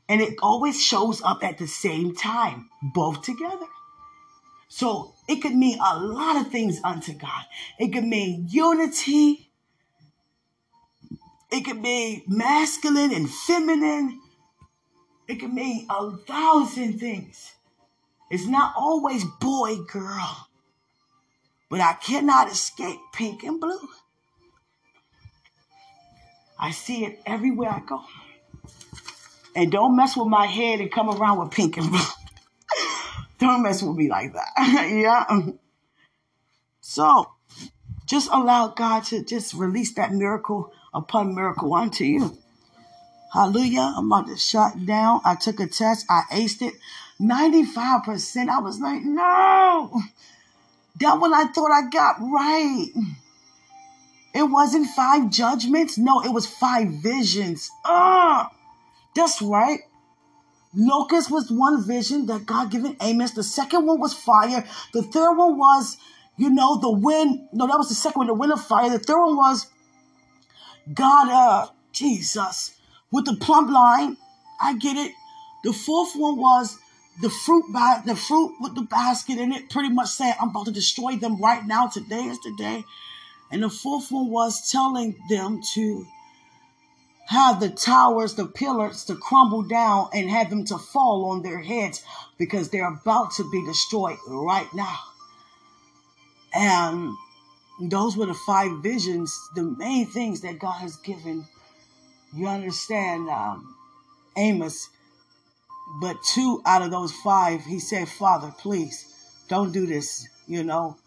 And 0.07 0.21
it 0.21 0.35
always 0.41 0.83
shows 0.83 1.21
up 1.21 1.43
at 1.43 1.59
the 1.59 1.67
same 1.67 2.15
time, 2.15 2.69
both 2.81 3.21
together. 3.21 3.67
So 4.67 5.13
it 5.27 5.37
could 5.37 5.55
mean 5.55 5.77
a 5.79 5.99
lot 5.99 6.37
of 6.41 6.51
things 6.51 6.79
unto 6.83 7.13
God. 7.13 7.43
It 7.79 7.93
could 7.93 8.05
mean 8.05 8.47
unity. 8.49 9.51
It 11.51 11.65
could 11.65 11.81
mean 11.81 12.23
masculine 12.27 13.13
and 13.13 13.29
feminine. 13.29 14.19
It 15.27 15.39
could 15.39 15.53
mean 15.53 15.85
a 15.89 16.11
thousand 16.17 16.99
things. 16.99 17.53
It's 18.29 18.45
not 18.45 18.73
always 18.77 19.23
boy, 19.39 19.77
girl. 19.77 20.47
But 21.69 21.81
I 21.81 21.93
cannot 21.93 22.51
escape 22.51 22.99
pink 23.13 23.43
and 23.43 23.59
blue. 23.59 23.89
I 26.59 26.71
see 26.71 27.05
it 27.05 27.21
everywhere 27.25 27.69
I 27.69 27.79
go. 27.79 28.01
And 29.55 29.71
don't 29.71 29.95
mess 29.95 30.17
with 30.17 30.27
my 30.27 30.45
head 30.45 30.79
and 30.79 30.91
come 30.91 31.09
around 31.09 31.39
with 31.39 31.51
pink 31.51 31.77
and 31.77 31.89
blue. 31.89 31.99
don't 33.39 33.63
mess 33.63 33.81
with 33.81 33.95
me 33.95 34.09
like 34.09 34.33
that. 34.33 34.49
yeah. 34.57 35.51
So 36.81 37.31
just 38.05 38.29
allow 38.31 38.69
God 38.69 39.03
to 39.05 39.23
just 39.23 39.53
release 39.53 39.93
that 39.93 40.11
miracle 40.11 40.73
upon 40.93 41.35
miracle 41.35 41.73
unto 41.73 42.03
you. 42.03 42.37
Hallelujah. 43.33 43.93
I'm 43.95 44.11
about 44.11 44.27
to 44.27 44.37
shut 44.37 44.85
down. 44.85 45.21
I 45.23 45.35
took 45.35 45.59
a 45.59 45.67
test. 45.67 46.05
I 46.09 46.23
aced 46.31 46.63
it. 46.63 46.73
95%. 47.21 48.49
I 48.49 48.59
was 48.59 48.79
like, 48.79 49.03
no. 49.03 50.01
That 50.99 51.19
one 51.19 51.33
I 51.33 51.45
thought 51.45 51.71
I 51.71 51.89
got 51.89 52.17
right. 52.19 52.87
It 54.33 54.43
wasn't 54.43 54.87
five 54.87 55.29
judgments. 55.29 55.97
No, 55.97 56.21
it 56.21 56.31
was 56.31 56.45
five 56.45 56.89
visions. 56.89 57.69
Ah, 57.83 58.51
that's 59.15 59.41
right. 59.41 59.81
Locust 60.75 61.31
was 61.31 61.51
one 61.51 61.83
vision 61.83 62.27
that 62.27 62.45
God 62.45 62.69
given 62.69 62.95
Amos. 63.01 63.31
The 63.31 63.43
second 63.43 63.85
one 63.85 63.99
was 63.99 64.13
fire. 64.13 64.65
The 64.93 65.01
third 65.01 65.33
one 65.33 65.57
was, 65.57 65.97
you 66.37 66.49
know, 66.49 66.77
the 66.77 66.91
wind. 66.91 67.47
No, 67.51 67.65
that 67.67 67.77
was 67.77 67.89
the 67.89 67.95
second 67.95 68.19
one, 68.19 68.27
the 68.27 68.33
wind 68.33 68.51
of 68.51 68.63
fire. 68.63 68.89
The 68.89 68.99
third 68.99 69.25
one 69.25 69.35
was 69.35 69.67
God, 70.93 71.29
uh, 71.29 71.71
Jesus, 71.91 72.75
with 73.11 73.25
the 73.25 73.35
plumb 73.35 73.71
line. 73.71 74.17
I 74.61 74.75
get 74.75 74.95
it. 74.95 75.13
The 75.63 75.73
fourth 75.73 76.13
one 76.15 76.37
was 76.37 76.77
the 77.21 77.29
fruit 77.29 77.65
by 77.71 78.01
the 78.05 78.15
fruit 78.15 78.55
with 78.59 78.75
the 78.75 78.81
basket 78.81 79.37
in 79.37 79.51
it, 79.51 79.69
pretty 79.69 79.89
much 79.89 80.09
said, 80.09 80.35
I'm 80.39 80.49
about 80.49 80.65
to 80.65 80.71
destroy 80.71 81.15
them 81.15 81.37
right 81.41 81.65
now. 81.65 81.87
Today 81.87 82.23
is 82.23 82.39
the 82.41 82.53
day. 82.57 82.85
And 83.51 83.63
the 83.63 83.69
fourth 83.69 84.11
one 84.11 84.29
was 84.29 84.71
telling 84.71 85.15
them 85.29 85.61
to 85.73 86.05
have 87.27 87.59
the 87.59 87.69
towers, 87.69 88.35
the 88.35 88.45
pillars 88.45 89.03
to 89.05 89.15
crumble 89.15 89.63
down 89.63 90.09
and 90.13 90.29
have 90.29 90.49
them 90.49 90.65
to 90.65 90.77
fall 90.77 91.25
on 91.31 91.41
their 91.41 91.59
heads 91.59 92.03
because 92.37 92.69
they're 92.69 92.91
about 92.91 93.31
to 93.33 93.49
be 93.51 93.63
destroyed 93.65 94.17
right 94.27 94.71
now. 94.73 94.97
And 96.53 97.13
those 97.81 98.15
were 98.15 98.25
the 98.27 98.33
five 98.33 98.81
visions, 98.81 99.37
the 99.55 99.63
main 99.63 100.07
things 100.07 100.41
that 100.41 100.59
God 100.59 100.79
has 100.79 100.95
given. 100.97 101.45
You 102.33 102.47
understand, 102.47 103.29
um, 103.29 103.75
Amos 104.37 104.89
but 106.01 106.21
two 106.23 106.61
out 106.65 106.81
of 106.81 106.91
those 106.91 107.11
five, 107.11 107.65
he 107.65 107.79
said, 107.79 108.07
Father, 108.07 108.53
please 108.57 109.05
don't 109.47 109.71
do 109.71 109.85
this, 109.85 110.27
you 110.47 110.63
know. 110.63 110.97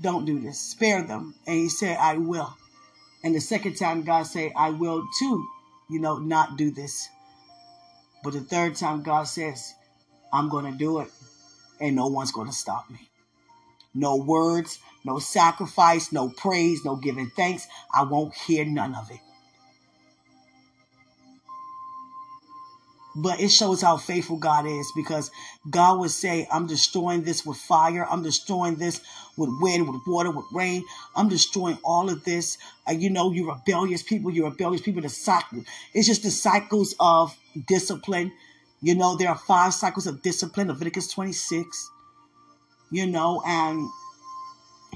Don't 0.00 0.24
do 0.24 0.40
this. 0.40 0.58
Spare 0.58 1.02
them. 1.02 1.34
And 1.46 1.56
he 1.56 1.68
said, 1.68 1.98
I 1.98 2.16
will. 2.16 2.56
And 3.22 3.34
the 3.34 3.40
second 3.40 3.74
time, 3.74 4.02
God 4.02 4.24
said, 4.24 4.52
I 4.56 4.70
will 4.70 5.04
too, 5.18 5.46
you 5.90 6.00
know, 6.00 6.18
not 6.18 6.56
do 6.56 6.70
this. 6.70 7.08
But 8.24 8.32
the 8.32 8.40
third 8.40 8.74
time, 8.76 9.02
God 9.02 9.24
says, 9.24 9.74
I'm 10.32 10.48
going 10.48 10.70
to 10.70 10.76
do 10.76 11.00
it. 11.00 11.08
And 11.80 11.94
no 11.94 12.06
one's 12.08 12.32
going 12.32 12.48
to 12.48 12.52
stop 12.52 12.90
me. 12.90 13.08
No 13.94 14.16
words, 14.16 14.78
no 15.04 15.18
sacrifice, 15.18 16.12
no 16.12 16.28
praise, 16.28 16.84
no 16.84 16.96
giving 16.96 17.30
thanks. 17.30 17.66
I 17.94 18.02
won't 18.02 18.34
hear 18.34 18.64
none 18.64 18.94
of 18.94 19.10
it. 19.10 19.20
But 23.20 23.40
it 23.40 23.50
shows 23.50 23.82
how 23.82 23.96
faithful 23.96 24.36
God 24.36 24.64
is 24.64 24.92
because 24.94 25.32
God 25.68 25.98
would 25.98 26.12
say, 26.12 26.46
I'm 26.52 26.68
destroying 26.68 27.22
this 27.22 27.44
with 27.44 27.56
fire. 27.56 28.06
I'm 28.08 28.22
destroying 28.22 28.76
this 28.76 29.00
with 29.36 29.50
wind, 29.60 29.88
with 29.88 30.02
water, 30.06 30.30
with 30.30 30.44
rain. 30.52 30.84
I'm 31.16 31.28
destroying 31.28 31.78
all 31.84 32.08
of 32.10 32.22
this. 32.22 32.58
Uh, 32.88 32.92
you 32.92 33.10
know, 33.10 33.32
you 33.32 33.50
rebellious 33.50 34.04
people, 34.04 34.30
you 34.30 34.44
rebellious 34.44 34.82
people. 34.82 35.02
The 35.02 35.08
cycle. 35.08 35.64
It's 35.94 36.06
just 36.06 36.22
the 36.22 36.30
cycles 36.30 36.94
of 37.00 37.36
discipline. 37.66 38.32
You 38.82 38.94
know, 38.94 39.16
there 39.16 39.30
are 39.30 39.38
five 39.38 39.74
cycles 39.74 40.06
of 40.06 40.22
discipline, 40.22 40.68
Leviticus 40.68 41.08
26. 41.08 41.90
You 42.92 43.06
know, 43.06 43.42
and 43.44 43.88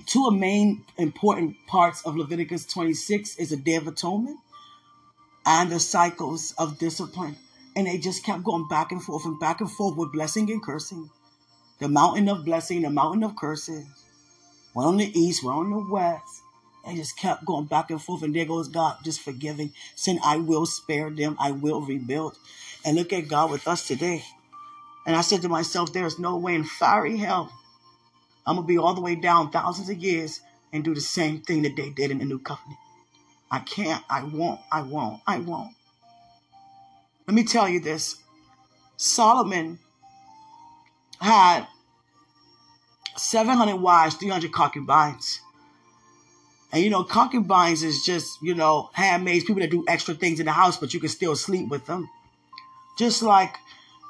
two 0.06 0.26
of 0.28 0.34
main 0.34 0.84
important 0.96 1.56
parts 1.66 2.02
of 2.06 2.16
Leviticus 2.16 2.66
26 2.66 3.36
is 3.38 3.50
a 3.50 3.56
Day 3.56 3.74
of 3.74 3.88
Atonement 3.88 4.38
and 5.44 5.72
the 5.72 5.80
cycles 5.80 6.54
of 6.56 6.78
discipline. 6.78 7.36
And 7.74 7.86
they 7.86 7.98
just 7.98 8.24
kept 8.24 8.44
going 8.44 8.68
back 8.68 8.92
and 8.92 9.02
forth 9.02 9.24
and 9.24 9.38
back 9.40 9.60
and 9.60 9.70
forth 9.70 9.96
with 9.96 10.12
blessing 10.12 10.50
and 10.50 10.62
cursing. 10.62 11.10
The 11.78 11.88
mountain 11.88 12.28
of 12.28 12.44
blessing, 12.44 12.82
the 12.82 12.90
mountain 12.90 13.24
of 13.24 13.36
cursing. 13.36 13.86
One 14.74 14.86
on 14.86 14.96
the 14.98 15.18
east, 15.18 15.44
one 15.44 15.56
on 15.56 15.70
the 15.70 15.92
west. 15.92 16.42
They 16.86 16.94
just 16.94 17.16
kept 17.16 17.44
going 17.44 17.66
back 17.66 17.90
and 17.90 18.02
forth. 18.02 18.22
And 18.22 18.34
there 18.34 18.44
goes 18.44 18.68
God 18.68 18.98
just 19.04 19.20
forgiving, 19.20 19.72
saying, 19.94 20.18
I 20.24 20.36
will 20.36 20.66
spare 20.66 21.10
them, 21.10 21.36
I 21.38 21.52
will 21.52 21.80
rebuild. 21.80 22.36
And 22.84 22.96
look 22.96 23.12
at 23.12 23.28
God 23.28 23.50
with 23.50 23.66
us 23.68 23.86
today. 23.86 24.24
And 25.06 25.16
I 25.16 25.22
said 25.22 25.42
to 25.42 25.48
myself, 25.48 25.92
there 25.92 26.06
is 26.06 26.18
no 26.18 26.36
way 26.36 26.54
in 26.54 26.64
fiery 26.64 27.16
hell 27.16 27.52
I'm 28.46 28.56
going 28.56 28.66
to 28.66 28.68
be 28.68 28.78
all 28.78 28.94
the 28.94 29.00
way 29.00 29.14
down 29.14 29.50
thousands 29.50 29.88
of 29.88 29.98
years 29.98 30.40
and 30.72 30.82
do 30.82 30.94
the 30.94 31.00
same 31.00 31.40
thing 31.40 31.62
that 31.62 31.76
they 31.76 31.90
did 31.90 32.10
in 32.10 32.18
the 32.18 32.24
new 32.24 32.38
covenant. 32.38 32.78
I 33.50 33.60
can't, 33.60 34.02
I 34.10 34.24
won't, 34.24 34.60
I 34.70 34.82
won't, 34.82 35.20
I 35.26 35.38
won't. 35.38 35.72
Let 37.26 37.34
me 37.34 37.44
tell 37.44 37.68
you 37.68 37.80
this 37.80 38.16
Solomon 38.96 39.78
had 41.20 41.66
700 43.16 43.76
wives, 43.76 44.16
300 44.16 44.52
concubines. 44.52 45.40
And 46.72 46.82
you 46.82 46.90
know, 46.90 47.04
concubines 47.04 47.82
is 47.82 48.02
just, 48.02 48.40
you 48.42 48.54
know, 48.54 48.90
handmaids, 48.94 49.44
people 49.44 49.60
that 49.60 49.70
do 49.70 49.84
extra 49.86 50.14
things 50.14 50.40
in 50.40 50.46
the 50.46 50.52
house, 50.52 50.78
but 50.78 50.94
you 50.94 51.00
can 51.00 51.10
still 51.10 51.36
sleep 51.36 51.68
with 51.68 51.86
them. 51.86 52.08
Just 52.98 53.22
like 53.22 53.56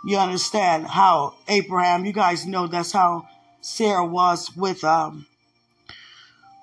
you 0.05 0.17
understand 0.17 0.87
how 0.87 1.35
Abraham, 1.49 2.05
you 2.05 2.13
guys 2.13 2.47
know 2.47 2.67
that's 2.67 2.93
how 2.93 3.29
Sarah 3.61 4.07
was 4.07 4.57
with, 4.57 4.85
um, 4.85 5.27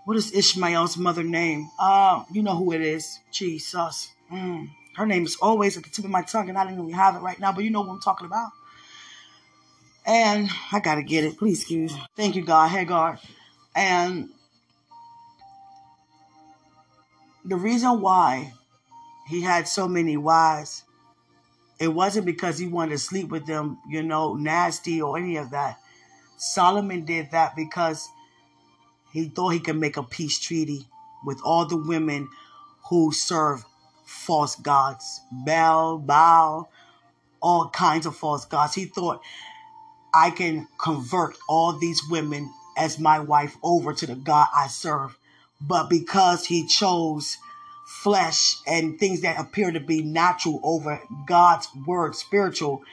what 0.06 0.18
is 0.18 0.32
Ishmael's 0.34 0.98
mother 0.98 1.24
name? 1.24 1.70
Uh, 1.78 2.24
you 2.32 2.42
know 2.42 2.56
who 2.56 2.72
it 2.72 2.82
is. 2.82 3.20
Jesus. 3.32 4.12
Mm. 4.32 4.70
Her 5.00 5.06
name 5.06 5.24
is 5.24 5.38
always 5.42 5.78
at 5.78 5.84
the 5.84 5.90
tip 5.90 6.04
of 6.04 6.12
my 6.12 6.24
tongue, 6.24 6.50
and 6.50 6.58
I 6.58 6.66
don't 6.66 6.74
even 6.74 6.90
have 6.92 7.16
it 7.16 7.20
right 7.20 7.40
now, 7.40 7.54
but 7.54 7.64
you 7.64 7.70
know 7.70 7.80
what 7.80 7.94
I'm 7.94 8.02
talking 8.02 8.28
about. 8.28 8.50
And 10.06 10.50
I 10.74 10.82
gotta 10.82 11.04
get 11.04 11.24
it. 11.24 11.38
Please 11.38 11.62
excuse. 11.62 11.96
Thank 12.18 12.36
you, 12.36 12.44
God. 12.44 12.68
Hagar. 12.68 13.18
And 13.74 14.28
the 17.46 17.56
reason 17.56 18.02
why 18.02 18.52
he 19.30 19.42
had 19.42 19.70
so 19.70 19.88
many 19.88 20.18
wives, 20.18 20.84
it 21.80 21.88
wasn't 21.88 22.26
because 22.26 22.58
he 22.58 22.68
wanted 22.68 22.92
to 22.92 22.98
sleep 22.98 23.30
with 23.30 23.46
them, 23.46 23.78
you 23.90 24.04
know, 24.04 24.34
nasty 24.34 25.02
or 25.02 25.18
any 25.18 25.38
of 25.38 25.52
that. 25.52 25.78
Solomon 26.36 27.06
did 27.06 27.32
that 27.32 27.56
because 27.56 28.10
he 29.14 29.30
thought 29.30 29.54
he 29.54 29.62
could 29.62 29.78
make 29.78 29.96
a 29.96 30.04
peace 30.04 30.38
treaty 30.40 30.88
with 31.24 31.40
all 31.42 31.66
the 31.66 31.78
women 31.78 32.28
who 32.90 33.14
serve 33.14 33.64
false 34.10 34.56
gods, 34.56 35.22
Baal, 35.32 36.00
Baal, 36.00 36.70
all 37.42 37.70
kinds 37.70 38.06
of 38.06 38.16
false 38.16 38.46
gods. 38.46 38.74
He 38.74 38.86
thought, 38.86 39.22
I 40.14 40.32
can 40.32 40.68
convert 40.78 41.38
all 41.48 41.74
these 41.74 42.02
women 42.10 42.52
as 42.76 43.00
my 43.00 43.20
wife 43.20 43.56
over 43.62 43.94
to 43.94 44.08
the 44.08 44.16
God 44.16 44.48
I 44.54 44.68
serve. 44.68 45.18
But 45.62 45.90
because 45.90 46.46
he 46.46 46.66
chose 46.66 47.38
flesh 47.86 48.56
and 48.66 49.00
things 49.00 49.22
that 49.22 49.40
appear 49.40 49.72
to 49.72 49.80
be 49.80 50.02
natural 50.02 50.60
over 50.64 51.02
God's 51.28 51.68
word, 51.86 52.16
spiritual, 52.16 52.84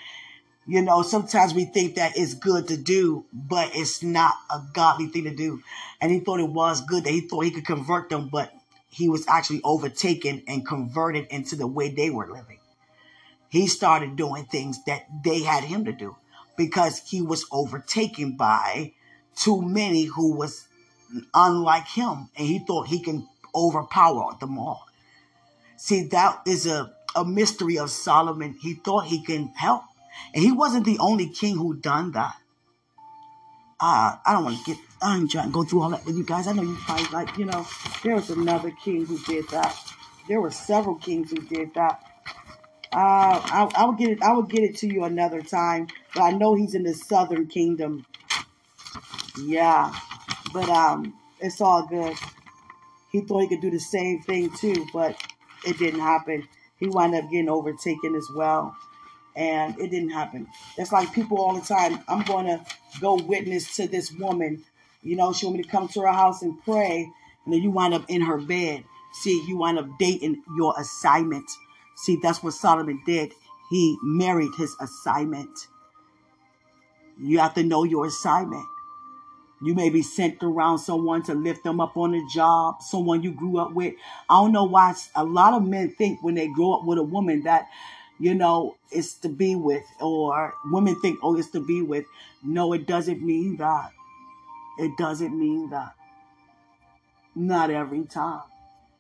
you 0.67 0.83
know, 0.83 1.03
sometimes 1.03 1.55
we 1.55 1.65
think 1.65 1.95
that 1.95 2.17
it's 2.17 2.35
good 2.35 2.69
to 2.69 2.77
do, 2.77 3.25
but 3.33 3.71
it's 3.75 4.03
not 4.03 4.35
a 4.51 4.61
godly 4.75 5.07
thing 5.07 5.25
to 5.25 5.35
do. 5.35 5.63
And 6.01 6.13
he 6.13 6.21
thought 6.21 6.41
it 6.41 6.49
was 6.49 6.81
good 6.83 7.05
that 7.05 7.13
he 7.13 7.21
thought 7.21 7.45
he 7.45 7.53
could 7.53 7.67
convert 7.67 8.11
them, 8.11 8.29
but 8.31 8.53
he 8.89 9.09
was 9.09 9.27
actually 9.29 9.61
overtaken 9.65 10.43
and 10.47 10.67
converted 10.67 11.27
into 11.31 11.57
the 11.57 11.67
way 11.67 11.89
they 11.91 12.11
were 12.11 12.27
living. 12.27 12.59
He 13.49 13.67
started 13.67 14.17
doing 14.17 14.45
things 14.45 14.83
that 14.85 15.07
they 15.25 15.43
had 15.43 15.65
him 15.65 15.85
to 15.85 15.93
do 15.93 16.17
because 16.57 17.01
he 17.07 17.23
was 17.23 17.47
overtaken 17.53 18.37
by 18.37 18.93
too 19.35 19.63
many 19.63 20.05
who 20.05 20.35
was 20.35 20.67
unlike 21.35 21.87
him 21.87 22.31
and 22.37 22.47
he 22.47 22.59
thought 22.59 22.89
he 22.89 23.01
can 23.01 23.29
overpower 23.55 24.37
them 24.41 24.59
all. 24.59 24.87
See, 25.77 26.05
that 26.09 26.41
is 26.47 26.67
a, 26.67 26.93
a 27.15 27.25
mystery 27.25 27.79
of 27.79 27.91
Solomon. 27.91 28.57
He 28.61 28.75
thought 28.75 29.07
he 29.07 29.23
can 29.23 29.49
help. 29.49 29.83
And 30.35 30.43
he 30.43 30.53
wasn't 30.53 30.87
the 30.87 30.99
only 30.99 31.29
king 31.29 31.57
who 31.57 31.75
done 31.75 32.13
that. 32.13 32.37
Uh, 33.79 34.17
I 34.25 34.33
don't 34.33 34.45
want 34.45 34.59
to 34.59 34.65
get 34.65 34.79
I'm 35.03 35.29
trying 35.29 35.49
to 35.49 35.53
go 35.53 35.65
through 35.65 35.83
all 35.83 35.91
that 35.91 36.07
with 36.07 36.17
you 36.17 36.25
guys. 36.25 36.47
I 36.47 36.53
know 36.53 36.63
you 36.63 36.77
probably 36.81 37.07
like, 37.13 37.37
you 37.37 37.45
know, 37.45 37.67
there 38.03 38.15
was 38.15 38.31
another 38.31 38.71
king 38.71 39.05
who 39.05 39.19
did 39.19 39.47
that. 39.51 39.77
There 40.29 40.41
were 40.41 40.51
several 40.51 40.97
kings 40.97 41.31
who 41.31 41.43
did 41.43 41.75
that. 41.75 42.03
Uh, 42.93 43.41
I, 43.45 43.71
I 43.77 43.85
will 43.85 43.93
get 43.93 44.11
it. 44.11 44.23
I 44.23 44.33
will 44.33 44.45
get 44.45 44.63
it 44.63 44.77
to 44.79 44.87
you 44.87 45.05
another 45.05 45.43
time. 45.43 45.89
But 46.15 46.23
I 46.23 46.31
know 46.31 46.55
he's 46.55 46.75
in 46.75 46.85
the 46.85 46.95
Southern 46.95 47.47
Kingdom. 47.47 48.07
Yeah, 49.45 49.93
but 50.55 50.69
um, 50.71 51.15
it's 51.41 51.61
all 51.61 51.87
good. 51.87 52.17
He 53.13 53.21
thought 53.21 53.41
he 53.41 53.49
could 53.49 53.61
do 53.61 53.71
the 53.71 53.79
same 53.79 54.23
thing 54.23 54.51
too, 54.57 54.87
but 54.95 55.21
it 55.67 55.79
didn't 55.79 56.01
happen. 56.01 56.49
He 56.79 56.89
wound 56.89 57.15
up 57.15 57.31
getting 57.31 57.51
overtaken 57.51 58.15
as 58.15 58.29
well 58.35 58.75
and 59.37 59.79
it 59.79 59.91
didn't 59.91 60.11
happen. 60.11 60.49
That's 60.77 60.93
like 60.93 61.13
people 61.13 61.39
all 61.39 61.55
the 61.55 61.67
time. 61.67 62.01
I'm 62.09 62.25
going 62.25 62.47
to 62.47 62.65
go 63.01 63.15
witness 63.15 63.77
to 63.77 63.87
this 63.87 64.11
woman 64.13 64.65
you 65.07 65.15
know, 65.15 65.33
she 65.33 65.47
want 65.47 65.59
me 65.59 65.63
to 65.63 65.69
come 65.69 65.87
to 65.89 66.01
her 66.01 66.13
house 66.13 66.43
and 66.43 66.61
pray, 66.65 67.09
and 67.45 67.55
then 67.55 67.63
you 67.63 67.71
wind 67.71 67.95
up 67.95 68.05
in 68.09 68.23
her 68.23 68.39
bed. 68.39 68.83
See, 69.13 69.45
you 69.47 69.57
wind 69.57 69.79
up 69.79 69.87
dating 70.01 70.43
your 70.57 70.75
assignment. 70.79 71.49
See, 71.95 72.19
that's 72.21 72.43
what 72.43 72.55
Solomon 72.55 73.01
did. 73.07 73.33
He 73.71 73.97
married 74.03 74.51
his 74.59 74.75
assignment. 74.81 75.69
You 77.19 77.39
have 77.39 77.55
to 77.55 77.63
know 77.63 77.85
your 77.85 78.07
assignment. 78.07 78.67
You 79.63 79.75
may 79.75 79.89
be 79.91 80.03
sent 80.03 80.43
around 80.43 80.79
someone 80.79 81.23
to 81.25 81.35
lift 81.35 81.63
them 81.63 81.81
up 81.81 81.97
on 81.97 82.13
a 82.13 82.21
job, 82.35 82.83
someone 82.83 83.23
you 83.23 83.31
grew 83.31 83.59
up 83.59 83.73
with. 83.73 83.95
I 84.29 84.41
don't 84.41 84.53
know 84.53 84.65
why 84.65 84.95
a 85.15 85.25
lot 85.25 85.55
of 85.55 85.65
men 85.65 85.91
think 85.93 86.23
when 86.23 86.35
they 86.35 86.49
grow 86.49 86.75
up 86.75 86.85
with 86.85 86.99
a 86.99 87.03
woman 87.03 87.45
that, 87.45 87.69
you 88.19 88.35
know, 88.35 88.77
it's 88.91 89.15
to 89.17 89.29
be 89.29 89.55
with, 89.55 89.85
or 90.01 90.55
women 90.67 91.01
think, 91.01 91.21
oh, 91.23 91.37
it's 91.37 91.51
to 91.51 91.61
be 91.61 91.83
with. 91.83 92.05
No, 92.43 92.73
it 92.73 92.87
doesn't 92.87 93.23
mean 93.23 93.57
that. 93.57 93.91
It 94.79 94.93
doesn't 94.97 95.39
mean 95.39 95.71
that. 95.71 95.95
Not 97.35 97.71
every 97.71 98.05
time. 98.05 98.43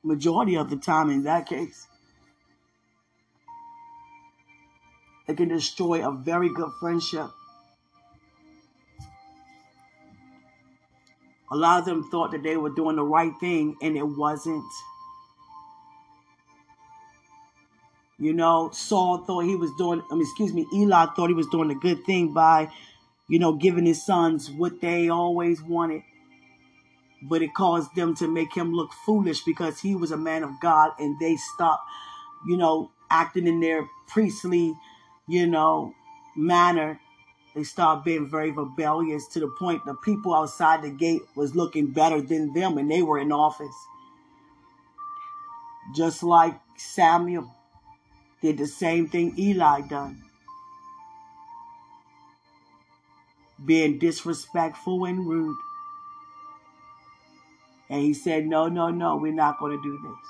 Majority 0.02 0.56
of 0.56 0.70
the 0.70 0.76
time, 0.76 1.10
in 1.10 1.24
that 1.24 1.46
case, 1.46 1.86
it 5.26 5.36
can 5.36 5.48
destroy 5.48 6.06
a 6.06 6.12
very 6.12 6.48
good 6.48 6.70
friendship. 6.78 7.28
A 11.50 11.56
lot 11.56 11.80
of 11.80 11.84
them 11.86 12.08
thought 12.10 12.32
that 12.32 12.42
they 12.42 12.56
were 12.56 12.70
doing 12.70 12.96
the 12.96 13.04
right 13.04 13.32
thing, 13.40 13.76
and 13.80 13.96
it 13.96 14.06
wasn't. 14.06 14.64
You 18.18 18.32
know, 18.32 18.70
Saul 18.72 19.18
thought 19.18 19.44
he 19.44 19.56
was 19.56 19.70
doing, 19.76 20.02
I 20.10 20.14
mean, 20.14 20.22
excuse 20.22 20.52
me, 20.52 20.66
Eli 20.72 21.06
thought 21.14 21.28
he 21.28 21.34
was 21.34 21.48
doing 21.48 21.70
a 21.70 21.74
good 21.74 22.04
thing 22.04 22.32
by 22.32 22.70
you 23.28 23.38
know, 23.38 23.52
giving 23.52 23.86
his 23.86 24.04
sons 24.04 24.50
what 24.50 24.80
they 24.80 25.08
always 25.08 25.62
wanted. 25.62 26.02
But 27.22 27.42
it 27.42 27.54
caused 27.54 27.94
them 27.96 28.14
to 28.16 28.28
make 28.28 28.54
him 28.54 28.72
look 28.72 28.92
foolish 28.92 29.42
because 29.42 29.80
he 29.80 29.96
was 29.96 30.12
a 30.12 30.16
man 30.16 30.42
of 30.42 30.50
God 30.60 30.92
and 30.98 31.18
they 31.18 31.36
stopped, 31.36 31.82
you 32.46 32.56
know, 32.56 32.90
acting 33.10 33.46
in 33.46 33.60
their 33.60 33.88
priestly, 34.06 34.74
you 35.26 35.46
know, 35.46 35.92
manner. 36.36 37.00
They 37.54 37.64
started 37.64 38.04
being 38.04 38.28
very 38.28 38.50
rebellious 38.50 39.26
to 39.28 39.40
the 39.40 39.48
point 39.58 39.84
the 39.86 39.94
people 39.94 40.34
outside 40.34 40.82
the 40.82 40.90
gate 40.90 41.22
was 41.34 41.56
looking 41.56 41.90
better 41.90 42.20
than 42.20 42.52
them 42.52 42.76
and 42.76 42.90
they 42.90 43.02
were 43.02 43.18
in 43.18 43.32
office. 43.32 43.74
Just 45.96 46.22
like 46.22 46.60
Samuel 46.76 47.50
did 48.42 48.58
the 48.58 48.66
same 48.66 49.08
thing 49.08 49.34
Eli 49.38 49.80
done. 49.82 50.22
being 53.64 53.98
disrespectful 53.98 55.04
and 55.04 55.26
rude. 55.26 55.56
And 57.88 58.02
he 58.02 58.12
said, 58.14 58.46
No, 58.46 58.68
no, 58.68 58.90
no, 58.90 59.16
we're 59.16 59.32
not 59.32 59.58
going 59.58 59.76
to 59.76 59.82
do 59.82 59.92
this. 59.92 60.28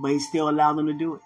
But 0.00 0.12
he 0.12 0.20
still 0.20 0.48
allowed 0.48 0.74
them 0.74 0.86
to 0.86 0.92
do 0.92 1.14
it. 1.14 1.20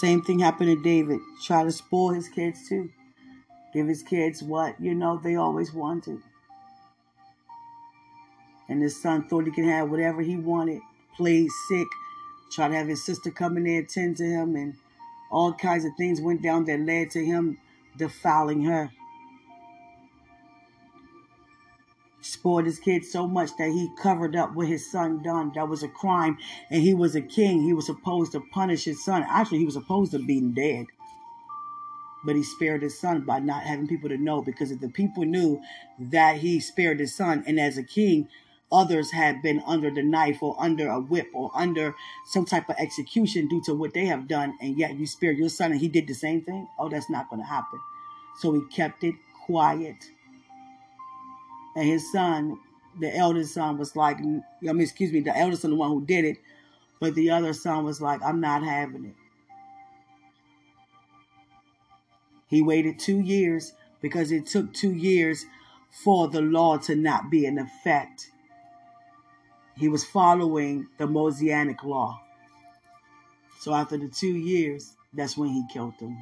Same 0.00 0.22
thing 0.22 0.40
happened 0.40 0.76
to 0.76 0.82
David. 0.82 1.20
Try 1.44 1.64
to 1.64 1.72
spoil 1.72 2.10
his 2.10 2.28
kids 2.28 2.68
too. 2.68 2.90
Give 3.72 3.86
his 3.86 4.02
kids 4.02 4.42
what, 4.42 4.80
you 4.80 4.94
know, 4.94 5.20
they 5.22 5.36
always 5.36 5.72
wanted. 5.72 6.20
And 8.68 8.82
his 8.82 9.00
son 9.00 9.24
thought 9.24 9.44
he 9.44 9.52
could 9.52 9.64
have 9.64 9.90
whatever 9.90 10.22
he 10.22 10.36
wanted. 10.36 10.80
Played 11.16 11.48
sick. 11.68 11.86
Tried 12.50 12.68
to 12.68 12.76
have 12.76 12.88
his 12.88 13.04
sister 13.04 13.30
come 13.30 13.56
in 13.56 13.64
there 13.64 13.78
and 13.78 13.88
tend 13.88 14.16
to 14.18 14.24
him. 14.24 14.56
And 14.56 14.74
all 15.30 15.52
kinds 15.52 15.84
of 15.84 15.92
things 15.96 16.20
went 16.20 16.42
down 16.42 16.64
that 16.66 16.80
led 16.80 17.10
to 17.10 17.24
him 17.24 17.58
defiling 17.96 18.64
her. 18.64 18.90
Spoiled 22.20 22.64
his 22.64 22.78
kid 22.78 23.04
so 23.04 23.26
much 23.26 23.50
that 23.58 23.68
he 23.68 23.90
covered 24.00 24.34
up 24.34 24.54
what 24.54 24.66
his 24.66 24.90
son 24.90 25.22
done. 25.22 25.52
That 25.54 25.68
was 25.68 25.82
a 25.82 25.88
crime. 25.88 26.38
And 26.70 26.82
he 26.82 26.94
was 26.94 27.14
a 27.14 27.20
king. 27.20 27.62
He 27.62 27.74
was 27.74 27.86
supposed 27.86 28.32
to 28.32 28.40
punish 28.40 28.84
his 28.84 29.04
son. 29.04 29.24
Actually, 29.28 29.58
he 29.58 29.66
was 29.66 29.74
supposed 29.74 30.12
to 30.12 30.18
be 30.18 30.40
dead 30.40 30.86
but 32.24 32.36
he 32.36 32.42
spared 32.42 32.82
his 32.82 32.98
son 32.98 33.20
by 33.20 33.38
not 33.38 33.62
having 33.62 33.86
people 33.86 34.08
to 34.08 34.16
know 34.16 34.40
because 34.42 34.70
if 34.70 34.80
the 34.80 34.88
people 34.88 35.24
knew 35.24 35.60
that 35.98 36.38
he 36.38 36.58
spared 36.58 36.98
his 36.98 37.14
son 37.14 37.44
and 37.46 37.60
as 37.60 37.76
a 37.76 37.82
king 37.82 38.28
others 38.72 39.10
had 39.12 39.42
been 39.42 39.62
under 39.66 39.90
the 39.90 40.02
knife 40.02 40.42
or 40.42 40.56
under 40.58 40.88
a 40.88 41.00
whip 41.00 41.28
or 41.32 41.50
under 41.54 41.94
some 42.26 42.44
type 42.44 42.68
of 42.68 42.76
execution 42.78 43.48
due 43.48 43.62
to 43.64 43.74
what 43.74 43.94
they 43.94 44.06
have 44.06 44.26
done 44.26 44.56
and 44.60 44.78
yet 44.78 44.96
you 44.96 45.06
spared 45.06 45.38
your 45.38 45.48
son 45.48 45.72
and 45.72 45.80
he 45.80 45.88
did 45.88 46.06
the 46.06 46.14
same 46.14 46.40
thing? 46.42 46.66
Oh 46.78 46.88
that's 46.88 47.10
not 47.10 47.28
going 47.30 47.42
to 47.42 47.48
happen. 47.48 47.78
So 48.40 48.52
he 48.52 48.62
kept 48.74 49.04
it 49.04 49.14
quiet. 49.46 49.96
And 51.76 51.86
his 51.86 52.10
son 52.10 52.58
the 52.98 53.14
eldest 53.16 53.54
son 53.54 53.76
was 53.76 53.96
like 53.96 54.18
i 54.18 54.22
mean 54.22 54.80
excuse 54.80 55.12
me 55.12 55.18
the 55.18 55.36
eldest 55.36 55.62
son 55.62 55.72
the 55.72 55.76
one 55.76 55.90
who 55.90 56.04
did 56.06 56.24
it 56.24 56.36
but 57.00 57.12
the 57.16 57.28
other 57.28 57.52
son 57.52 57.84
was 57.84 58.00
like 58.00 58.22
i'm 58.22 58.40
not 58.40 58.62
having 58.62 59.04
it. 59.06 59.14
He 62.46 62.62
waited 62.62 63.00
two 63.00 63.18
years 63.18 63.72
because 64.00 64.30
it 64.30 64.46
took 64.46 64.72
two 64.72 64.92
years 64.92 65.44
for 65.90 66.28
the 66.28 66.40
law 66.40 66.76
to 66.78 66.94
not 66.94 67.30
be 67.30 67.46
in 67.46 67.58
effect. 67.58 68.30
He 69.76 69.88
was 69.88 70.04
following 70.04 70.86
the 70.98 71.06
Mosaic 71.06 71.82
law. 71.82 72.20
So 73.60 73.74
after 73.74 73.96
the 73.96 74.08
two 74.08 74.34
years, 74.36 74.96
that's 75.12 75.36
when 75.36 75.48
he 75.48 75.64
killed 75.72 75.98
them. 75.98 76.16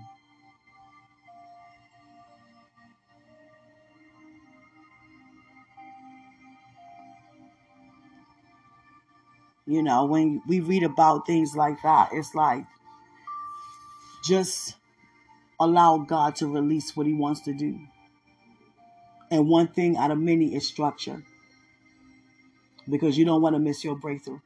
You 9.67 9.83
know, 9.83 10.05
when 10.07 10.43
we 10.47 10.61
read 10.61 10.83
about 10.83 11.27
things 11.27 11.55
like 11.55 11.81
that, 11.83 12.11
it's 12.13 12.35
like 12.35 12.65
just 14.25 14.77
allow 15.61 15.99
God 15.99 16.37
to 16.37 16.47
release 16.47 16.97
what 16.97 17.07
He 17.07 17.13
wants 17.13 17.41
to 17.43 17.53
do. 17.53 17.79
And 19.31 19.49
one 19.49 19.69
thing 19.69 19.97
out 19.97 20.11
of 20.11 20.19
many 20.19 20.55
is 20.55 20.67
structure 20.67 21.23
because 22.89 23.17
you 23.17 23.25
don't 23.25 23.43
want 23.43 23.55
to 23.55 23.61
miss 23.61 23.85
your 23.85 23.97
breakthrough. 23.97 24.41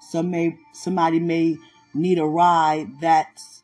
Some 0.00 0.30
may 0.30 0.58
somebody 0.72 1.20
may 1.20 1.56
need 1.94 2.18
a 2.18 2.24
ride 2.24 3.00
that's 3.00 3.62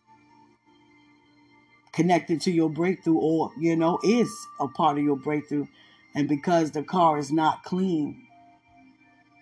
connected 1.93 2.41
to 2.43 2.51
your 2.51 2.69
breakthrough 2.69 3.19
or 3.19 3.53
you 3.59 3.77
know 3.77 3.99
is 4.03 4.31
a 4.61 4.67
part 4.67 4.99
of 4.99 5.05
your 5.05 5.17
breakthrough 5.17 5.67
and 6.15 6.29
because 6.29 6.73
the 6.73 6.83
car 6.83 7.19
is 7.19 7.31
not 7.31 7.63
clean 7.63 8.27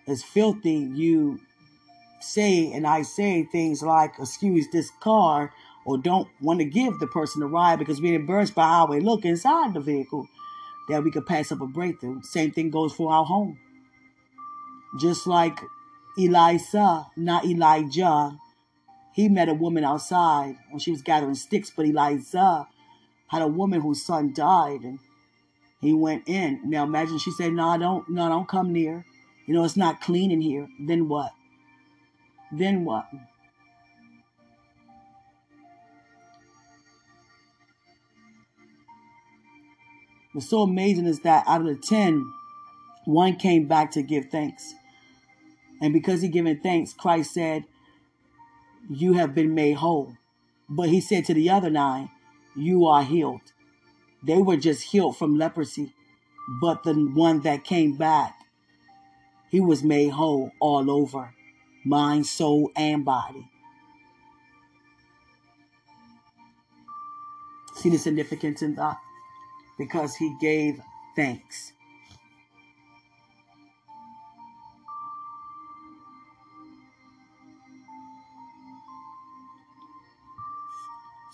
it's 0.05 0.21
filthy 0.21 0.87
you 0.93 1.39
say 2.21 2.71
and 2.71 2.85
I 2.85 3.01
say 3.01 3.43
things 3.43 3.81
like 3.81 4.13
excuse 4.19 4.67
this 4.71 4.91
car 4.99 5.51
or 5.85 5.97
don't 5.97 6.27
want 6.41 6.59
to 6.59 6.65
give 6.65 6.99
the 6.99 7.07
person 7.07 7.41
a 7.41 7.47
ride 7.47 7.79
because 7.79 8.01
we're 8.01 8.15
embarrassed 8.15 8.55
by 8.55 8.63
how 8.67 8.87
we 8.87 8.99
look 8.99 9.25
inside 9.25 9.73
the 9.73 9.79
vehicle, 9.79 10.27
that 10.89 11.03
we 11.03 11.11
could 11.11 11.25
pass 11.25 11.51
up 11.51 11.61
a 11.61 11.67
breakthrough. 11.67 12.21
Same 12.21 12.51
thing 12.51 12.69
goes 12.69 12.93
for 12.93 13.11
our 13.11 13.25
home. 13.25 13.59
Just 14.99 15.25
like 15.27 15.59
Elisha, 16.17 17.07
not 17.15 17.45
Elijah, 17.45 18.37
he 19.13 19.29
met 19.29 19.49
a 19.49 19.53
woman 19.53 19.83
outside 19.83 20.57
when 20.69 20.79
she 20.79 20.91
was 20.91 21.01
gathering 21.01 21.35
sticks, 21.35 21.71
but 21.75 21.85
Elisha 21.85 22.67
had 23.27 23.41
a 23.41 23.47
woman 23.47 23.81
whose 23.81 24.05
son 24.05 24.33
died 24.33 24.81
and 24.81 24.99
he 25.81 25.93
went 25.93 26.27
in. 26.27 26.61
Now 26.65 26.83
imagine 26.83 27.17
she 27.17 27.31
said, 27.31 27.53
No, 27.53 27.77
don't 27.77 28.09
no, 28.09 28.29
don't 28.29 28.47
come 28.47 28.71
near. 28.71 29.05
You 29.45 29.53
know, 29.53 29.63
it's 29.63 29.77
not 29.77 30.01
clean 30.01 30.31
in 30.31 30.41
here. 30.41 30.67
Then 30.79 31.07
what? 31.07 31.33
then 32.57 32.85
what? 32.85 33.07
What's 40.33 40.49
so 40.49 40.61
amazing 40.61 41.05
is 41.05 41.21
that 41.21 41.45
out 41.47 41.61
of 41.61 41.67
the 41.67 41.75
10, 41.75 42.25
one 43.05 43.35
came 43.35 43.67
back 43.67 43.91
to 43.91 44.01
give 44.01 44.29
thanks. 44.29 44.73
And 45.81 45.93
because 45.93 46.21
he 46.21 46.27
given 46.27 46.59
thanks, 46.61 46.93
Christ 46.93 47.33
said, 47.33 47.65
You 48.89 49.13
have 49.13 49.35
been 49.35 49.53
made 49.53 49.77
whole. 49.77 50.17
But 50.69 50.89
he 50.89 51.01
said 51.01 51.25
to 51.25 51.33
the 51.33 51.49
other 51.49 51.69
nine, 51.69 52.09
You 52.55 52.85
are 52.87 53.03
healed. 53.03 53.53
They 54.23 54.37
were 54.37 54.57
just 54.57 54.83
healed 54.83 55.17
from 55.17 55.37
leprosy. 55.37 55.93
But 56.61 56.83
the 56.83 56.93
one 56.93 57.41
that 57.41 57.63
came 57.63 57.95
back, 57.95 58.35
he 59.49 59.59
was 59.59 59.83
made 59.83 60.09
whole 60.09 60.51
all 60.59 60.89
over 60.89 61.33
mind, 61.83 62.25
soul, 62.25 62.71
and 62.75 63.03
body. 63.03 63.49
See 67.75 67.89
the 67.89 67.97
significance 67.97 68.61
in 68.61 68.75
that? 68.75 68.97
Because 69.77 70.15
he 70.15 70.35
gave 70.39 70.79
thanks. 71.15 71.73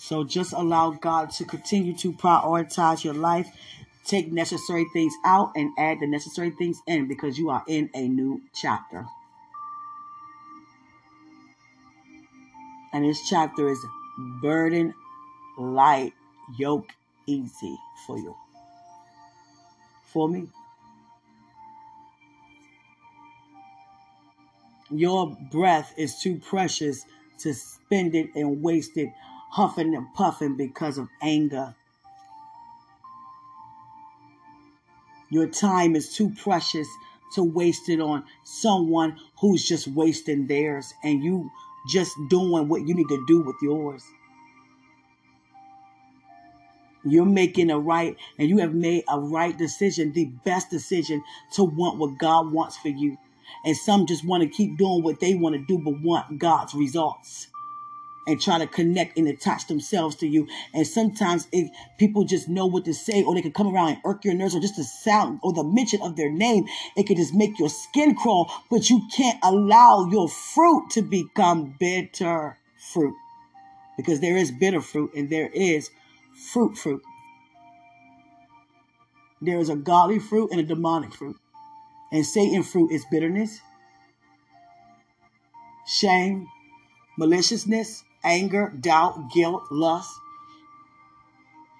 So 0.09 0.23
just 0.23 0.53
allow 0.53 0.89
God 0.89 1.29
to 1.31 1.45
continue 1.45 1.95
to 1.97 2.11
prioritize 2.13 3.03
your 3.03 3.13
life, 3.13 3.47
take 4.05 4.31
necessary 4.31 4.87
things 4.91 5.13
out, 5.23 5.51
and 5.55 5.69
add 5.77 5.99
the 5.99 6.07
necessary 6.07 6.49
things 6.49 6.81
in 6.87 7.07
because 7.07 7.37
you 7.37 7.51
are 7.51 7.63
in 7.67 7.91
a 7.93 8.07
new 8.07 8.41
chapter. 8.55 9.05
And 12.91 13.05
this 13.05 13.29
chapter 13.29 13.69
is 13.69 13.85
burden 14.41 14.95
light, 15.59 16.13
yoke 16.57 16.89
easy 17.29 17.77
for 18.05 18.17
you. 18.17 18.35
For 20.05 20.27
me. 20.27 20.47
Your 24.91 25.37
breath 25.51 25.93
is 25.97 26.19
too 26.19 26.39
precious 26.39 27.05
to 27.39 27.53
spend 27.53 28.15
it 28.15 28.31
and 28.35 28.63
waste 28.63 28.97
it 28.97 29.09
huffing 29.51 29.95
and 29.95 30.11
puffing 30.15 30.57
because 30.57 30.97
of 30.97 31.07
anger. 31.21 31.75
Your 35.29 35.47
time 35.47 35.95
is 35.95 36.15
too 36.15 36.31
precious 36.31 36.87
to 37.35 37.43
waste 37.43 37.87
it 37.89 38.01
on 38.01 38.23
someone 38.43 39.19
who's 39.39 39.67
just 39.67 39.87
wasting 39.87 40.47
theirs 40.47 40.91
and 41.03 41.23
you 41.23 41.51
just 41.87 42.15
doing 42.29 42.67
what 42.67 42.87
you 42.87 42.95
need 42.95 43.07
to 43.09 43.23
do 43.27 43.41
with 43.41 43.55
yours. 43.61 44.03
You're 47.11 47.25
making 47.25 47.71
a 47.71 47.79
right, 47.79 48.15
and 48.37 48.49
you 48.49 48.57
have 48.59 48.73
made 48.73 49.03
a 49.09 49.19
right 49.19 49.57
decision, 49.57 50.13
the 50.13 50.25
best 50.45 50.69
decision 50.69 51.23
to 51.53 51.63
want 51.63 51.97
what 51.97 52.17
God 52.17 52.51
wants 52.51 52.77
for 52.77 52.89
you. 52.89 53.17
And 53.65 53.75
some 53.75 54.05
just 54.05 54.25
want 54.25 54.43
to 54.43 54.49
keep 54.49 54.77
doing 54.77 55.03
what 55.03 55.19
they 55.19 55.35
want 55.35 55.55
to 55.55 55.65
do, 55.65 55.77
but 55.83 56.01
want 56.01 56.39
God's 56.39 56.73
results 56.73 57.47
and 58.27 58.39
try 58.39 58.59
to 58.59 58.67
connect 58.67 59.17
and 59.17 59.27
attach 59.27 59.65
themselves 59.65 60.15
to 60.17 60.27
you. 60.27 60.47
And 60.71 60.85
sometimes 60.85 61.47
people 61.97 62.25
just 62.25 62.47
know 62.47 62.67
what 62.67 62.85
to 62.85 62.93
say, 62.93 63.23
or 63.23 63.33
they 63.33 63.41
can 63.41 63.51
come 63.51 63.73
around 63.73 63.89
and 63.89 64.01
irk 64.05 64.23
your 64.23 64.35
nerves, 64.35 64.55
or 64.55 64.59
just 64.59 64.75
the 64.75 64.83
sound 64.83 65.39
or 65.41 65.51
the 65.51 65.63
mention 65.63 66.01
of 66.03 66.15
their 66.15 66.29
name. 66.29 66.65
It 66.95 67.07
can 67.07 67.15
just 67.15 67.33
make 67.33 67.57
your 67.57 67.69
skin 67.69 68.13
crawl, 68.15 68.51
but 68.69 68.89
you 68.89 69.01
can't 69.15 69.39
allow 69.41 70.07
your 70.11 70.29
fruit 70.29 70.91
to 70.91 71.01
become 71.01 71.75
bitter 71.79 72.57
fruit 72.77 73.15
because 73.97 74.19
there 74.19 74.37
is 74.37 74.51
bitter 74.51 74.81
fruit 74.81 75.11
and 75.15 75.29
there 75.29 75.49
is 75.49 75.89
fruit 76.53 76.77
fruit. 76.77 77.03
There 79.41 79.59
is 79.59 79.69
a 79.69 79.75
godly 79.77 80.19
fruit 80.19 80.51
and 80.51 80.59
a 80.59 80.63
demonic 80.63 81.13
fruit. 81.13 81.37
And 82.11 82.25
Satan 82.25 82.63
fruit 82.63 82.91
is 82.91 83.05
bitterness, 83.11 83.61
shame, 85.87 86.47
maliciousness, 87.17 88.03
anger, 88.23 88.73
doubt, 88.79 89.31
guilt, 89.33 89.63
lust. 89.71 90.11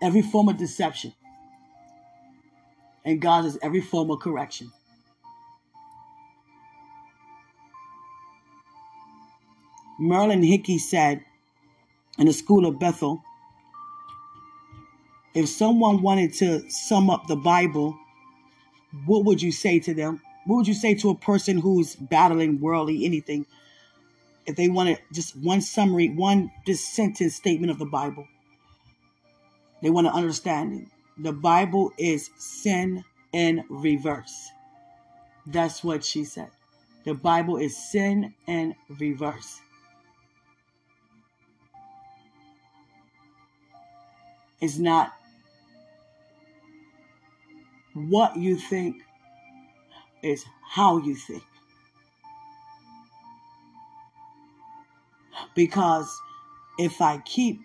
every 0.01 0.21
form 0.21 0.49
of 0.49 0.57
deception. 0.57 1.13
And 3.05 3.21
God 3.21 3.45
is 3.45 3.57
every 3.61 3.81
form 3.81 4.11
of 4.11 4.19
correction. 4.19 4.71
Marilyn 9.99 10.43
Hickey 10.43 10.77
said 10.79 11.23
in 12.17 12.27
the 12.27 12.33
School 12.33 12.65
of 12.65 12.79
Bethel 12.79 13.23
if 15.33 15.49
someone 15.49 16.01
wanted 16.01 16.33
to 16.35 16.69
sum 16.69 17.09
up 17.09 17.27
the 17.27 17.35
Bible, 17.35 17.97
what 19.05 19.25
would 19.25 19.41
you 19.41 19.51
say 19.51 19.79
to 19.79 19.93
them? 19.93 20.21
What 20.45 20.57
would 20.57 20.67
you 20.67 20.73
say 20.73 20.95
to 20.95 21.11
a 21.11 21.15
person 21.15 21.59
who's 21.59 21.95
battling 21.95 22.59
worldly 22.59 23.05
anything? 23.05 23.45
If 24.45 24.55
they 24.55 24.67
wanted 24.67 24.99
just 25.13 25.35
one 25.37 25.61
summary, 25.61 26.09
one 26.09 26.51
just 26.65 26.93
sentence 26.93 27.35
statement 27.35 27.71
of 27.71 27.77
the 27.77 27.85
Bible, 27.85 28.27
they 29.81 29.89
want 29.89 30.07
to 30.07 30.13
understand 30.13 30.81
it. 30.81 30.87
The 31.21 31.33
Bible 31.33 31.91
is 31.97 32.31
sin 32.37 33.03
in 33.31 33.63
reverse. 33.69 34.49
That's 35.45 35.83
what 35.83 36.03
she 36.03 36.23
said. 36.23 36.49
The 37.03 37.13
Bible 37.13 37.57
is 37.57 37.77
sin 37.77 38.33
in 38.47 38.75
reverse. 38.99 39.59
It's 44.61 44.77
not 44.77 45.13
what 48.07 48.37
you 48.37 48.57
think, 48.57 48.97
is 50.21 50.45
how 50.69 50.97
you 50.97 51.15
think. 51.15 51.43
Because 55.55 56.09
if 56.77 57.01
I 57.01 57.17
keep 57.19 57.61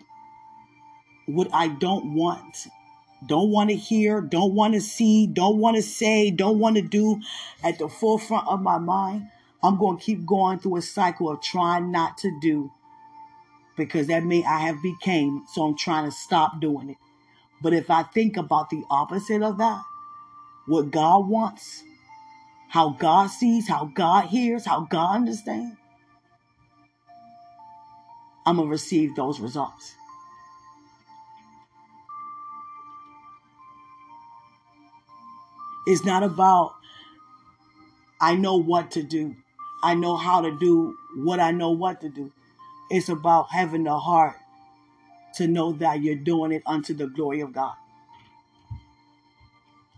what 1.27 1.49
I 1.53 1.69
don't 1.69 2.15
want, 2.15 2.67
don't 3.27 3.51
want 3.51 3.71
to 3.71 3.77
hear, 3.77 4.21
don't 4.21 4.55
want 4.55 4.75
to 4.75 4.81
see, 4.81 5.27
don't 5.27 5.59
want 5.59 5.77
to 5.77 5.83
say, 5.83 6.31
don't 6.31 6.59
want 6.59 6.77
to 6.77 6.83
do 6.83 7.21
at 7.63 7.79
the 7.79 7.89
forefront 7.89 8.47
of 8.49 8.61
my 8.61 8.79
mind, 8.79 9.29
I'm 9.63 9.79
going 9.79 9.99
to 9.99 10.05
keep 10.05 10.27
going 10.27 10.59
through 10.59 10.77
a 10.77 10.83
cycle 10.83 11.31
of 11.31 11.41
trying 11.41 11.91
not 11.91 12.19
to 12.19 12.39
do 12.41 12.71
because 13.77 14.07
that 14.09 14.25
may 14.25 14.45
I 14.45 14.59
have 14.59 14.83
became, 14.83 15.45
so 15.53 15.65
I'm 15.65 15.77
trying 15.77 16.05
to 16.05 16.13
stop 16.13 16.61
doing 16.61 16.91
it. 16.91 16.99
But 17.63 17.73
if 17.73 17.91
I 17.91 18.03
think 18.03 18.37
about 18.37 18.71
the 18.71 18.85
opposite 18.91 19.43
of 19.43 19.59
that, 19.59 19.83
what 20.67 20.91
God 20.91 21.29
wants, 21.29 21.83
how 22.69 22.91
God 22.91 23.29
sees, 23.29 23.69
how 23.69 23.91
God 23.95 24.27
hears, 24.27 24.67
how 24.67 24.81
God 24.81 25.17
understands, 25.17 25.77
I'm 28.47 28.57
going 28.57 28.69
to 28.69 28.73
receive 28.73 29.15
those 29.17 29.41
results. 29.41 29.95
It's 35.87 36.05
not 36.05 36.23
about, 36.23 36.75
I 38.21 38.35
know 38.35 38.57
what 38.57 38.91
to 38.93 39.03
do. 39.03 39.37
I 39.83 39.95
know 39.95 40.17
how 40.17 40.41
to 40.41 40.57
do 40.59 40.97
what 41.15 41.41
I 41.41 41.51
know 41.51 41.71
what 41.71 42.01
to 42.01 42.09
do. 42.09 42.33
It's 42.91 43.09
about 43.09 43.51
having 43.51 43.85
the 43.85 43.99
heart 43.99 44.37
to 45.37 45.47
know 45.47 45.73
that 45.73 46.03
you're 46.03 46.15
doing 46.15 46.53
it 46.53 46.63
unto 46.65 46.95
the 46.95 47.07
glory 47.07 47.41
of 47.41 47.53
God. 47.53 47.75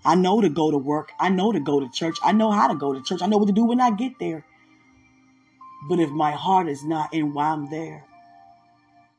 I 0.06 0.14
know 0.14 0.40
to 0.40 0.48
go 0.48 0.70
to 0.70 0.78
work. 0.78 1.10
I 1.18 1.28
know 1.28 1.50
to 1.50 1.58
go 1.58 1.80
to 1.80 1.90
church. 1.90 2.16
I 2.22 2.30
know 2.30 2.52
how 2.52 2.68
to 2.68 2.76
go 2.76 2.94
to 2.94 3.02
church. 3.02 3.22
I 3.22 3.26
know 3.26 3.38
what 3.38 3.48
to 3.48 3.52
do 3.52 3.64
when 3.64 3.80
I 3.80 3.90
get 3.90 4.20
there. 4.20 4.44
But 5.88 5.98
if 5.98 6.10
my 6.10 6.30
heart 6.30 6.68
is 6.68 6.84
not 6.84 7.12
in 7.12 7.34
why 7.34 7.48
I'm 7.48 7.68
there, 7.70 8.04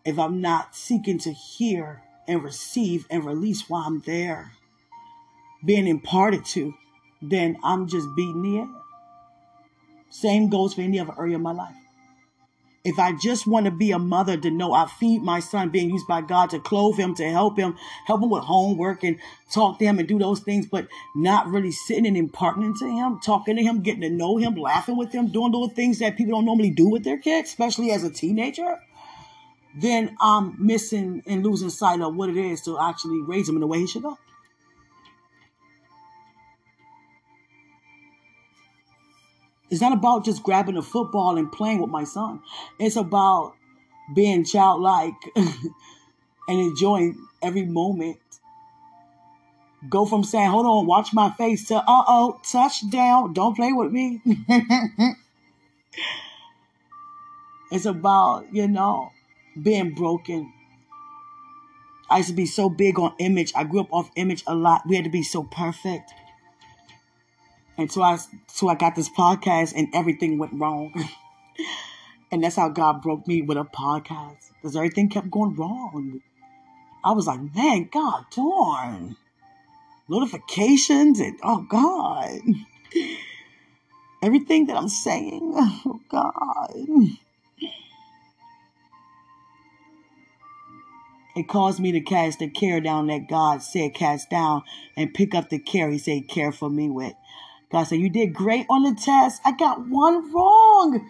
if 0.06 0.18
I'm 0.18 0.40
not 0.40 0.76
seeking 0.76 1.18
to 1.20 1.34
hear 1.34 2.04
and 2.26 2.42
receive 2.42 3.06
and 3.10 3.26
release 3.26 3.70
why 3.70 3.84
I'm 3.86 4.00
there, 4.00 4.54
being 5.66 5.88
imparted 5.88 6.46
to, 6.46 6.74
then 7.22 7.58
I'm 7.64 7.88
just 7.88 8.08
beating 8.16 8.42
the 8.42 8.58
air. 8.60 8.70
Same 10.10 10.50
goes 10.50 10.74
for 10.74 10.82
any 10.82 11.00
other 11.00 11.14
area 11.20 11.36
of 11.36 11.42
my 11.42 11.52
life. 11.52 11.76
If 12.88 13.00
I 13.00 13.12
just 13.12 13.46
want 13.46 13.66
to 13.66 13.72
be 13.72 13.92
a 13.92 14.00
mother 14.00 14.38
to 14.38 14.50
know 14.50 14.72
I 14.72 14.86
feed 14.86 15.22
my 15.22 15.42
son 15.42 15.72
being 15.72 15.90
used 15.90 16.08
by 16.08 16.22
God 16.22 16.52
to 16.52 16.60
clothe 16.60 16.96
him, 16.96 17.14
to 17.16 17.30
help 17.30 17.58
him, 17.58 17.76
help 18.06 18.24
him 18.24 18.30
with 18.30 18.46
homework 18.46 19.04
and 19.04 19.18
talk 19.52 19.78
to 19.80 19.86
him 19.86 20.00
and 20.00 20.08
do 20.08 20.18
those 20.18 20.40
things, 20.40 20.68
but 20.68 20.88
not 21.14 21.48
really 21.48 21.72
sitting 21.72 22.08
and 22.08 22.16
imparting 22.16 22.74
to 22.76 22.86
him, 22.86 23.20
talking 23.20 23.58
to 23.58 23.62
him, 23.62 23.82
getting 23.82 24.04
to 24.04 24.10
know 24.10 24.38
him, 24.38 24.56
laughing 24.56 24.96
with 24.96 25.12
him, 25.12 25.28
doing 25.28 25.52
little 25.52 25.68
things 25.68 26.00
that 26.00 26.16
people 26.16 26.32
don't 26.32 26.46
normally 26.46 26.70
do 26.70 26.88
with 26.88 27.04
their 27.04 27.18
kids, 27.18 27.50
especially 27.50 27.92
as 27.92 28.06
a 28.06 28.10
teenager, 28.10 28.80
then 29.76 30.16
I'm 30.22 30.56
missing 30.58 31.24
and 31.28 31.44
losing 31.44 31.70
sight 31.70 32.00
of 32.00 32.16
what 32.16 32.30
it 32.30 32.38
is 32.38 32.62
to 32.62 32.80
actually 32.80 33.22
raise 33.22 33.50
him 33.50 33.56
in 33.56 33.62
the 33.62 33.68
way 33.68 33.80
he 33.80 33.88
should 33.88 34.04
go. 34.04 34.18
It's 39.70 39.82
not 39.82 39.94
about 39.94 40.24
just 40.24 40.44
grabbing 40.44 40.78
a 40.78 40.82
football 40.82 41.38
and 41.38 41.52
playing 41.52 41.82
with 41.82 41.90
my 41.90 42.06
son. 42.06 42.42
It's 42.80 42.96
about 42.96 43.54
being 44.16 44.46
childlike 44.46 45.16
and 45.36 45.62
enjoying 46.48 47.18
every 47.42 47.66
moment. 47.66 48.18
Go 49.90 50.06
from 50.06 50.24
saying, 50.24 50.50
hold 50.50 50.66
on, 50.66 50.86
watch 50.88 51.14
my 51.14 51.30
face 51.32 51.68
to, 51.68 51.76
uh 51.76 51.84
oh, 51.88 52.40
touchdown, 52.50 53.34
don't 53.34 53.56
play 53.56 53.74
with 53.74 53.92
me. 53.92 54.22
it's 57.72 57.86
about, 57.86 58.46
you 58.52 58.68
know, 58.68 59.12
being 59.62 59.94
broken. 59.94 60.54
I 62.10 62.18
used 62.18 62.30
to 62.30 62.36
be 62.36 62.46
so 62.46 62.70
big 62.70 62.98
on 63.00 63.14
image. 63.20 63.52
I 63.56 63.66
grew 63.66 63.82
up 63.82 63.92
off 63.92 64.10
image 64.16 64.44
a 64.48 64.56
lot. 64.56 64.84
We 64.88 64.96
had 64.96 65.06
to 65.06 65.12
be 65.12 65.24
so 65.24 65.44
perfect. 65.44 66.12
And 67.78 67.92
so 67.92 68.02
I 68.02 68.18
so 68.48 68.70
I 68.70 68.76
got 68.76 68.96
this 68.96 69.10
podcast 69.10 69.74
and 69.76 69.88
everything 69.94 70.38
went 70.38 70.54
wrong. 70.54 70.94
and 72.32 72.44
that's 72.44 72.56
how 72.56 72.70
God 72.70 73.02
broke 73.02 73.28
me 73.28 73.42
with 73.42 73.58
a 73.58 73.64
podcast. 73.64 74.52
Because 74.54 74.76
everything 74.76 75.10
kept 75.10 75.30
going 75.30 75.56
wrong. 75.56 76.22
I 77.04 77.12
was 77.12 77.28
like, 77.28 77.40
man, 77.56 77.90
God 77.92 78.26
darn. 78.36 79.16
Notifications 80.10 81.20
and 81.20 81.40
oh 81.44 81.66
God. 81.70 82.40
Everything 84.24 84.66
that 84.66 84.78
I'm 84.78 84.90
saying, 84.90 85.54
oh 85.56 86.02
God. 86.10 87.18
It 91.36 91.48
caused 91.48 91.80
me 91.80 91.92
to 91.92 92.02
cast 92.02 92.40
the 92.40 92.50
care 92.50 92.82
down 92.82 93.06
that 93.08 93.28
God 93.30 93.62
said 93.62 93.94
cast 93.94 94.32
down 94.32 94.64
and 94.96 95.14
pick 95.14 95.36
up 95.36 95.50
the 95.50 95.60
care 95.60 95.92
he 95.92 96.00
said 96.00 96.28
care 96.28 96.52
for 96.52 96.68
me 96.68 96.90
with. 96.90 97.14
God 97.72 97.84
said, 97.84 98.00
You 98.00 98.10
did 98.10 98.34
great 98.34 98.66
on 98.70 98.84
the 98.84 99.00
test. 99.00 99.42
I 99.44 99.52
got 99.52 99.88
one 99.88 100.32
wrong. 100.32 101.10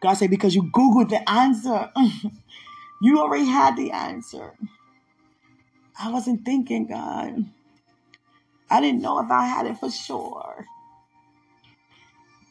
God 0.00 0.14
said, 0.14 0.30
Because 0.30 0.54
you 0.54 0.64
Googled 0.64 1.10
the 1.10 1.28
answer. 1.28 1.90
you 3.00 3.20
already 3.20 3.46
had 3.46 3.76
the 3.76 3.90
answer. 3.90 4.52
I 5.98 6.10
wasn't 6.10 6.44
thinking, 6.44 6.86
God. 6.86 7.46
I 8.70 8.80
didn't 8.80 9.02
know 9.02 9.18
if 9.20 9.30
I 9.30 9.46
had 9.46 9.66
it 9.66 9.78
for 9.78 9.90
sure. 9.90 10.66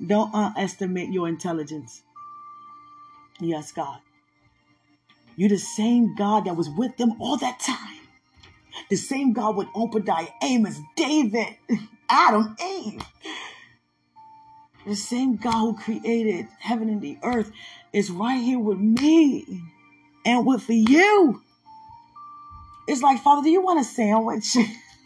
Don't 0.05 0.33
underestimate 0.33 1.11
your 1.11 1.27
intelligence. 1.27 2.03
Yes, 3.39 3.71
God. 3.71 3.99
You're 5.35 5.49
the 5.49 5.57
same 5.57 6.15
God 6.15 6.45
that 6.45 6.55
was 6.55 6.69
with 6.69 6.97
them 6.97 7.19
all 7.19 7.37
that 7.37 7.59
time. 7.59 7.99
The 8.89 8.95
same 8.95 9.33
God 9.33 9.55
with 9.55 9.67
Obadiah, 9.75 10.27
Amos, 10.43 10.79
David. 10.95 11.55
Adam, 12.11 12.55
Eve. 12.61 13.01
The 14.85 14.95
same 14.95 15.37
God 15.37 15.61
who 15.61 15.77
created 15.77 16.47
heaven 16.59 16.89
and 16.89 17.01
the 17.01 17.17
earth 17.23 17.51
is 17.93 18.11
right 18.11 18.41
here 18.41 18.59
with 18.59 18.79
me 18.79 19.63
and 20.25 20.45
with 20.45 20.69
you. 20.69 21.41
It's 22.87 23.01
like, 23.01 23.21
Father, 23.21 23.43
do 23.43 23.49
you 23.49 23.61
want 23.61 23.79
a 23.79 23.83
sandwich? 23.83 24.57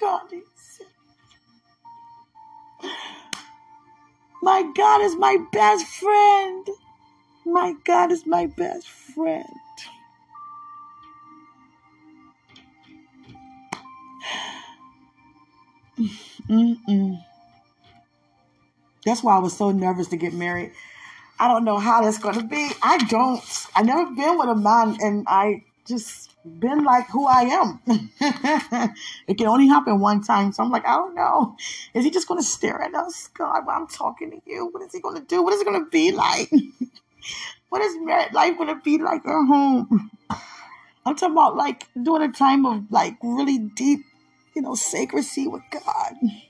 God, 0.00 0.20
my 4.42 4.70
God 4.74 5.02
is 5.02 5.16
my 5.16 5.38
best 5.52 5.86
friend. 5.86 6.68
My 7.44 7.74
God 7.84 8.12
is 8.12 8.26
my 8.26 8.46
best 8.46 8.88
friend. 8.88 9.44
Mm-mm. 16.48 17.24
That's 19.04 19.22
why 19.22 19.36
I 19.36 19.38
was 19.38 19.56
so 19.56 19.70
nervous 19.70 20.08
to 20.08 20.16
get 20.16 20.34
married. 20.34 20.72
I 21.38 21.48
don't 21.48 21.64
know 21.64 21.78
how 21.78 22.02
that's 22.02 22.18
going 22.18 22.34
to 22.34 22.44
be. 22.44 22.70
I 22.82 22.98
don't. 22.98 23.42
I 23.74 23.82
never 23.82 24.06
been 24.14 24.38
with 24.38 24.48
a 24.48 24.54
man, 24.54 24.98
and 25.00 25.24
I 25.26 25.64
just 25.86 26.34
been 26.44 26.84
like 26.84 27.08
who 27.08 27.26
I 27.26 27.42
am. 27.42 27.80
it 29.26 29.38
can 29.38 29.46
only 29.46 29.66
happen 29.68 30.00
one 30.00 30.22
time. 30.22 30.52
So 30.52 30.62
I'm 30.62 30.70
like, 30.70 30.86
I 30.86 30.96
don't 30.96 31.14
know. 31.14 31.56
Is 31.94 32.04
he 32.04 32.10
just 32.10 32.28
going 32.28 32.40
to 32.40 32.46
stare 32.46 32.80
at 32.82 32.94
us, 32.94 33.28
God, 33.28 33.62
I'm 33.68 33.86
talking 33.86 34.30
to 34.30 34.40
you? 34.46 34.68
What 34.70 34.82
is 34.82 34.92
he 34.92 35.00
going 35.00 35.16
to 35.16 35.26
do? 35.26 35.42
What 35.42 35.54
is 35.54 35.60
it 35.60 35.66
going 35.66 35.82
to 35.82 35.90
be 35.90 36.12
like? 36.12 36.50
what 37.70 37.82
is 37.82 37.96
married 38.00 38.34
life 38.34 38.58
gonna 38.58 38.80
be 38.80 38.98
like 38.98 39.24
at 39.24 39.46
home? 39.46 40.10
I'm 41.06 41.16
talking 41.16 41.32
about 41.32 41.56
like 41.56 41.88
doing 42.00 42.22
a 42.22 42.32
time 42.32 42.66
of 42.66 42.90
like 42.90 43.16
really 43.22 43.58
deep, 43.58 44.04
you 44.54 44.62
know, 44.62 44.74
sacrecy 44.74 45.48
with 45.48 45.62
God. 45.72 46.14